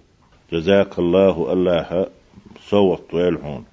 جزاك 0.54 1.00
الله 1.00 1.54
الله 1.54 2.08
صوت 2.70 3.14
ويلحون 3.14 3.66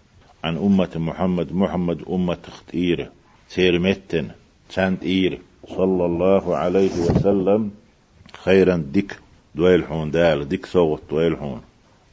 عن 0.45 0.57
أمة 0.57 0.91
محمد 0.97 1.53
محمد 1.53 2.05
أمة 2.11 2.39
اختيرة 2.49 3.11
سير 3.49 3.79
متن 3.79 4.31
سانت 4.69 5.03
إير. 5.03 5.39
صلى 5.69 6.05
الله 6.05 6.57
عليه 6.57 6.91
وسلم. 6.91 7.71
خيرا 8.37 8.85
ديك 8.93 9.19
دويلحون 9.55 10.11
دال 10.11 10.49
ديك 10.49 10.67
صوت 10.67 11.03
دويلحون 11.11 11.61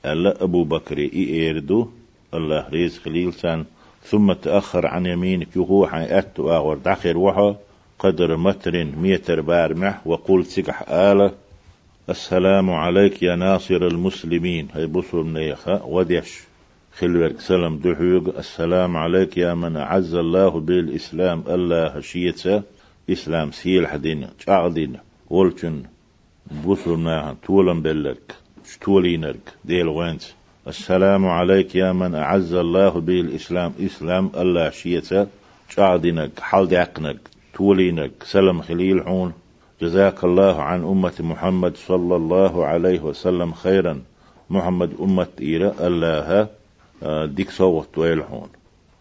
ألا 0.05 0.43
أبو 0.43 0.63
بكر 0.63 0.97
إي 0.97 1.29
إيردو 1.29 1.87
الله 2.33 2.69
ريز 2.69 2.97
خليل 2.99 3.33
سان. 3.33 3.65
ثم 4.03 4.33
تأخر 4.33 4.87
عن 4.87 5.05
يمينك 5.05 5.55
يهو 5.55 5.87
حي 5.87 6.17
أت 6.17 6.39
وآغور 6.39 6.77
داخر 6.77 7.17
وحا. 7.17 7.55
قدر 7.99 8.37
متر 8.37 8.83
ميتر 8.83 9.41
بارمح 9.41 10.07
وقول 10.07 10.45
سكح 10.45 10.89
آلة 10.89 11.31
السلام 12.09 12.71
عليك 12.71 13.23
يا 13.23 13.35
ناصر 13.35 13.75
المسلمين. 13.87 14.67
هي 14.73 14.85
بصر 14.85 15.23
منيخة 15.23 15.85
وديش. 15.85 16.39
خلوك 16.97 17.39
سلام 17.39 17.77
دحوق. 17.77 18.37
السلام 18.37 18.97
عليك 18.97 19.37
يا 19.37 19.53
من 19.53 19.77
أعز 19.77 20.15
الله 20.15 20.49
بالإسلام. 20.49 21.43
الله 21.47 22.01
شيتسا 22.01 22.63
إسلام 23.09 23.51
سيل 23.51 23.87
حدين. 23.87 24.27
شعدين 24.39 24.97
ولكن 25.29 25.83
بصر 26.51 26.95
منيخة 26.95 27.35
طولا 27.47 27.73
بلك 27.73 28.35
شتولينرك 28.65 29.53
ديل 29.65 29.87
وينت 29.87 30.23
السلام 30.67 31.25
عليك 31.27 31.75
يا 31.75 31.91
من 31.91 32.15
أعز 32.15 32.53
الله 32.53 32.89
به 32.89 33.21
الإسلام 33.21 33.73
إسلام 33.79 34.31
الله 34.37 34.69
شيتا 34.69 35.27
شعدنك 35.69 36.39
حال 36.39 36.67
دعقنك 36.67 37.17
تولينك 37.53 38.11
سلم 38.23 38.61
خليل 38.61 39.03
حون. 39.03 39.33
جزاك 39.81 40.23
الله 40.23 40.61
عن 40.61 40.83
أمة 40.83 41.13
محمد 41.19 41.77
صلى 41.77 42.15
الله 42.15 42.65
عليه 42.65 42.99
وسلم 42.99 43.51
خيرا. 43.51 44.01
محمد 44.49 44.91
أمة 44.99 45.27
إيرا 45.41 45.87
الله 45.87 46.47
آه، 47.03 47.25
ديك 47.25 47.49
صوت 47.49 47.97
ويلحون 47.97 48.49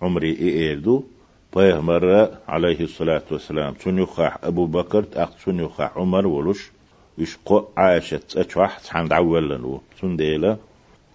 عمري 0.03 0.39
إيردو. 0.39 1.05
طيه 1.53 1.81
مرة 1.81 2.31
عليه 2.49 2.81
الصلاة 2.81 3.23
والسلام. 3.31 3.75
سنيخاح 3.81 4.39
أبو 4.45 4.67
بكر 4.67 5.05
أخ 5.15 5.29
سنيخاح 5.45 5.99
عمر 5.99 6.27
ولش. 6.27 6.74
يشقو 7.19 7.65
عاشت 7.77 8.37
أتوح 8.37 8.97
عند 8.97 9.13
عولا 9.13 9.79
سنديلا 10.01 10.57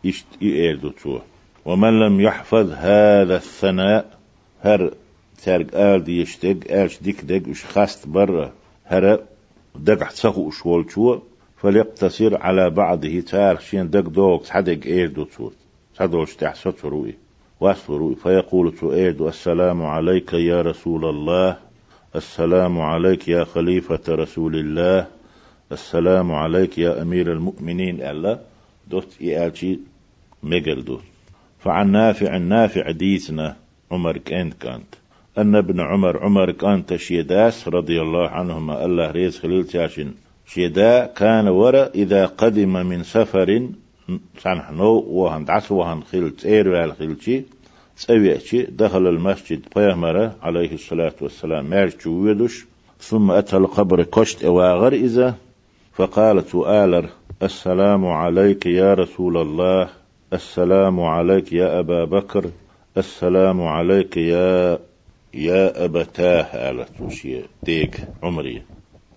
إشت 0.05 0.25
إيردو 0.41 1.19
ومن 1.65 1.99
لم 1.99 2.21
يحفظ 2.21 2.71
هذا 2.71 3.35
الثناء 3.35 4.17
هر 4.61 4.93
تارق 5.43 5.67
آل 5.73 6.03
ديشتق 6.03 6.57
آلش 6.69 6.99
ديك 6.99 7.21
دق 7.21 7.49
وش 7.49 7.65
خاست 7.65 8.07
برا 8.07 8.51
هرا 8.85 9.19
دق 9.75 10.07
تصخو 10.07 10.51
شوال 10.51 10.91
شو 10.91 11.19
فليقتصر 11.57 12.37
على 12.37 12.69
بعضه 12.69 13.19
تارخ 13.19 13.61
شين 13.61 13.89
دق 13.89 14.07
دوك 14.09 14.47
حدق 14.47 14.79
اير 14.85 15.07
دو 15.07 15.23
تصوت 15.23 15.53
صدوش 15.97 16.35
تحسط 16.35 16.85
روي 16.85 17.13
واسفروي 17.59 18.15
فيقول 18.15 18.75
تؤيد 18.75 19.21
السلام 19.21 19.83
عليك 19.83 20.33
يا 20.33 20.61
رسول 20.61 21.05
الله 21.05 21.57
السلام 22.15 22.81
عليك 22.81 23.27
يا 23.27 23.43
خليفة 23.43 24.01
رسول 24.09 24.55
الله 24.55 25.07
السلام 25.71 26.31
عليك 26.31 26.77
يا 26.77 27.01
أمير 27.01 27.31
المؤمنين. 27.31 28.01
ألا 28.01 28.39
دوت 28.87 29.17
إيالشي 29.21 29.79
مجل 30.43 30.85
دوت 30.85 31.03
فعن 31.59 31.91
نافع 31.91 32.37
نافع 32.37 32.91
ديسنا 32.91 33.55
عمر 33.91 34.17
كأنت 34.17 34.53
كانت. 34.53 34.95
أن 35.37 35.55
ابن 35.55 35.79
عمر 35.79 36.23
عمر 36.23 36.51
كانت 36.51 36.95
شيداس 36.95 37.67
رضي 37.67 38.01
الله 38.01 38.29
عنهما. 38.29 38.85
الله 38.85 39.11
ريز 39.11 39.39
خليل 39.39 39.65
تاشن 39.65 40.11
شيدا 40.45 41.05
كان 41.05 41.47
ورا 41.47 41.89
إذا 41.95 42.25
قدم 42.25 42.73
من 42.73 43.03
سفر 43.03 43.69
سنح 44.37 44.71
نو 44.71 44.93
وهن 45.07 45.45
دعس 45.45 45.71
وهن 45.71 46.01
خلت 46.01 46.45
اير 46.45 46.93
خلتي 46.93 47.43
سويتي 47.95 48.61
دخل 48.61 49.07
المسجد 49.07 49.61
بيامرة 49.75 50.35
عليه 50.41 50.73
الصلاة 50.73 51.15
والسلام. 51.21 51.69
مارج 51.69 52.07
ويدش 52.07 52.65
ثم 52.99 53.31
أتى 53.31 53.57
القبر 53.57 54.03
كشت 54.03 54.43
اواغر 54.43 54.93
إذا 54.93 55.35
فقالت 55.99 56.55
آلر 56.55 57.09
السلام 57.43 58.05
عليك 58.05 58.65
يا 58.65 58.93
رسول 58.93 59.37
الله 59.37 59.89
السلام 60.33 60.99
عليك 60.99 61.53
يا 61.53 61.79
أبا 61.79 62.05
بكر 62.05 62.51
السلام 62.97 63.61
عليك 63.61 64.17
يا 64.17 64.79
يا 65.33 65.85
أبتاه 65.85 66.69
آلت 66.69 67.01
وشي 67.01 67.41
ديك 67.63 68.07
عمري. 68.23 68.61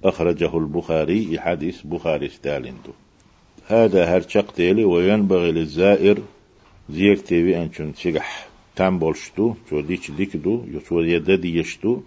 أخرجه 0.04 0.58
البخاري 0.58 1.40
حديث 1.40 1.82
بخاري 1.82 2.28
ستالندو 2.28 2.92
هذا 3.66 4.04
هرشق 4.04 4.52
تيلي 4.52 4.84
وينبغي 4.84 5.52
للزائر 5.52 6.18
زير 6.90 7.16
تيوي 7.16 7.62
أنشن 7.62 7.94
تشجح 7.94 8.46
تام 8.76 8.98
بولشتو 8.98 9.54
شو 9.70 9.80
ديش 9.80 10.10
ديكدو 10.10 10.64
يشتو 11.44 12.00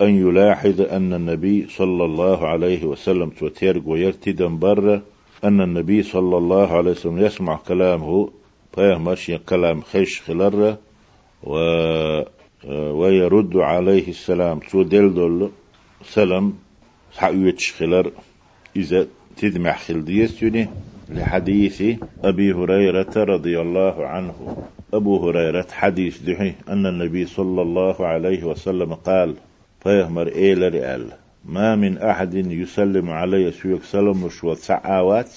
أن 0.00 0.28
يلاحظ 0.28 0.80
أن 0.80 1.14
النبي 1.14 1.66
صلى 1.68 2.04
الله 2.04 2.48
عليه 2.48 2.84
وسلم 2.84 3.30
توتيرق 3.30 3.82
ويرتدن 3.86 4.58
بر 4.58 5.00
أن 5.44 5.60
النبي 5.60 6.02
صلى 6.02 6.36
الله 6.36 6.76
عليه 6.76 6.90
وسلم 6.90 7.18
يسمع 7.18 7.56
كلامه 7.56 8.30
فيهمش 8.74 9.32
كلام 9.48 9.80
خيش 9.80 10.22
خلر 10.22 10.76
و 11.44 11.54
ويرد 12.70 13.56
عليه 13.56 14.08
السلام 14.08 14.58
تو 14.58 14.82
دل 14.82 15.14
دل 15.14 15.50
سلام 16.04 16.54
حقويتش 17.16 17.72
خلر. 17.72 18.12
إذا 18.76 19.06
تدمع 19.36 19.76
خل 19.76 20.04
ديستوني 20.04 20.68
لحديث 21.08 21.82
أبي 22.24 22.52
هريرة 22.52 23.14
رضي 23.16 23.60
الله 23.60 24.06
عنه. 24.06 24.56
أبو 24.94 25.28
هريرة 25.28 25.66
حديث 25.72 26.22
دحي 26.22 26.54
أن 26.68 26.86
النبي 26.86 27.26
صلى 27.26 27.62
الله 27.62 28.06
عليه 28.06 28.44
وسلم 28.44 28.94
قال 28.94 29.34
فيهمر 29.82 30.26
إيل 30.28 30.74
رئال 30.74 31.06
ما 31.44 31.76
من 31.76 31.98
أحد 31.98 32.34
يسلم 32.34 33.10
علي 33.10 33.52
سويك 33.52 33.82
سلم 33.84 34.24
وشوة 34.24 34.54
سعاوات 34.54 35.30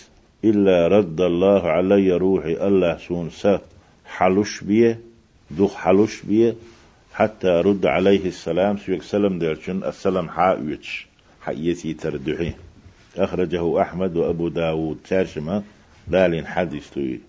إلا 0.43 0.87
رد 0.87 1.21
الله 1.21 1.67
علي 1.67 2.11
روحي 2.11 2.67
الله 2.67 2.97
سون 2.97 3.29
سا 3.29 3.61
حلوش 4.05 4.63
بيه 4.63 4.99
دوخ 5.51 5.75
حلوش 5.75 6.21
بيه 6.21 6.55
حتى 7.13 7.47
رد 7.47 7.85
عليه 7.85 8.25
السلام 8.25 8.77
سويك 8.77 9.03
سلم 9.03 9.39
ديرشن 9.39 9.83
السلام 9.83 10.29
حاويتش 10.29 11.07
حيتي 11.41 11.93
تردحي 11.93 12.53
أخرجه 13.17 13.81
أحمد 13.81 14.17
وأبو 14.17 14.47
داود 14.47 14.97
تاشمة 15.09 15.63
لالين 16.07 16.45
حديث 16.45 16.89
توي. 16.89 17.19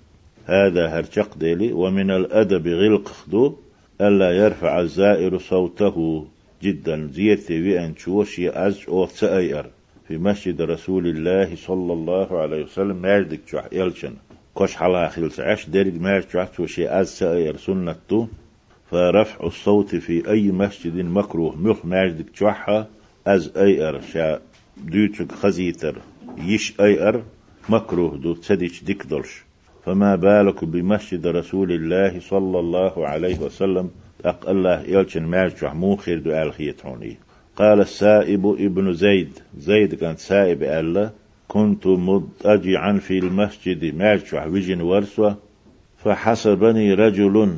هذا 0.47 0.87
هرشق 0.87 1.37
ديلي 1.39 1.73
ومن 1.73 2.11
الأدب 2.11 2.69
غلق 2.69 3.09
خدو 3.09 3.57
ألا 4.01 4.31
يرفع 4.33 4.81
الزائر 4.81 5.39
صوته. 5.39 6.27
جدا 6.65 7.11
زيرتي 7.13 7.57
وأن 7.63 7.97
شوشي 7.97 8.51
أز 8.51 8.85
أو 8.89 9.07
تأير 9.07 9.67
في 10.09 10.19
مسجد 10.19 10.63
رسول 10.63 11.07
الله 11.07 11.57
صلى 11.57 11.93
الله 11.93 12.39
عليه 12.43 12.65
وسلم 12.65 12.97
ماردك 12.97 13.41
شوح 13.47 13.65
يلشن 13.73 14.15
كوش 14.55 14.75
حلا 14.77 15.09
خلص 15.09 15.41
عش 15.41 15.67
درج 15.67 16.01
مارد 16.01 16.31
شوح 16.33 16.49
توشي 16.49 16.89
أز 16.89 17.09
سأير 17.09 17.57
سنة 17.57 18.29
فرفع 18.91 19.47
الصوت 19.47 19.97
في 19.97 20.31
أي 20.31 20.51
مسجد 20.51 20.97
مكروه 20.97 21.57
مخ 21.57 21.85
ماردك 21.85 22.27
شوحها 22.35 22.89
أز 23.27 23.53
أير. 23.57 24.01
شا 24.01 24.41
دوتك 24.85 25.33
خزيتر 25.33 25.95
يش 26.39 26.81
أير 26.81 27.23
مكروه 27.69 28.17
دو 28.17 28.35
تسديش 28.35 28.85
ديكدلش 28.85 29.43
فما 29.85 30.17
بالك 30.17 30.65
بمسجد 30.65 31.27
رسول 31.27 31.73
الله 31.73 32.21
صلى 32.21 32.59
الله 32.61 33.09
عليه 33.09 33.39
وسلم 33.39 33.91
أق 34.25 34.49
الله 34.49 34.81
يلشن 34.81 35.23
مارجح 35.23 35.75
موخر 35.75 36.19
دو 36.19 36.31
الخيتوني 36.31 37.17
قال 37.57 37.81
السائب 37.81 38.47
ابن 38.47 38.93
زيد. 38.93 39.39
زيد 39.59 39.95
كان 39.95 40.17
سائب 40.17 40.63
الله 40.63 41.11
كنت 41.49 41.87
مضطجعا 41.87 42.99
في 42.99 43.19
المسجد. 43.19 43.95
مارجح 43.95 44.47
وجن 44.47 44.81
ورسوة. 44.81 45.37
فحسبني 46.05 46.95
رجل. 46.95 47.57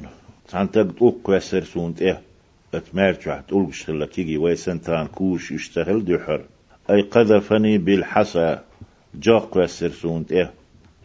عن 0.53 0.71
تقطوك 0.71 1.29
وسر 1.29 1.65
سونت 1.65 2.03
إيه. 2.03 2.21
شخلا 3.71 4.07
كيجي 4.07 4.37
ويسنتان 4.37 5.07
كوش 5.07 5.53
يشتغل 5.53 6.05
دحر 6.05 6.41
أي 6.91 7.01
قذفني 7.01 7.79
بالحسى 7.79 8.59
جاق 9.15 9.57
وسر 9.57 9.91
سونت 9.91 10.33
إيه. 10.33 10.53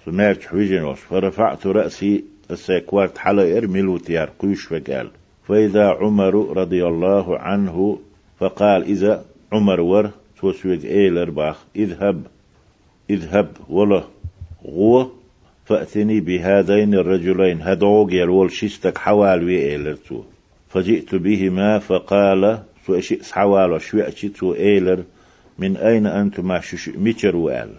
سمعت 0.05 0.43
حويجنوش 0.43 0.99
فرفعت 0.99 1.67
رأسي. 1.67 2.23
السيكوارت 2.51 3.17
حلا 3.17 3.57
إرملو 3.57 3.97
تيار 3.97 4.29
قيش 4.39 4.65
فقال 4.65 5.11
فإذا 5.51 5.87
عمر 5.87 6.57
رضي 6.57 6.87
الله 6.87 7.39
عنه 7.39 7.99
فقال 8.39 8.83
إذا 8.83 9.25
عمر 9.51 9.81
ور 9.81 10.09
توسويق 10.41 10.83
إيلر 10.83 11.29
باخ 11.29 11.57
إذهب 11.75 12.23
إذهب 13.09 13.47
ولا 13.69 14.03
غو 14.65 15.11
فأتني 15.65 16.19
بهذين 16.19 16.93
الرجلين 16.93 17.61
هدوغ 17.61 18.13
يرول 18.13 18.51
شستك 18.51 18.97
حوال 18.97 19.43
وي 19.43 19.71
إيلر 19.71 19.95
تو 19.95 20.23
فجئت 20.69 21.15
بهما 21.15 21.79
فقال 21.79 22.59
سو 22.87 22.95
أشيء 22.95 23.21
حوال 23.31 23.71
وشوئتي 23.71 24.29
تو 24.29 24.53
إيلر 24.53 25.03
من 25.59 25.77
أين 25.77 26.07
أنتما 26.07 26.59
شش 26.59 26.89
ميتر 26.89 27.35
وقال 27.35 27.69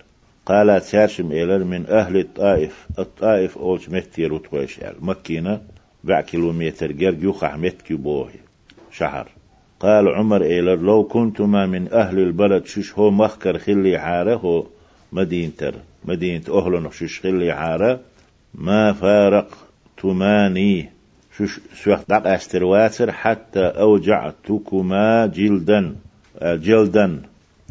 قال 0.47 0.81
تارشم 0.81 1.33
إيلر 1.33 1.65
من 1.65 1.87
أهل 1.87 2.17
الطائف 2.17 2.87
الطائف 2.99 3.59
أولش 3.59 3.89
متي 3.89 4.27
روتويش 4.27 4.81
مكينة. 5.01 5.61
بع 6.05 6.21
كيلومتر 6.21 6.93
جرج 6.93 7.23
يخح 7.23 7.57
متكي 7.57 7.95
بوهي 7.95 8.41
شهر. 8.93 9.29
قال 9.81 10.09
عمر 10.09 10.43
إيلر 10.43 10.77
لو 10.77 11.05
كنتما 11.05 11.67
من 11.67 11.93
أهل 11.93 12.19
البلد 12.19 12.67
شش 12.67 12.93
هو 12.93 13.11
مخكر 13.11 13.59
خلي 13.59 13.99
حارة 13.99 14.35
هو 14.35 14.67
مدينتر. 15.13 15.75
مدينة 16.05 16.43
أهلن 16.49 16.91
شش 16.91 17.21
خلي 17.21 17.55
حارة. 17.55 18.01
ما 18.55 18.93
فارق 18.93 19.49
تماني 20.03 20.91
شش 21.39 21.61
سوح 21.75 22.01
دق 22.09 22.27
استرواتر 22.27 23.13
حتى 23.13 23.61
أوجعتكما 23.61 25.27
جلدا. 25.27 25.97
جلدا. 26.43 27.23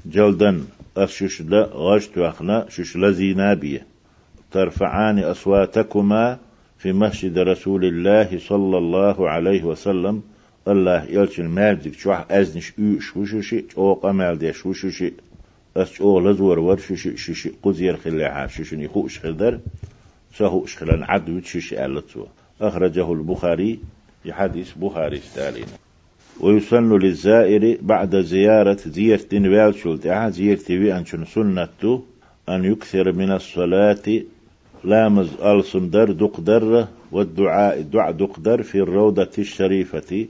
جلدا. 0.05 0.63
أشش 0.97 1.41
لا 1.41 1.69
غشت 1.73 2.17
أخنا 2.17 2.65
شش 2.69 2.97
لزينابية. 2.97 3.85
ترفعان 4.51 5.19
أصواتكما. 5.19 6.37
في 6.81 6.93
مسجد 6.93 7.39
رسول 7.39 7.85
الله 7.85 8.39
صلى 8.39 8.77
الله 8.77 9.29
عليه 9.29 9.63
وسلم. 9.63 10.21
الله 10.67 11.03
يلشن 11.03 11.45
مالدك 11.45 11.93
شوح 11.93 12.25
أزنش 12.31 12.73
أوش 12.79 13.17
وشوشي 13.17 13.65
أو 13.77 13.93
قمال 13.93 14.37
ديش 14.37 14.65
وشوشي 14.65 15.13
أس 15.77 16.01
أو 16.01 16.19
لزور 16.19 16.59
ور 16.59 16.77
شوشي 16.77 17.17
شوشي 17.17 17.51
قزير 17.63 17.97
خليها 17.97 18.47
شوشني 18.47 18.87
خوش 18.87 19.19
خدر 19.19 19.59
سهوش 20.37 20.77
خلان 20.77 21.03
عدو 21.03 21.41
شوشي 21.41 21.85
ألتسوا 21.85 22.25
أخرجه 22.61 23.13
البخاري 23.13 23.79
في 24.23 24.33
حديث 24.33 24.71
بخاري 24.73 25.19
ستالين. 25.19 25.65
ويسن 26.39 26.97
للزائر 26.97 27.77
بعد 27.81 28.21
زيارة 28.21 28.81
زيارة 28.85 29.27
نوال 29.33 29.75
شلتها 29.75 30.29
زيارة 30.29 30.97
أنشن 30.97 31.25
سنة 31.25 32.01
أن 32.49 32.65
يكثر 32.65 33.11
من 33.11 33.31
الصلاة 33.31 34.07
لامز 34.83 35.29
الصندر 35.41 36.11
دقدر 36.11 36.87
والدعاء 37.11 37.79
الدعاء 37.79 38.11
دقدر 38.11 38.63
في 38.63 38.75
الروضة 38.75 39.29
الشريفة 39.37 40.27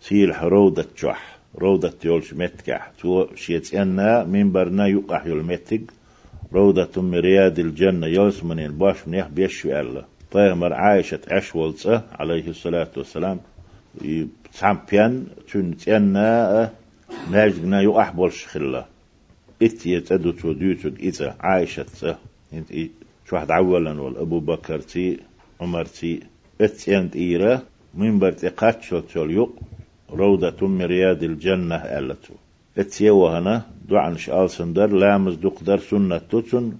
سيل 0.00 0.42
روضة 0.42 0.86
جح 1.02 1.38
روضة 1.58 1.92
يولش 2.04 2.34
متكح. 2.34 2.92
تو 3.00 3.26
شيت 3.34 3.74
أن 3.74 4.28
من 4.28 4.52
برنا 4.52 4.86
يقح 4.86 5.26
يلمتك 5.26 5.82
روضة 6.52 7.02
من 7.02 7.14
رياض 7.18 7.58
الجنة 7.58 8.06
يولس 8.06 8.44
من 8.44 8.78
باش 8.78 9.08
منيح 9.08 9.28
بيشو 9.28 9.68
الله 9.80 10.04
طيب 10.32 10.64
عائشة 10.64 11.20
عشولت 11.30 12.04
عليه 12.12 12.48
الصلاة 12.48 12.88
والسلام 12.96 13.38
تسامبيان 14.52 15.26
تون 15.52 15.76
تيانا 15.76 16.70
ناجنا 17.30 17.80
يو 17.80 18.00
أحبولش 18.00 18.46
خلا. 18.46 18.84
إتي 19.62 20.00
تدو 20.00 20.30
تو 20.30 20.52
ديوتوك 20.52 20.94
إتا 21.00 21.34
عايشة 21.40 22.16
إنت 22.52 22.72
شو 23.30 23.36
واحد 23.36 23.50
عولا 23.50 24.02
ولا 24.02 24.22
أبو 24.22 24.40
بكر 24.40 24.78
تي 24.78 25.18
عمر 25.60 25.84
تي 25.84 26.20
اتيانت 26.60 27.16
إيرا 27.16 27.62
منبر 27.94 28.32
تقاتشو 28.32 29.00
تول 29.00 29.30
يق 29.30 29.50
روضة 30.12 30.66
من 30.66 30.82
رياض 30.82 31.22
الجنة 31.22 31.76
ألتو. 31.76 32.34
اتيو 32.78 33.26
هنا 33.26 33.62
دعا 33.88 34.14
شال 34.14 34.50
سندر 34.50 34.86
لامز 34.86 35.34
دقدر 35.34 35.78
سنة 35.78 36.18
تتن 36.18 36.72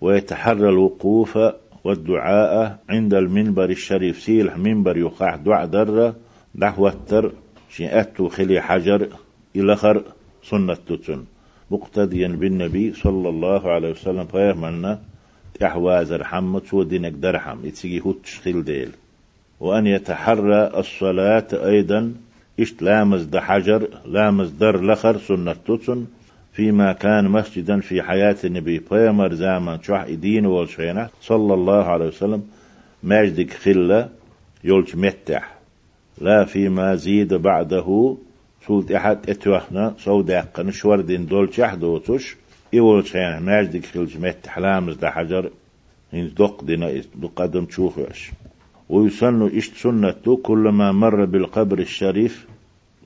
ويتحرى 0.00 0.68
الوقوف 0.68 1.38
والدعاء 1.84 2.78
عند 2.88 3.14
المنبر 3.14 3.70
الشريف 3.70 4.22
سيلح 4.22 4.56
منبر 4.56 4.96
يقع 4.96 5.36
دعا 5.36 5.64
در 5.64 6.14
دعوتر 6.54 7.32
شيئتو 7.70 8.28
خلي 8.28 8.60
حجر 8.60 9.08
إلى 9.56 9.76
خر 9.76 10.02
سنة 10.42 10.74
تتن. 10.74 11.24
مقتديا 11.70 12.28
بالنبي 12.28 12.92
صلى 12.92 13.28
الله 13.28 13.70
عليه 13.70 13.90
وسلم 13.90 14.24
فيهمنا 14.24 15.00
تحواز 15.60 16.12
رحمة 16.12 16.62
ودينك 16.72 17.12
درحم. 17.12 17.66
يتسيجي 17.66 18.00
هوتش 18.00 18.40
خيل 18.40 18.64
ديل. 18.64 18.90
وأن 19.60 19.86
يتحرى 19.86 20.70
الصلاة 20.76 21.46
أيضا. 21.52 22.14
إشت 22.60 22.82
لامز 22.82 23.22
ده 23.24 23.40
حجر 23.40 23.88
لامز 24.06 24.50
در 24.50 24.84
لخر 24.84 25.18
سنة 25.18 25.52
تتن 25.52 26.06
فيما 26.52 26.92
كان 26.92 27.24
مسجدا 27.30 27.80
في 27.80 28.02
حياة 28.02 28.36
النبي 28.44 28.78
بيمر 28.90 29.34
زامن 29.34 29.82
شح 29.82 30.04
دين 30.04 30.46
والشينة. 30.46 31.08
صلى 31.22 31.54
الله 31.54 31.84
عليه 31.84 32.06
وسلم 32.06 32.42
ماجدك 33.02 33.52
خلة 33.52 34.08
يولش 34.64 34.94
متح. 34.94 35.54
لا 36.20 36.44
فيما 36.44 36.94
زيد 36.94 37.34
بعده. 37.34 38.16
سولت 38.66 38.92
أحد 38.92 39.30
اتوحنا 39.30 39.94
سوداق 39.98 40.60
نشور 40.60 41.00
دين 41.00 41.26
دول 41.26 41.54
شحدوتش 41.54 42.36
إيول 42.74 43.06
شينة 43.06 43.38
ماجدك 43.40 43.86
خلش 43.86 44.16
متح 44.16 44.58
لامز 44.58 44.96
ده 44.96 45.10
حجر. 45.10 45.50
إن 46.14 46.30
دق 46.38 46.64
دينا 46.64 47.02
قدم 47.36 47.64
تشوفش 47.64 48.30
ويسن 48.88 49.56
إشت 49.56 49.74
سنة 49.76 50.36
كلما 50.42 50.92
مر 50.92 51.24
بالقبر 51.24 51.78
الشريف 51.78 52.46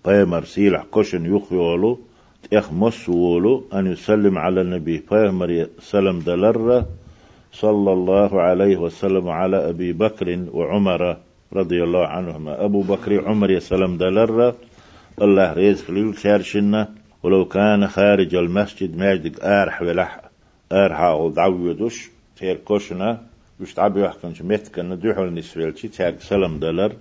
بيمر 0.07 0.45
سيلح 0.45 0.85
كشن 0.95 1.37
يخيولو 1.37 1.99
إخ 2.53 2.73
مسولو 2.73 3.65
أن 3.75 3.87
يسلم 3.87 4.39
على 4.39 4.61
النبي 4.61 5.03
بيمر 5.11 5.67
سلم 5.81 6.19
دلر 6.19 6.85
صلى 7.53 7.93
الله 7.93 8.41
عليه 8.41 8.77
وسلم 8.77 9.29
على 9.29 9.69
أبي 9.69 9.93
بكر 9.93 10.45
وعمر 10.53 11.17
رضي 11.53 11.85
الله 11.85 12.07
عنهما 12.07 12.65
أبو 12.65 12.81
بكر 12.83 13.29
عمر 13.29 13.51
يسلم 13.51 13.97
دلر 13.97 14.55
الله 15.23 15.53
ريز 15.53 15.83
خليل 15.85 16.19
شارشنا 16.19 16.89
ولو 17.23 17.45
كان 17.45 17.89
خارج 17.89 18.35
المسجد 18.35 18.97
ماجد 18.97 19.41
آرح 19.41 19.83
ولح 19.83 20.21
آرح 20.73 21.01
ودعودش 21.01 22.11
تير 22.37 22.57
كوشنا 22.57 23.21
يستعب 23.61 23.97
يحكمش 23.99 24.43
متكن 24.43 24.99
دوحو 24.99 25.25
النسويلتي 25.25 25.89
تاق 25.89 26.21
سلم 26.21 26.59
دلر 26.59 26.93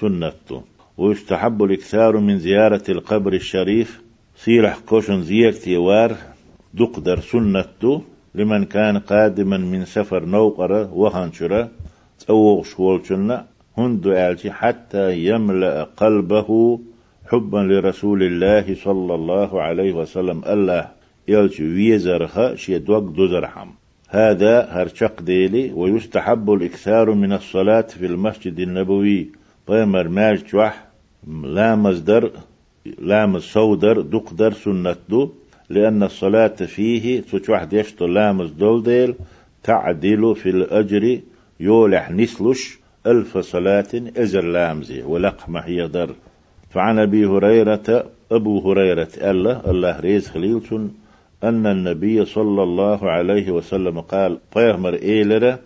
سنته 0.00 0.62
ويستحب 0.98 1.62
الإكثار 1.62 2.16
من 2.16 2.38
زيارة 2.38 2.82
القبر 2.88 3.32
الشريف؟ 3.32 4.00
سيرح 4.36 4.78
كوشن 4.78 5.22
زيارتي 5.22 5.76
وار 5.76 6.16
دقدر 6.74 7.20
سنته 7.20 8.02
لمن 8.34 8.64
كان 8.64 8.98
قادما 8.98 9.58
من 9.58 9.84
سفر 9.84 10.24
نوقرة 10.24 10.92
وهانشرة 10.92 11.70
تأوغ 12.26 12.62
شوالشنا 12.62 13.46
هندو 13.78 14.12
آلتي 14.12 14.50
حتى 14.50 15.18
يملأ 15.18 15.84
قلبه 15.84 16.80
حبا 17.30 17.58
لرسول 17.58 18.22
الله 18.22 18.74
صلى 18.74 19.14
الله 19.14 19.62
عليه 19.62 19.92
وسلم. 19.92 20.44
الله 20.44 20.88
يلتي 21.28 21.62
ويزرها 21.62 22.54
شي 22.54 22.78
دوق 22.78 23.04
دوزرحم 23.16 23.68
هذا 24.08 24.68
هرشق 24.70 25.22
ديلي 25.22 25.72
ويستحب 25.72 26.52
الإكثار 26.52 27.14
من 27.14 27.32
الصلاة 27.32 27.80
في 27.80 28.06
المسجد 28.06 28.60
النبوي. 28.60 29.30
بيمر 29.68 30.08
ماج 30.08 30.44
جوح 30.44 30.84
لا 31.56 31.76
مصدر 31.76 32.30
لا 32.98 33.26
مصودر 33.26 34.00
دقدر 34.00 34.52
سنة 34.52 34.96
دو. 35.08 35.30
لأن 35.70 36.02
الصلاة 36.02 36.56
فيه 36.74 37.20
تشوح 37.20 37.64
ديشتو 37.64 38.06
لامز 38.06 38.50
ديل 38.84 39.14
تعدل 39.62 40.36
في 40.36 40.50
الأجر 40.50 41.20
يولح 41.60 42.10
نسلش 42.10 42.78
ألف 43.06 43.38
صلاة 43.38 43.92
إزر 44.16 44.44
لامزي 44.44 45.02
ولقمة 45.02 45.60
هي 45.60 45.88
در. 45.88 46.10
فعن 46.76 46.98
أبي 46.98 47.26
هريرة 47.26 48.10
أبو 48.32 48.70
هريرة 48.70 49.08
الله 49.16 49.70
الله 49.70 50.00
ريز 50.00 50.28
خليلتون 50.28 50.94
أن 51.44 51.66
النبي 51.66 52.24
صلى 52.24 52.62
الله 52.62 53.10
عليه 53.10 53.50
وسلم 53.50 54.00
قال 54.00 54.38
فيهمر 54.52 54.94
إيلرة 54.94 55.58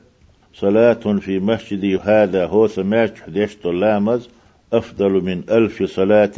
صلاة 0.55 0.93
في 1.21 1.39
مسجد 1.39 2.01
هذا 2.03 2.47
هو 2.47 2.67
سماش 2.67 3.11
حديش 3.21 3.67
لامز 3.67 4.29
أفضل 4.73 5.11
من 5.11 5.43
ألف 5.51 5.83
صلاة 5.83 6.33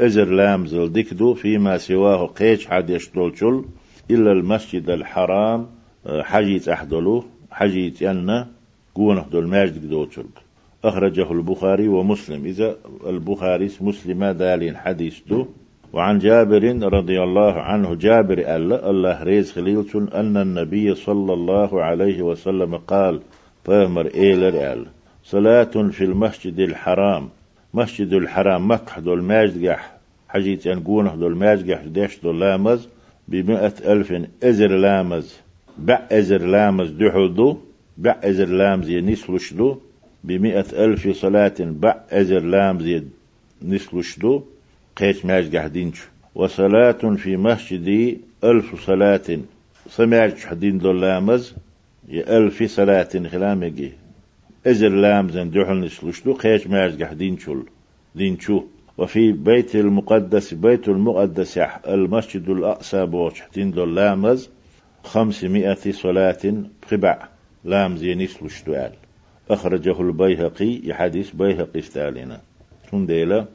أزر 0.00 0.24
لامز 0.24 0.74
الدكدو 0.74 1.34
فيما 1.34 1.78
سواه 1.78 2.26
قيش 2.26 2.66
حديش 2.66 3.10
شل 3.34 3.64
إلا 4.10 4.32
المسجد 4.32 4.90
الحرام 4.90 5.66
حجيت 6.06 6.68
أحدلو 6.68 7.24
حجيت 7.50 8.02
أن 8.02 8.46
قونه 8.94 9.26
دول 9.32 9.46
ماجد 9.48 9.90
دوتشل 9.90 10.26
أخرجه 10.84 11.32
البخاري 11.32 11.88
ومسلم. 11.88 12.44
إذا 12.44 12.76
البخاري 13.06 13.70
مسلم 13.80 14.24
دالين 14.24 14.76
حديث 14.76 15.20
دو. 15.28 15.46
وعن 15.92 16.18
جابر 16.18 16.92
رضي 16.92 17.22
الله 17.22 17.52
عنه 17.52 17.94
جابر 17.94 18.38
ألا 18.38 18.90
الله 18.90 19.22
ريز 19.22 19.52
خليلتون 19.52 20.08
أن 20.08 20.36
النبي 20.36 20.94
صلى 20.94 21.32
الله 21.32 21.82
عليه 21.82 22.22
وسلم 22.22 22.76
قال 22.76 23.20
فامر 23.64 24.06
إيلر 24.14 24.72
أل 24.72 24.86
صلاة 25.24 25.88
في 25.90 26.04
المسجد 26.04 26.58
الحرام 26.58 27.28
مسجد 27.74 28.12
الحرام 28.12 28.70
مكة 28.70 29.00
دول 29.00 29.22
ماجدقح 29.22 29.96
حجيت 30.28 30.66
أنقونه 30.66 31.14
دول 31.16 31.36
ماجدقح 31.36 31.82
ديش 31.82 32.20
دول 32.20 32.40
لامز 32.40 32.88
بمئة 33.28 33.92
ألف 33.92 34.12
إزر 34.44 34.70
لامز 34.70 35.40
بع 35.78 36.00
إزر 36.12 36.42
لامز 36.42 36.90
دحدو 36.90 37.56
بع 37.98 38.16
إزر 38.24 38.48
لامز 38.48 38.90
ينسلشدو 38.90 39.76
بمئة 40.24 40.84
ألف 40.84 41.08
صلاة 41.08 41.54
بع 41.60 41.96
إزر 42.10 42.40
لامز 42.40 43.02
ينسلشدو 43.62 44.42
قيش 44.96 45.24
ماج 45.24 45.56
قاعدينش 45.56 46.00
وصلاة 46.34 47.16
في 47.16 47.36
مسجدي 47.36 48.18
ألف 48.44 48.84
صلاة. 48.86 49.38
سمعت 49.88 50.38
حدين 50.38 50.78
دول 50.78 51.00
لامز؟ 51.00 51.54
ألف 52.10 52.62
صلاة 52.62 53.28
خلامجي 53.32 53.92
أزر 54.66 54.88
لامزن 54.88 55.50
دحل 55.50 55.80
نسلشلو 55.80 56.32
قيش 56.32 56.66
ماج 56.66 57.02
قاعدين 57.02 57.38
دينشو 58.14 58.62
وفي 58.98 59.32
بيت 59.32 59.76
المقدس 59.76 60.54
بيت 60.54 60.88
المقدس 60.88 61.58
المسجد 61.88 62.48
الأقصى 62.48 63.06
بوش 63.06 63.40
حدين 63.40 63.70
دول 63.70 63.96
لامز. 63.96 64.50
خمسمائة 65.04 65.92
صلاة 65.92 66.54
بخبع. 66.82 67.28
لامز 67.64 68.02
ينسلش 68.04 68.62
دوال 68.62 68.92
أخرجه 69.50 70.00
البيهقي 70.00 70.80
يحديث 70.84 71.30
بيهقي 71.30 71.78
استالنا 71.78 72.40
شون 72.90 73.06
ديلا 73.06 73.46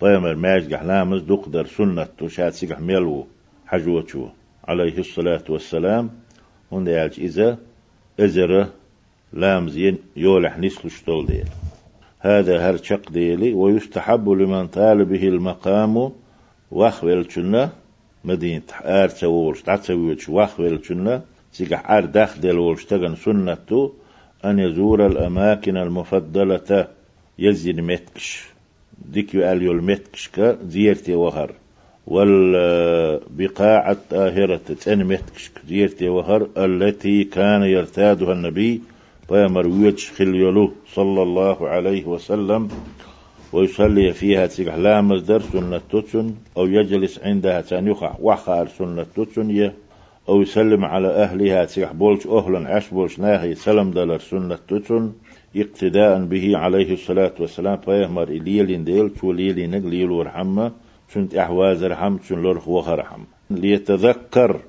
طيمر 0.00 0.34
ماج 0.34 0.74
لامز 0.74 1.22
دقدر 1.22 1.66
سنة 1.66 2.08
تشات 2.18 2.54
سيقح 2.54 2.80
ميلو 2.80 3.26
حجوتشو. 3.66 4.28
عليه 4.68 4.98
الصلاة 4.98 5.44
والسلام. 5.48 6.10
هون 6.72 6.86
يالج 6.86 7.20
إذا 7.20 7.58
أزر 8.20 8.66
لامز 9.32 9.92
يولح 10.16 10.58
نسلش 10.58 11.00
تول 11.02 11.26
ديل 11.26 11.48
هذا 12.20 12.58
هر 12.58 12.76
شق 12.76 13.10
ديلي 13.10 13.52
ويستحب 13.52 14.28
لمن 14.28 14.66
طال 14.66 15.04
به 15.04 15.28
المقام 15.28 16.12
واخويل 16.70 17.32
شنا 17.32 17.70
مدينة 18.24 18.62
آر 18.82 19.08
تسوولش 19.08 19.62
تعتسويش 19.62 20.28
واخويل 20.28 20.84
شنا 20.84 21.22
سيقح 21.52 21.90
آر 21.90 22.04
داخ 22.04 22.38
ديل 22.38 22.58
ولش 22.58 22.84
تغن 22.84 23.14
سنة 23.16 23.90
أن 24.44 24.58
يزور 24.58 25.06
الأماكن 25.06 25.76
المفضلة. 25.76 26.88
يزين 27.38 27.82
متكش. 27.82 28.44
ديك 29.12 29.34
يقال 29.34 29.62
يلمتكشك 29.62 30.58
زيرتي 30.68 31.14
وهر. 31.14 31.52
والبقاع 32.06 33.90
الطاهرة 33.90 34.56
تن 34.56 35.04
متكشك. 35.04 35.52
زيرتي 35.68 36.08
وهر. 36.08 36.48
التي 36.56 37.24
كان 37.24 37.62
يرتادها 37.62 38.32
النبي. 38.32 38.80
فيمر 39.28 39.66
ويتش 39.66 40.10
خليلو 40.10 40.72
صلى 40.94 41.22
الله 41.22 41.68
عليه 41.68 42.04
وسلم. 42.04 42.68
ويصلي 43.52 44.12
فيها 44.12 44.46
تسيح. 44.46 44.74
لا 44.74 45.00
مصدر 45.00 45.40
سنة 45.40 45.80
تتسن 45.90 46.34
أو 46.56 46.66
يجلس 46.66 47.18
عندها 47.18 47.60
تانيخ 47.60 48.20
وخار 48.20 48.68
سنة 48.68 49.06
تتسن 49.16 49.50
أو 50.28 50.42
يسلم 50.42 50.84
على 50.84 51.08
أهلها 51.08 51.64
تيح 51.64 51.92
بولش 51.92 52.26
أهلا 52.26 52.68
عش 52.68 52.88
بولش 52.88 53.18
ناهي 53.18 53.54
سلم 53.54 53.90
دلر 53.90 54.18
سنة 54.18 54.58
تتن 54.68 55.12
اقتداء 55.56 56.24
به 56.24 56.56
عليه 56.56 56.92
الصلاة 56.92 57.34
والسلام. 57.40 57.76
فيهمر 57.76 58.28
إليلين 58.28 58.84
ديل 58.84 59.10
شو 59.20 59.32
ليلين 59.32 59.74
ليل 59.90 60.10
ورحمة 60.10 60.72
شنت 61.14 61.34
أحواز 61.34 61.84
رحم 61.84 62.18
شن 62.28 62.42
لرخ 62.42 62.68
وخرحم 62.68 63.24
ليتذكر 63.50 64.60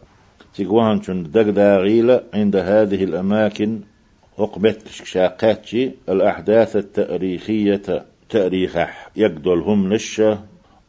تقوان 0.55 1.01
شن 1.01 1.23
دق 1.23 1.49
داغيلة 1.49 2.21
عند 2.33 2.55
هذه 2.55 3.03
الأماكن 3.03 3.79
عقبت 4.39 4.87
شاقاتشي 4.87 5.91
الأحداث 6.09 6.75
التأريخية 6.75 8.05
تأريخ 8.29 8.77
يقدلهم 9.15 9.93
نشة 9.93 10.39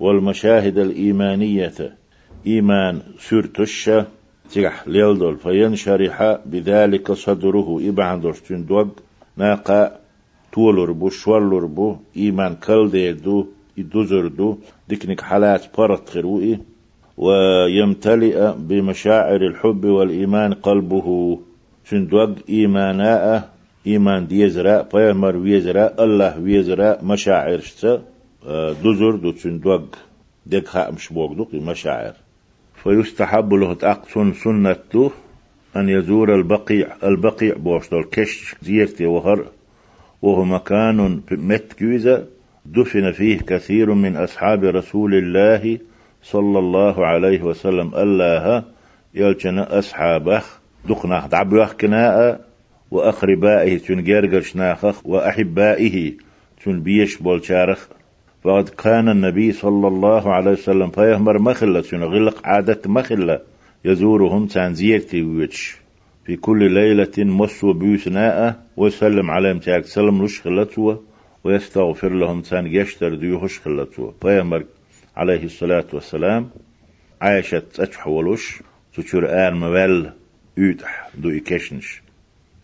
والمشاهد 0.01 0.79
الإيمانية 0.79 1.97
إيمان 2.47 3.03
سرتشة 3.19 4.07
تيح 4.53 4.89
ليلدول 4.89 5.37
فينشرح 5.37 6.39
بذلك 6.47 7.13
صدره 7.13 7.81
إبعندوش 7.89 8.41
تندوغ 8.41 8.89
ناقا 9.37 9.99
تولر 10.53 10.93
بو 10.93 11.09
شولر 11.11 11.65
بو 11.67 11.97
إيمان 12.17 12.55
كل 12.55 12.91
ديدو 12.91 13.47
يدوزردو 13.77 14.59
ديكنك 14.89 15.21
حالات 15.21 15.65
برت 15.79 16.09
خروئي 16.09 16.59
ويمتلئ 17.17 18.53
بمشاعر 18.59 19.41
الحب 19.51 19.85
والإيمان 19.85 20.55
قلبه. 20.55 21.39
شندوغ 21.91 22.33
إيماناء 22.49 23.51
إيمان 23.87 24.27
ديزرا 24.27 24.83
بيامر 24.93 25.37
ويزرا 25.37 26.05
الله 26.05 26.41
ويزرا 26.41 26.99
مشاعر 27.03 27.61
شتا 27.61 28.03
دوزر 28.83 29.17
دو 29.17 29.33
شندوغ 29.33 29.83
ديك 30.47 30.67
خامش 30.69 31.09
بوغدوك 31.09 31.55
مشاعر. 31.55 32.15
فيستحب 32.83 33.55
له 33.55 33.75
تأقسن 33.75 34.33
سنة 34.33 35.11
أن 35.77 35.89
يزور 35.89 36.35
البقيع 36.35 36.97
البقيع 37.05 37.55
بوشتول 37.57 38.05
كش 38.05 38.55
زيرتي 38.63 39.07
وهر 39.07 39.45
وهو 40.23 40.45
مكان 40.45 41.21
متكوزة 41.31 42.27
دفن 42.67 43.13
فيه 43.13 43.39
كثير 43.39 43.95
من 43.95 44.17
أصحاب 44.17 44.65
رسول 44.65 45.15
الله 45.15 45.79
صلى 46.23 46.59
الله 46.59 47.07
عليه 47.07 47.43
وسلم 47.43 47.95
الله 47.95 48.65
يلجنا 49.15 49.79
أصحابه 49.79 50.43
دقنا 50.89 51.27
دعبوه 51.27 51.73
كناء 51.73 52.41
وأقربائه 52.91 53.79
تنجرجر 53.79 54.41
شناخخ 54.41 55.07
وأحبائه 55.07 56.13
تنبيش 56.65 57.17
بولشارخ. 57.17 57.89
فقد 58.45 58.69
كان 58.69 59.09
النبي 59.09 59.53
صلى 59.53 59.89
الله 59.89 60.33
عليه 60.33 60.51
وسلم 60.51 60.91
فيهمر 60.91 61.39
مخلة 61.39 61.85
غلق 61.93 62.47
عادة 62.47 62.81
مخلة 62.87 63.41
يزورهم 63.85 64.47
تنزيرتي 64.47 65.23
ويتش 65.23 65.77
في 66.25 66.37
كل 66.37 66.71
ليلة 66.71 67.13
مصو 67.19 67.73
بيوسناء 67.73 68.63
ويسلم 68.77 69.31
عليهم 69.31 69.59
تاك 69.59 69.85
سلم 69.85 70.23
رش 70.23 70.41
خلتوا 70.41 70.95
ويستغفر 71.45 72.09
لهم 72.09 72.41
تان 72.41 72.67
يشتر 72.67 73.15
ديوهش 73.15 73.59
خلتوا 73.59 74.13
فيهمر 74.23 74.65
عليه 75.17 75.45
الصلاة 75.45 75.85
والسلام 75.93 76.51
عايشة 77.21 77.63
أتحولوش 77.79 78.63
تشور 78.97 79.49
آن 79.49 79.55
موال 79.55 80.13
يوتح 80.57 81.11
دو 81.19 81.31
إكشنش 81.31 82.03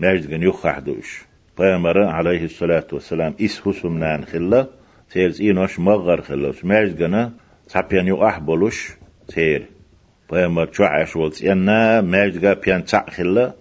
ماجد 0.01 0.31
جن 0.31 0.43
يخح 0.43 0.79
دوش 0.79 1.23
فيهمر 1.57 2.03
عليه 2.03 2.45
الصلاة 2.45 2.87
والسلام 2.93 3.35
إس 3.41 3.69
هسمنان 3.69 4.25
خلا. 4.25 4.67
تيرز 5.11 5.41
إينوش 5.41 5.79
مغر 5.79 6.21
خلوش 6.23 6.65
ماجد 6.65 6.97
جنا 6.97 7.33
تحبيان 7.69 8.07
يو 8.07 8.27
أحبولوش 8.27 8.93
تير 9.29 9.67
بيامر 10.31 10.73
شو 10.73 10.85
عاش 10.85 11.17
ولت 11.17 11.43
ينا 11.43 12.01
ماجد 12.01 12.61
بيان 12.61 12.85
تاع 12.85 13.07
خلا 13.11 13.55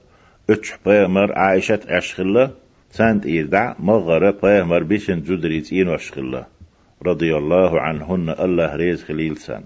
اتش 0.49 0.73
بيامر 0.85 1.33
عايشة 1.33 1.79
عش 1.87 2.13
خلا 2.13 2.51
سانت 2.91 3.25
إيدع 3.25 3.75
مغر 3.79 4.31
بيامر 4.31 4.83
بيشن 4.83 5.21
جدريت 5.21 5.73
إينوش 5.73 6.11
خلا 6.11 6.47
رضي 7.05 7.37
الله 7.37 7.81
عنهن 7.81 8.29
الله 8.29 8.75
ريز 8.75 9.03
خليل 9.03 9.37
سان 9.37 9.63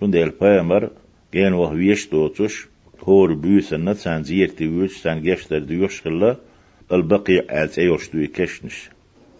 سندل 0.00 0.30
بيامر 0.40 0.90
جين 1.34 1.52
وهويش 1.52 2.08
دوتش 2.10 2.66
هور 3.00 3.34
بيوسن 3.34 3.94
سان 3.94 4.22
زيرتي 4.22 4.68
ويش 4.68 4.96
سان 5.02 5.22
جشتر 5.22 5.58
ديوش 5.58 6.00
خلا 6.02 6.36
البقي 6.92 7.46
آت 7.50 7.78
ايوش 7.78 8.10
دوي 8.10 8.26
كشنش 8.26 8.90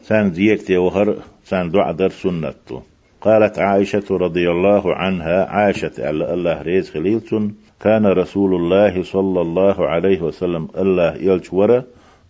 سان 0.08 0.32
زيرتي 0.32 0.76
وهر 0.76 1.16
سان 1.44 1.70
دعا 1.70 1.92
در 1.92 2.08
سنتو. 2.08 2.80
قالت 3.20 3.58
عائشة 3.58 4.04
رضي 4.10 4.50
الله 4.50 4.94
عنها 4.94 5.44
عاشت 5.44 6.00
على 6.00 6.34
الله 6.34 6.62
ريز 6.62 6.90
خليلتون 6.90 7.54
كان 7.80 8.06
رسول 8.06 8.54
الله 8.54 9.02
صلى 9.02 9.40
الله 9.40 9.88
عليه 9.88 10.22
وسلم 10.22 10.68
الله 10.78 11.14
يلش 11.14 11.52
ورا 11.52 11.84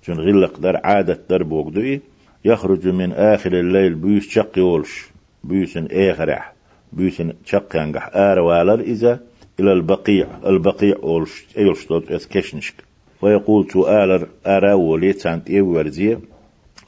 جن 0.09 0.15
غلق 0.15 0.59
در 0.61 0.77
عادة 0.77 1.19
در 1.29 1.43
بوغدوي 1.43 2.01
يخرج 2.45 2.89
من 2.89 3.13
آخر 3.13 3.53
الليل 3.53 3.95
بيوس 3.95 4.29
شق 4.29 4.59
يولش 4.59 5.11
بيوسن 5.45 5.87
إيخرح 5.87 6.55
بيوسن 6.93 7.33
شق 7.45 7.77
ينجح 7.77 8.11
آر 8.15 8.39
والر 8.39 8.81
إذا 8.81 9.21
إلى 9.61 9.73
البقيع 9.73 10.27
البقيع 10.47 10.97
أولش 11.03 11.47
أيولش 11.59 11.87
دوت 11.87 12.13
أسكشنشك. 12.13 12.75
ويقول 13.23 13.71
سؤال 13.71 14.27
أرى 14.47 14.73
وليت 14.73 15.19
سانت 15.19 15.51
إيورزي 15.51 16.17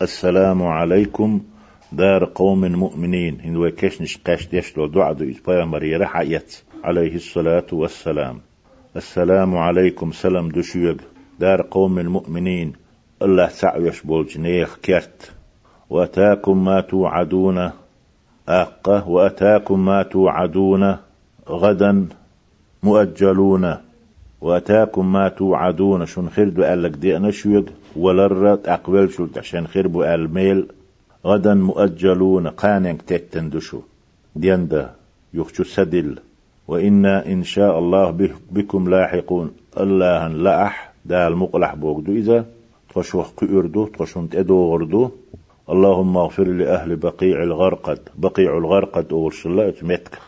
السلام 0.03 0.63
عليكم 0.63 1.41
دار 1.93 2.25
قوم 2.25 2.61
مؤمنين. 2.73 3.41
إن 3.45 3.57
وكشنش 3.57 4.19
قاش 4.27 4.49
ديشلو 4.49 4.87
دعا 4.87 5.13
دو 5.13 5.25
إتبايا 5.25 6.07
حيات. 6.07 6.55
عليه 6.85 7.15
الصلاة 7.15 7.67
والسلام. 7.73 8.41
السلام 8.97 9.57
عليكم 9.57 10.13
سلام 10.13 10.49
دشيق 10.49 10.97
دار 11.41 11.63
قوم 11.71 11.99
المؤمنين. 11.99 12.73
الله 13.23 13.47
تعيش 13.61 14.03
بولجنيخ 14.03 14.79
كرت 14.85 15.33
وأتاكم 15.91 16.65
ما 16.65 16.81
توعدون. 16.81 17.71
آقة. 18.49 19.09
وأتاكم 19.09 19.85
ما 19.85 20.03
توعدون. 20.03 20.97
غدا 21.49 22.09
مؤجلون. 22.83 23.75
وأتاكم 24.41 25.13
ما 25.13 25.29
توعدون. 25.29 26.07
شن 26.07 26.29
خير 26.29 26.65
قال 26.65 26.83
لك 26.83 26.91
دي 26.91 27.17
أنا 27.17 27.31
شويق. 27.31 27.73
ولرت 27.97 28.69
أقبل 28.69 29.11
شو 29.11 29.27
عشان 29.37 29.67
خير 29.67 29.89
بو 29.89 30.05
الميل. 30.05 30.67
غدا 31.25 31.55
مؤجلون 31.55 32.47
قانك 32.49 33.03
تتندشو 33.03 33.81
ديندا 34.37 34.91
يخشو 35.35 35.65
سدل 35.65 36.19
وإنا 36.69 37.27
إن 37.27 37.43
شاء 37.43 37.79
الله 37.79 38.31
بكم 38.51 38.89
لاحقون. 38.89 39.51
الله 39.81 40.29
لأح 40.29 40.93
دا 41.05 41.27
المقلح 41.29 41.75
بوغدو. 41.75 42.13
إذا 42.13 42.45
تخشوخ 42.91 43.31
كيردو 43.39 43.87
تخشون 43.87 44.29
تأدو 44.31 44.73
غردو. 44.73 45.11
اللهم 45.71 46.17
اغفر 46.17 46.45
لأهل 46.45 46.97
بقيع 46.97 47.43
الغرقد. 47.43 47.99
بقيع 48.19 48.59
الغرقد 48.59 49.07
أورش 49.13 49.47
الله 49.47 49.69
اتمتك 49.69 50.19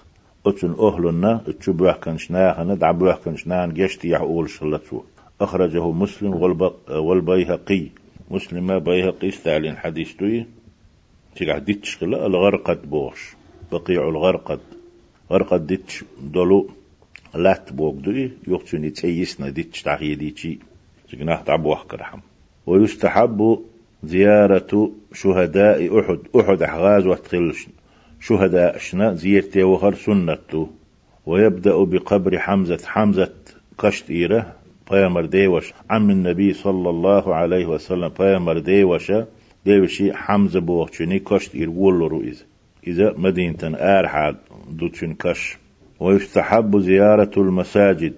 أتن 0.47 0.75
أهلنا 0.81 1.41
اتشبوه 1.49 1.93
كنشناهنا 1.93 2.75
دعبوه 2.75 3.17
كنشناهن 3.25 3.75
جشتي 3.75 4.17
أورش 4.17 4.63
الله 4.63 4.81
أخرجه 5.41 5.91
مسلم 5.91 6.35
والبيهقي. 6.89 7.87
مسلم 8.31 8.79
بيهقي 8.79 9.29
استعلن 9.29 9.77
حديث 9.77 10.13
توي. 10.13 10.47
تيقع 11.37 11.59
ديتش 11.59 11.97
خلا 11.97 12.27
الغرقد 12.27 12.91
بوش. 12.91 13.37
بقيع 13.73 14.09
الغرقد. 14.09 14.61
غرقد 15.31 15.67
ديتش 15.67 16.05
دولو. 16.23 16.71
لات 17.35 17.73
بوك 17.73 17.95
دوي. 17.95 18.31
يوقتوني 18.49 18.91
تيسنا 18.91 19.49
ديتش 19.49 19.83
تعهي 19.83 20.15
ديتشي. 20.15 20.59
تيقناه 21.11 21.43
تعبو 21.43 21.75
كرحم 21.75 22.21
ويستحب 22.67 23.59
زيارة 24.05 24.93
شهداء 25.13 26.01
أحد. 26.01 26.19
أحد 26.37 26.63
أحغاز 26.63 27.07
واتخلش. 27.07 27.67
شهداء 28.21 28.79
شنا 28.79 29.15
زيرتي 29.15 29.63
وخر 29.63 29.95
سنته 29.95 30.71
ويبدأ 31.27 31.85
بقبر 31.85 32.39
حمزة. 32.39 32.79
حمزة 32.87 33.35
كشت 33.79 34.11
إيره. 34.11 34.58
بيامر 34.91 35.25
ديوش 35.25 35.73
عم 35.91 36.11
النبي 36.11 36.53
صلى 36.53 36.91
الله 36.91 37.35
عليه 37.35 37.67
وسلم 37.67 38.09
بيامر 38.09 38.59
ديوشا 38.59 39.27
ديوشي 39.65 40.13
حمزة 40.13 40.61
بوغشني 40.61 41.19
كشت 41.19 41.55
إير 41.55 41.71
ولو 41.71 42.21
إذا 42.21 42.45
إذا 42.87 43.15
مدينة 43.17 43.59
آرحاد 43.65 44.37
دوتشن 44.71 45.15
كش 45.15 45.59
ويستحب 46.01 46.79
زيارة 46.79 47.31
المساجد. 47.37 48.15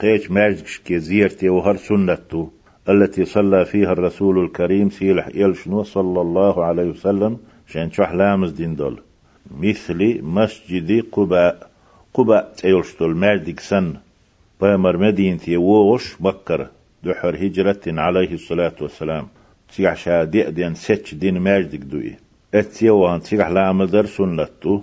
قيش 0.00 0.30
ماجدش 0.30 0.78
كي 0.78 0.98
زيارتي 0.98 1.48
وهر 1.48 1.76
سنته 1.76 2.50
التي 2.88 3.24
صلى 3.24 3.64
فيها 3.64 3.92
الرسول 3.92 4.44
الكريم 4.44 4.90
سيلح 4.90 5.28
يلشنو 5.34 5.82
صلى 5.82 6.20
الله 6.20 6.64
عليه 6.64 6.90
وسلم 6.90 7.38
شان 7.66 7.90
شح 7.90 8.12
لامز 8.12 8.50
دين 8.50 8.76
دول 8.76 9.00
مثل 9.60 10.22
مسجد 10.22 11.04
قباء 11.12 11.70
قباء 12.14 12.52
تيلشتول 12.56 13.16
ماجدك 13.16 13.60
سن 13.60 13.94
بامر 14.60 14.96
مدينة 14.96 15.58
ووش 15.58 16.16
بكر 16.20 16.68
دحر 17.04 17.36
هجرة 17.36 17.80
عليه 17.86 18.32
الصلاة 18.34 18.74
والسلام. 18.80 19.26
تيح 19.74 19.94
شادئ 19.96 20.50
دين 20.50 20.74
ستش 20.74 21.14
دين 21.14 21.38
ماجدك 21.38 21.78
دوي 21.78 22.16
اتيوان 22.54 23.20
تيح 23.20 23.48
لامدر 23.48 24.06
سنتو 24.06 24.80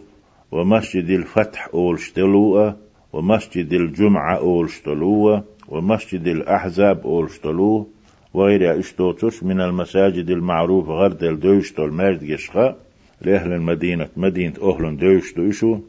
ومسجد 0.51 1.09
الفتح 1.09 1.69
أولشتلوه 1.73 2.75
ومسجد 3.13 3.73
الجمعة 3.73 4.37
أولشتلوه 4.37 5.43
ومسجد 5.67 6.27
الأحزاب 6.27 7.05
أولشتلو 7.05 7.87
وغير 8.33 8.79
اشتوتش 8.79 9.43
من 9.43 9.61
المساجد 9.61 10.29
المعروف 10.29 10.89
غرد 10.89 11.23
الدوشتو 11.23 11.85
المرد 11.85 12.23
يشخا. 12.23 12.75
لأهل 13.21 13.53
المدينة 13.53 14.09
مدينة 14.17 14.53
أهل 14.63 14.97
دوشتو 14.97 15.49
إشو. 15.49 15.79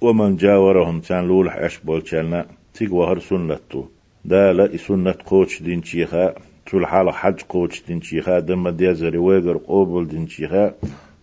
ومن 0.00 0.36
جاورهم 0.36 1.00
تان 1.00 1.24
لولح 1.28 1.56
أشبول 1.56 2.02
تشالنا 2.02 2.46
تيق 2.74 2.94
وهر 2.94 3.18
سنتو. 3.18 3.84
دالا 4.24 4.76
سنة 4.76 5.14
قوش 5.26 5.62
دين 5.62 5.82
شيخا 5.82 6.34
تول 6.66 6.86
حال 6.86 7.10
حج 7.10 7.42
قوش 7.48 7.82
دين 7.86 8.00
شيخا 8.00 8.38
دم 8.38 8.68
ديزري 8.68 9.18
ويقر 9.18 9.56
قوبل 9.56 10.08
دين 10.08 10.28
شيخا. 10.28 10.74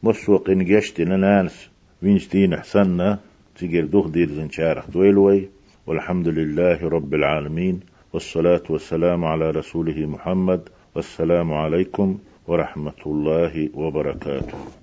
مسوق 0.04 0.50
إنجشت 0.50 1.02
نانس 1.02 1.70
وينشتين 2.04 2.58
حسنا 2.58 3.20
تيجر 3.56 3.86
دوخ 3.86 4.08
دير 4.08 4.30
زن 4.30 4.50
شارخ 4.50 4.90
دويلوي. 4.92 5.50
والحمد 5.88 6.28
لله 6.28 6.90
رب 6.90 7.14
العالمين 7.14 7.80
والصلاة 8.14 8.64
والسلام 8.70 9.26
على 9.26 9.52
رسوله 9.52 10.06
محمد 10.06 10.62
والسلام 10.96 11.54
عليكم 11.54 12.18
ورحمة 12.48 13.02
الله 13.06 13.70
وبركاته. 13.74 14.77